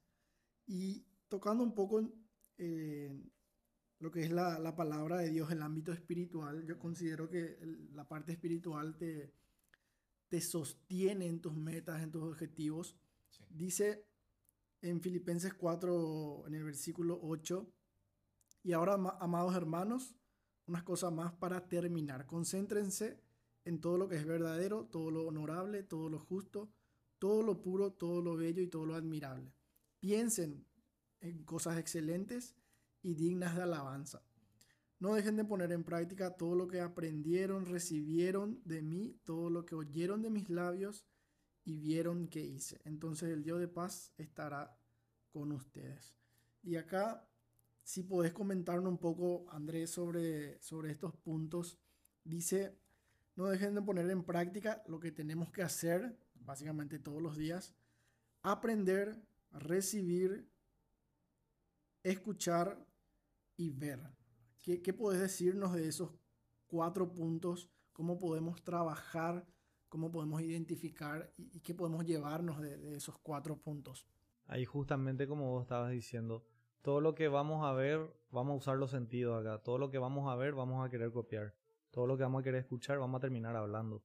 Y 0.66 1.06
tocando 1.28 1.64
un 1.64 1.74
poco 1.74 2.10
eh, 2.58 3.12
lo 4.00 4.12
que 4.12 4.22
es 4.22 4.32
la, 4.32 4.60
la, 4.60 4.76
palabra 4.76 5.18
de 5.18 5.30
Dios, 5.30 5.52
el 5.52 5.62
ámbito 5.62 5.92
espiritual, 5.92 6.66
yo 6.66 6.80
considero 6.80 7.30
que 7.30 7.58
la 7.94 8.08
parte 8.08 8.32
espiritual 8.32 8.96
te, 8.96 9.34
te 10.30 10.42
sostiene 10.42 11.28
en 11.28 11.42
tus 11.42 11.54
metas, 11.54 12.02
en 12.02 12.12
tus 12.12 12.24
objetivos. 12.24 12.96
Dice 13.50 14.06
en 14.82 15.02
Filipenses 15.02 15.54
4, 15.54 16.46
en 16.48 16.54
el 16.54 16.64
versículo 16.64 17.20
8, 17.22 17.68
y 18.64 18.74
ahora, 18.74 18.94
amados 19.20 19.56
hermanos, 19.56 20.16
unas 20.68 20.84
cosas 20.84 21.12
más 21.12 21.34
para 21.34 21.68
terminar. 21.68 22.26
Concéntrense 22.26 23.20
en 23.66 23.82
todo 23.82 23.98
lo 23.98 24.08
que 24.08 24.16
es 24.16 24.26
verdadero, 24.26 24.86
todo 24.86 25.12
lo 25.12 25.26
honorable, 25.26 25.84
todo 25.84 26.10
lo 26.10 26.20
justo, 26.20 26.72
todo 27.18 27.42
lo 27.44 27.62
puro, 27.62 27.92
todo 27.92 28.22
lo 28.22 28.36
bello 28.36 28.62
y 28.62 28.68
todo 28.68 28.86
lo 28.86 28.96
admirable. 28.96 29.54
Piensen 30.00 30.66
en 31.20 31.44
cosas 31.44 31.78
excelentes 31.78 32.56
y 33.02 33.16
dignas 33.16 33.56
de 33.56 33.64
alabanza. 33.64 34.24
No 35.00 35.14
dejen 35.14 35.38
de 35.38 35.46
poner 35.46 35.72
en 35.72 35.84
práctica 35.84 36.36
todo 36.36 36.56
lo 36.56 36.68
que 36.68 36.82
aprendieron, 36.82 37.66
recibieron 37.66 38.62
de 38.66 38.82
mí, 38.82 39.18
todo 39.24 39.50
lo 39.50 39.66
que 39.66 39.76
oyeron 39.76 40.22
de 40.22 40.30
mis 40.30 40.50
labios 40.50 41.06
y 41.64 41.78
vieron 41.78 42.28
que 42.28 42.42
hice. 42.42 42.82
Entonces 42.84 43.30
el 43.30 43.44
Dios 43.44 43.60
de 43.60 43.68
paz 43.68 44.14
estará 44.18 44.78
con 45.32 45.52
ustedes. 45.52 46.16
Y 46.64 46.76
acá, 46.76 47.26
si 47.84 48.04
podés 48.04 48.34
comentarnos 48.34 48.92
un 48.92 48.98
poco, 48.98 49.46
Andrés, 49.50 49.92
sobre, 49.92 50.62
sobre 50.62 50.92
estos 50.92 51.16
puntos, 51.16 51.80
dice 52.26 52.78
no 53.40 53.48
dejen 53.48 53.74
de 53.74 53.82
poner 53.82 54.10
en 54.10 54.26
práctica 54.26 54.84
lo 54.86 55.00
que 55.00 55.14
tenemos 55.14 55.50
que 55.50 55.64
hacer, 55.64 56.20
básicamente 56.42 57.00
todos 57.00 57.22
los 57.22 57.38
días. 57.38 57.74
Aprender, 58.42 59.18
recibir, 59.54 60.46
escuchar 62.04 62.86
y 63.56 63.70
ver. 63.70 64.02
¿Qué, 64.62 64.82
qué 64.82 64.94
puedes 64.94 65.22
decirnos 65.22 65.74
de 65.74 65.88
esos 65.88 66.12
cuatro 66.68 67.12
puntos? 67.12 67.72
¿Cómo 67.94 68.18
podemos 68.18 68.64
trabajar? 68.64 69.46
¿Cómo 69.88 70.12
podemos 70.12 70.42
identificar? 70.42 71.34
¿Y, 71.38 71.62
qué 71.62 71.74
podemos 71.74 72.06
llevarnos 72.06 72.62
de, 72.62 72.78
de 72.78 72.96
esos 72.96 73.18
cuatro 73.20 73.58
puntos? 73.58 74.08
Ahí 74.46 74.66
justamente 74.66 75.28
como 75.28 75.52
vos 75.52 75.64
estabas 75.64 75.92
diciendo, 75.92 76.46
todo 76.82 77.02
lo 77.02 77.14
que 77.16 77.28
vamos 77.28 77.66
a 77.66 77.74
ver, 77.74 78.10
vamos 78.32 78.54
a 78.54 78.58
usar 78.58 78.78
los 78.78 78.92
sentidos 78.92 79.40
acá. 79.40 79.62
Todo 79.62 79.78
lo 79.78 79.90
que 79.90 79.98
vamos 79.98 80.32
a 80.32 80.36
ver, 80.36 80.54
vamos 80.54 80.86
a 80.86 80.90
querer 80.90 81.12
copiar. 81.12 81.54
Todo 81.92 82.08
lo 82.08 82.18
que 82.18 82.24
vamos 82.24 82.42
a 82.42 82.44
querer 82.44 82.62
escuchar, 82.62 83.00
vamos 83.00 83.20
a 83.20 83.22
terminar 83.22 83.56
hablando. 83.56 84.04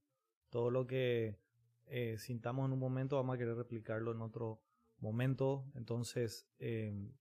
Todo 0.51 0.71
lo 0.71 0.87
que 0.87 1.39
eh, 1.87 2.17
sintamos 2.19 2.67
en 2.67 2.73
un 2.73 2.79
momento, 2.79 3.17
vamos 3.17 3.35
a 3.35 3.39
querer 3.39 3.57
replicarlo 3.57 4.13
en 4.13 4.23
otro 4.23 4.61
momento. 4.99 5.67
Entonces, 5.75 6.49
em, 6.59 7.13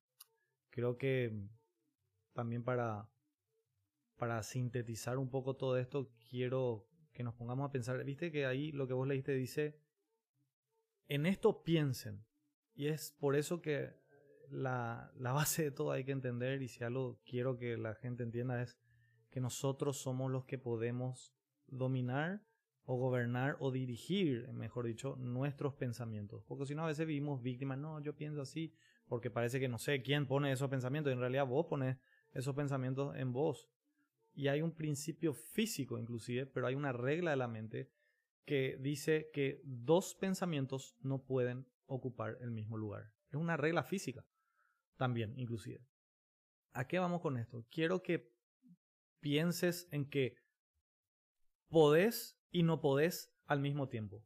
creo 0.70 0.98
que 0.98 1.48
también 2.34 2.64
para, 2.64 3.10
para 4.18 4.42
sintetizar 4.44 5.18
un 5.18 5.30
poco 5.30 5.56
todo 5.56 5.78
esto, 5.78 6.12
quiero 6.30 6.88
que 7.14 7.24
nos 7.24 7.36
pongamos 7.36 7.68
a 7.68 7.72
pensar, 7.72 8.04
viste 8.04 8.32
que 8.32 8.46
ahí 8.46 8.72
lo 8.72 8.88
que 8.88 8.94
vos 8.94 9.08
leíste 9.08 9.34
dice, 9.34 9.80
en 11.08 11.26
esto 11.26 11.64
piensen. 11.64 12.26
Y 12.76 12.88
es 12.88 13.12
por 13.12 13.36
eso 13.36 13.62
que 13.62 13.94
la, 14.50 15.12
base 15.16 15.64
de 15.64 15.72
todo 15.72 15.92
hay 15.92 16.04
que 16.04 16.12
entender, 16.12 16.62
y 16.62 16.68
si 16.68 16.84
algo 16.84 17.20
quiero 17.26 17.58
que 17.58 17.78
la 17.78 17.96
gente 17.96 18.24
entienda 18.24 18.62
es 18.62 18.80
que 19.30 19.40
nosotros 19.40 19.98
somos 19.98 20.32
los 20.32 20.46
que 20.46 20.58
podemos 20.58 21.34
dominar 21.68 22.44
o 22.86 22.98
gobernar 22.98 23.56
o 23.60 23.72
dirigir, 23.72 24.52
mejor 24.54 24.86
dicho, 24.86 25.16
nuestros 25.18 25.74
pensamientos. 25.76 26.44
Porque 26.46 26.66
si 26.66 26.76
no, 26.76 26.84
a 26.84 26.88
veces 26.88 27.08
vivimos 27.08 27.42
víctimas, 27.42 27.78
no, 27.78 28.00
yo 28.02 28.16
pienso 28.16 28.42
así, 28.42 28.74
porque 29.08 29.32
parece 29.32 29.60
que 29.60 29.70
no 29.70 29.78
sé 29.78 30.02
quién 30.02 30.28
pone 30.28 30.52
esos 30.52 30.70
pensamientos, 30.70 31.12
y 31.12 31.14
en 31.14 31.20
realidad 31.20 31.48
vos 31.48 31.66
pones 31.68 31.98
esos 32.34 32.56
pensamientos 32.56 33.16
en 33.16 33.32
vos. 33.32 33.70
Y 34.34 34.48
hay 34.48 34.62
un 34.62 34.74
principio 34.74 35.34
físico 35.34 35.98
inclusive, 35.98 36.46
pero 36.46 36.68
hay 36.68 36.76
una 36.76 36.92
regla 36.92 37.32
de 37.32 37.38
la 37.38 37.48
mente 37.48 37.92
que 38.46 38.78
dice 38.80 39.30
que 39.32 39.62
dos 39.64 40.16
pensamientos 40.16 40.96
no 41.02 41.24
pueden 41.24 41.68
ocupar 41.86 42.38
el 42.42 42.52
mismo 42.52 42.78
lugar. 42.78 43.12
Es 43.30 43.36
una 43.36 43.58
regla 43.58 43.84
física 43.84 44.26
también, 44.98 45.38
inclusive. 45.38 45.86
¿A 46.74 46.88
qué 46.88 47.00
vamos 47.00 47.22
con 47.22 47.38
esto? 47.38 47.66
Quiero 47.70 48.02
que 48.02 48.34
pienses 49.20 49.88
en 49.92 50.10
que 50.10 50.36
podés 51.70 52.38
y 52.52 52.64
no 52.64 52.82
podés 52.82 53.34
al 53.46 53.60
mismo 53.60 53.88
tiempo. 53.88 54.26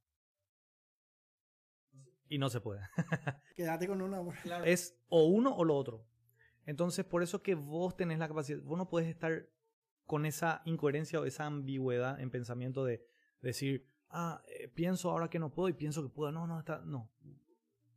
Y 2.29 2.37
no 2.37 2.49
se 2.49 2.59
puede. 2.59 2.81
Quédate 3.55 3.87
con 3.87 4.01
una. 4.01 4.21
Es 4.65 4.99
o 5.07 5.25
uno 5.25 5.55
o 5.55 5.63
lo 5.63 5.75
otro. 5.75 6.05
Entonces, 6.65 7.05
por 7.05 7.23
eso 7.23 7.41
que 7.41 7.55
vos 7.55 7.95
tenés 7.95 8.19
la 8.19 8.27
capacidad, 8.27 8.61
vos 8.61 8.77
no 8.77 8.89
puedes 8.89 9.07
estar 9.07 9.47
con 10.07 10.25
esa 10.25 10.61
incoherencia 10.65 11.19
o 11.19 11.25
esa 11.25 11.45
ambigüedad 11.45 12.19
en 12.19 12.31
pensamiento 12.31 12.83
de 12.83 13.05
decir, 13.41 13.87
ah, 14.09 14.41
eh, 14.47 14.67
pienso 14.69 15.11
ahora 15.11 15.29
que 15.29 15.37
no 15.37 15.53
puedo 15.53 15.69
y 15.69 15.73
pienso 15.73 16.01
que 16.01 16.09
puedo. 16.09 16.31
No, 16.31 16.47
no, 16.47 16.59
está, 16.59 16.79
no. 16.79 17.11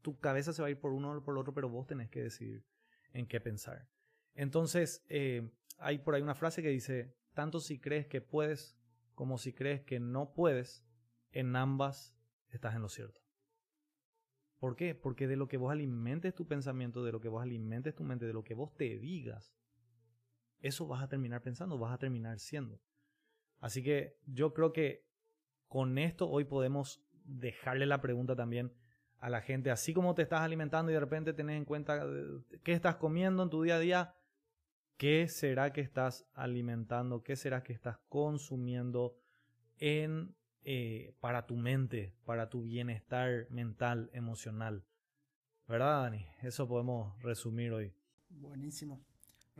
Tu 0.03 0.19
cabeza 0.19 0.53
se 0.53 0.61
va 0.61 0.69
a 0.69 0.71
ir 0.71 0.81
por 0.81 0.93
uno 0.93 1.13
o 1.13 1.25
por 1.25 1.35
el 1.35 1.39
otro, 1.39 1.55
pero 1.55 1.69
vos 1.69 1.87
tenés 1.87 2.11
que 2.11 2.23
decidir 2.23 2.67
en 3.13 3.27
qué 3.27 3.41
pensar. 3.41 3.89
Entonces, 4.35 5.05
eh, 5.09 5.51
hay 5.79 5.99
por 5.99 6.15
ahí 6.15 6.23
una 6.23 6.35
frase 6.35 6.63
que 6.63 6.69
dice, 6.69 7.17
tanto 7.33 7.61
si 7.61 7.79
crees 7.79 8.07
que 8.07 8.21
puedes 8.21 8.77
como 9.21 9.37
si 9.37 9.53
crees 9.53 9.83
que 9.83 10.01
no 10.01 10.33
puedes, 10.33 10.83
en 11.33 11.55
ambas 11.55 12.17
estás 12.49 12.75
en 12.75 12.81
lo 12.81 12.89
cierto. 12.89 13.21
¿Por 14.59 14.77
qué? 14.77 14.95
Porque 14.95 15.27
de 15.27 15.37
lo 15.37 15.47
que 15.47 15.59
vos 15.59 15.71
alimentes 15.71 16.35
tu 16.35 16.47
pensamiento, 16.47 17.05
de 17.05 17.13
lo 17.13 17.21
que 17.21 17.29
vos 17.29 17.43
alimentes 17.43 17.95
tu 17.95 18.03
mente, 18.03 18.27
de 18.27 18.33
lo 18.33 18.45
que 18.45 18.55
vos 18.55 18.75
te 18.77 18.99
digas, 18.99 19.55
eso 20.61 20.87
vas 20.87 21.03
a 21.03 21.09
terminar 21.09 21.43
pensando, 21.43 21.79
vas 21.79 21.95
a 21.95 21.99
terminar 21.99 22.39
siendo. 22.39 22.81
Así 23.61 23.83
que 23.83 24.17
yo 24.27 24.55
creo 24.55 24.73
que 24.73 25.05
con 25.69 25.99
esto 25.99 26.29
hoy 26.29 26.45
podemos 26.45 27.03
dejarle 27.25 27.87
la 27.87 28.01
pregunta 28.01 28.35
también 28.35 28.73
a 29.19 29.29
la 29.29 29.43
gente, 29.43 29.71
así 29.71 29.93
como 29.93 30.15
te 30.15 30.23
estás 30.23 30.41
alimentando 30.41 30.91
y 30.91 30.95
de 30.95 31.01
repente 31.01 31.35
tenés 31.35 31.59
en 31.59 31.67
cuenta 31.67 32.03
eh, 32.05 32.25
qué 32.65 32.73
estás 32.73 32.97
comiendo 32.97 33.43
en 33.43 33.51
tu 33.51 33.63
día 33.63 33.77
a 33.77 33.79
día, 33.79 34.15
qué 34.97 35.29
será 35.29 35.73
que 35.73 35.83
estás 35.83 36.27
alimentando, 36.33 37.23
qué 37.23 37.37
será 37.37 37.63
que 37.63 37.75
estás 37.75 37.99
consumiendo 38.09 39.17
en, 39.77 40.35
eh, 40.63 41.15
para 41.21 41.47
tu 41.47 41.57
mente, 41.57 42.15
para 42.25 42.49
tu 42.49 42.63
bienestar 42.63 43.47
mental, 43.51 44.11
emocional. 44.15 44.85
¿Verdad, 45.69 46.03
Dani? 46.03 46.27
Eso 46.43 46.67
podemos 46.67 47.21
resumir 47.23 47.73
hoy. 47.73 47.95
Buenísimo. 48.31 49.05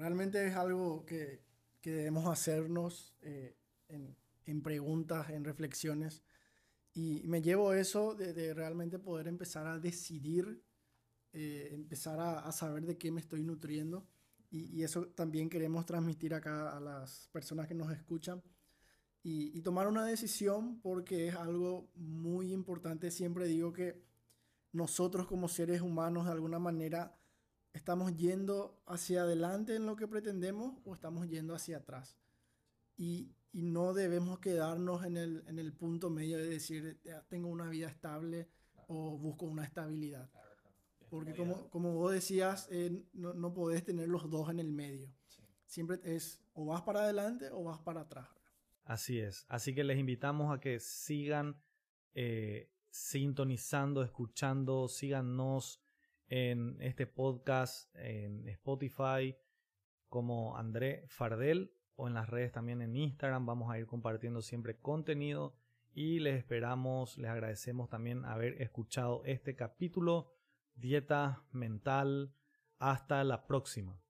Realmente 0.01 0.47
es 0.47 0.57
algo 0.57 1.05
que, 1.05 1.43
que 1.83 1.91
debemos 1.91 2.27
hacernos 2.27 3.15
eh, 3.21 3.55
en, 3.87 4.17
en, 4.47 4.63
preguntas, 4.63 5.29
en 5.29 5.45
reflexiones. 5.45 6.23
Y 6.95 7.21
me 7.27 7.43
llevo 7.43 7.75
eso 7.75 8.15
de, 8.15 8.55
realmente 8.55 8.99
poder 8.99 9.29
empezar 9.29 9.67
a 9.67 9.79
decidir, 9.79 10.65
eh, 11.35 11.69
empezar 11.73 12.19
a, 12.19 12.39
a, 12.39 12.51
saber 12.51 12.87
de 12.87 12.97
qué 12.97 13.13
me 13.13 13.21
estoy 13.21 13.43
nutriendo. 13.43 14.09
Y, 14.51 14.75
y, 14.75 14.85
eso 14.85 15.07
también 15.09 15.51
queremos 15.51 15.85
transmitir 15.85 16.33
acá 16.33 16.75
a 16.75 16.81
las 16.81 17.29
personas 17.31 17.69
que 17.69 17.75
nos 17.75 17.93
escuchan. 17.93 18.43
Y, 19.23 19.55
y 19.55 19.61
tomar 19.61 19.87
una 19.87 20.07
decisión 20.07 20.81
porque 20.81 21.29
es 21.29 21.35
algo 21.35 21.91
muy 21.95 22.55
importante. 22.55 23.11
Siempre 23.11 23.47
digo 23.47 23.75
que 23.75 24.03
nosotros 24.73 25.27
como 25.27 25.47
seres 25.47 25.83
humanos 25.83 26.25
de 26.25 26.33
alguna 26.33 26.59
manera 26.59 27.20
¿Estamos 27.73 28.17
yendo 28.17 28.83
hacia 28.87 29.23
adelante 29.23 29.77
en 29.77 29.87
lo 29.87 29.97
que 29.97 30.09
pretendemos 30.09 30.79
o 30.85 30.95
estamos 30.95 31.29
yendo 31.29 31.55
hacia 31.55 31.79
atrás? 31.79 32.17
Y, 32.97 33.33
y 33.53 33.63
no 33.63 33.95
debemos 33.95 34.41
quedarnos 34.41 35.05
en 35.05 35.17
el, 35.17 35.45
en 35.47 35.59
el, 35.59 35.73
punto 35.73 36.11
medio 36.11 36.39
de 36.39 36.49
decir, 36.49 37.01
tengo 37.29 37.49
una 37.49 37.69
vida 37.69 37.89
estable 37.89 38.49
o 38.89 39.17
busco 39.17 39.47
una 39.47 39.65
estabilidad. 39.65 40.31
Porque 41.09 41.35
como, 41.35 41.69
como 41.71 41.95
vos 41.95 42.13
decías, 42.13 42.69
eh, 42.71 43.05
no, 43.13 43.35
no, 43.35 43.53
podés 43.53 43.85
tener 43.85 44.09
los 44.09 44.31
dos 44.31 44.49
en 44.51 44.61
el 44.61 44.71
medio. 44.71 45.13
Siempre 45.67 46.01
es 46.05 46.41
o 46.53 46.67
vas 46.67 46.83
para 46.83 47.01
adelante 47.01 47.51
o 47.51 47.65
vas 47.65 47.81
para 47.81 48.03
atrás. 48.03 48.29
Así 48.85 49.19
es. 49.19 49.45
Así 49.49 49.75
que 49.75 49.85
les 49.85 49.99
invitamos 49.99 50.53
a 50.53 50.61
que 50.61 50.79
sigan 50.81 51.57
eh, 52.15 52.71
sintonizando, 52.91 54.03
escuchando, 54.03 54.89
síganos 54.89 55.81
en 56.31 56.81
este 56.81 57.07
podcast 57.07 57.95
en 57.97 58.49
Spotify 58.49 59.37
como 60.09 60.57
André 60.57 61.05
Fardel 61.09 61.73
o 61.97 62.09
en 62.09 62.15
las 62.15 62.31
redes 62.31 62.53
también 62.53 62.81
en 62.81 62.97
Instagram. 62.97 63.45
Vamos 63.45 63.71
a 63.71 63.79
ir 63.79 63.87
compartiendo 63.87 64.41
siempre 64.41 64.79
contenido 64.79 65.55
y 65.93 66.21
les 66.21 66.39
esperamos, 66.39 67.19
les 67.19 67.31
agradecemos 67.31 67.91
también 67.91 68.25
haber 68.25 68.63
escuchado 68.63 69.23
este 69.25 69.57
capítulo. 69.57 70.33
Dieta 70.77 71.43
mental. 71.53 72.33
Hasta 72.79 73.23
la 73.25 73.47
próxima. 73.47 74.01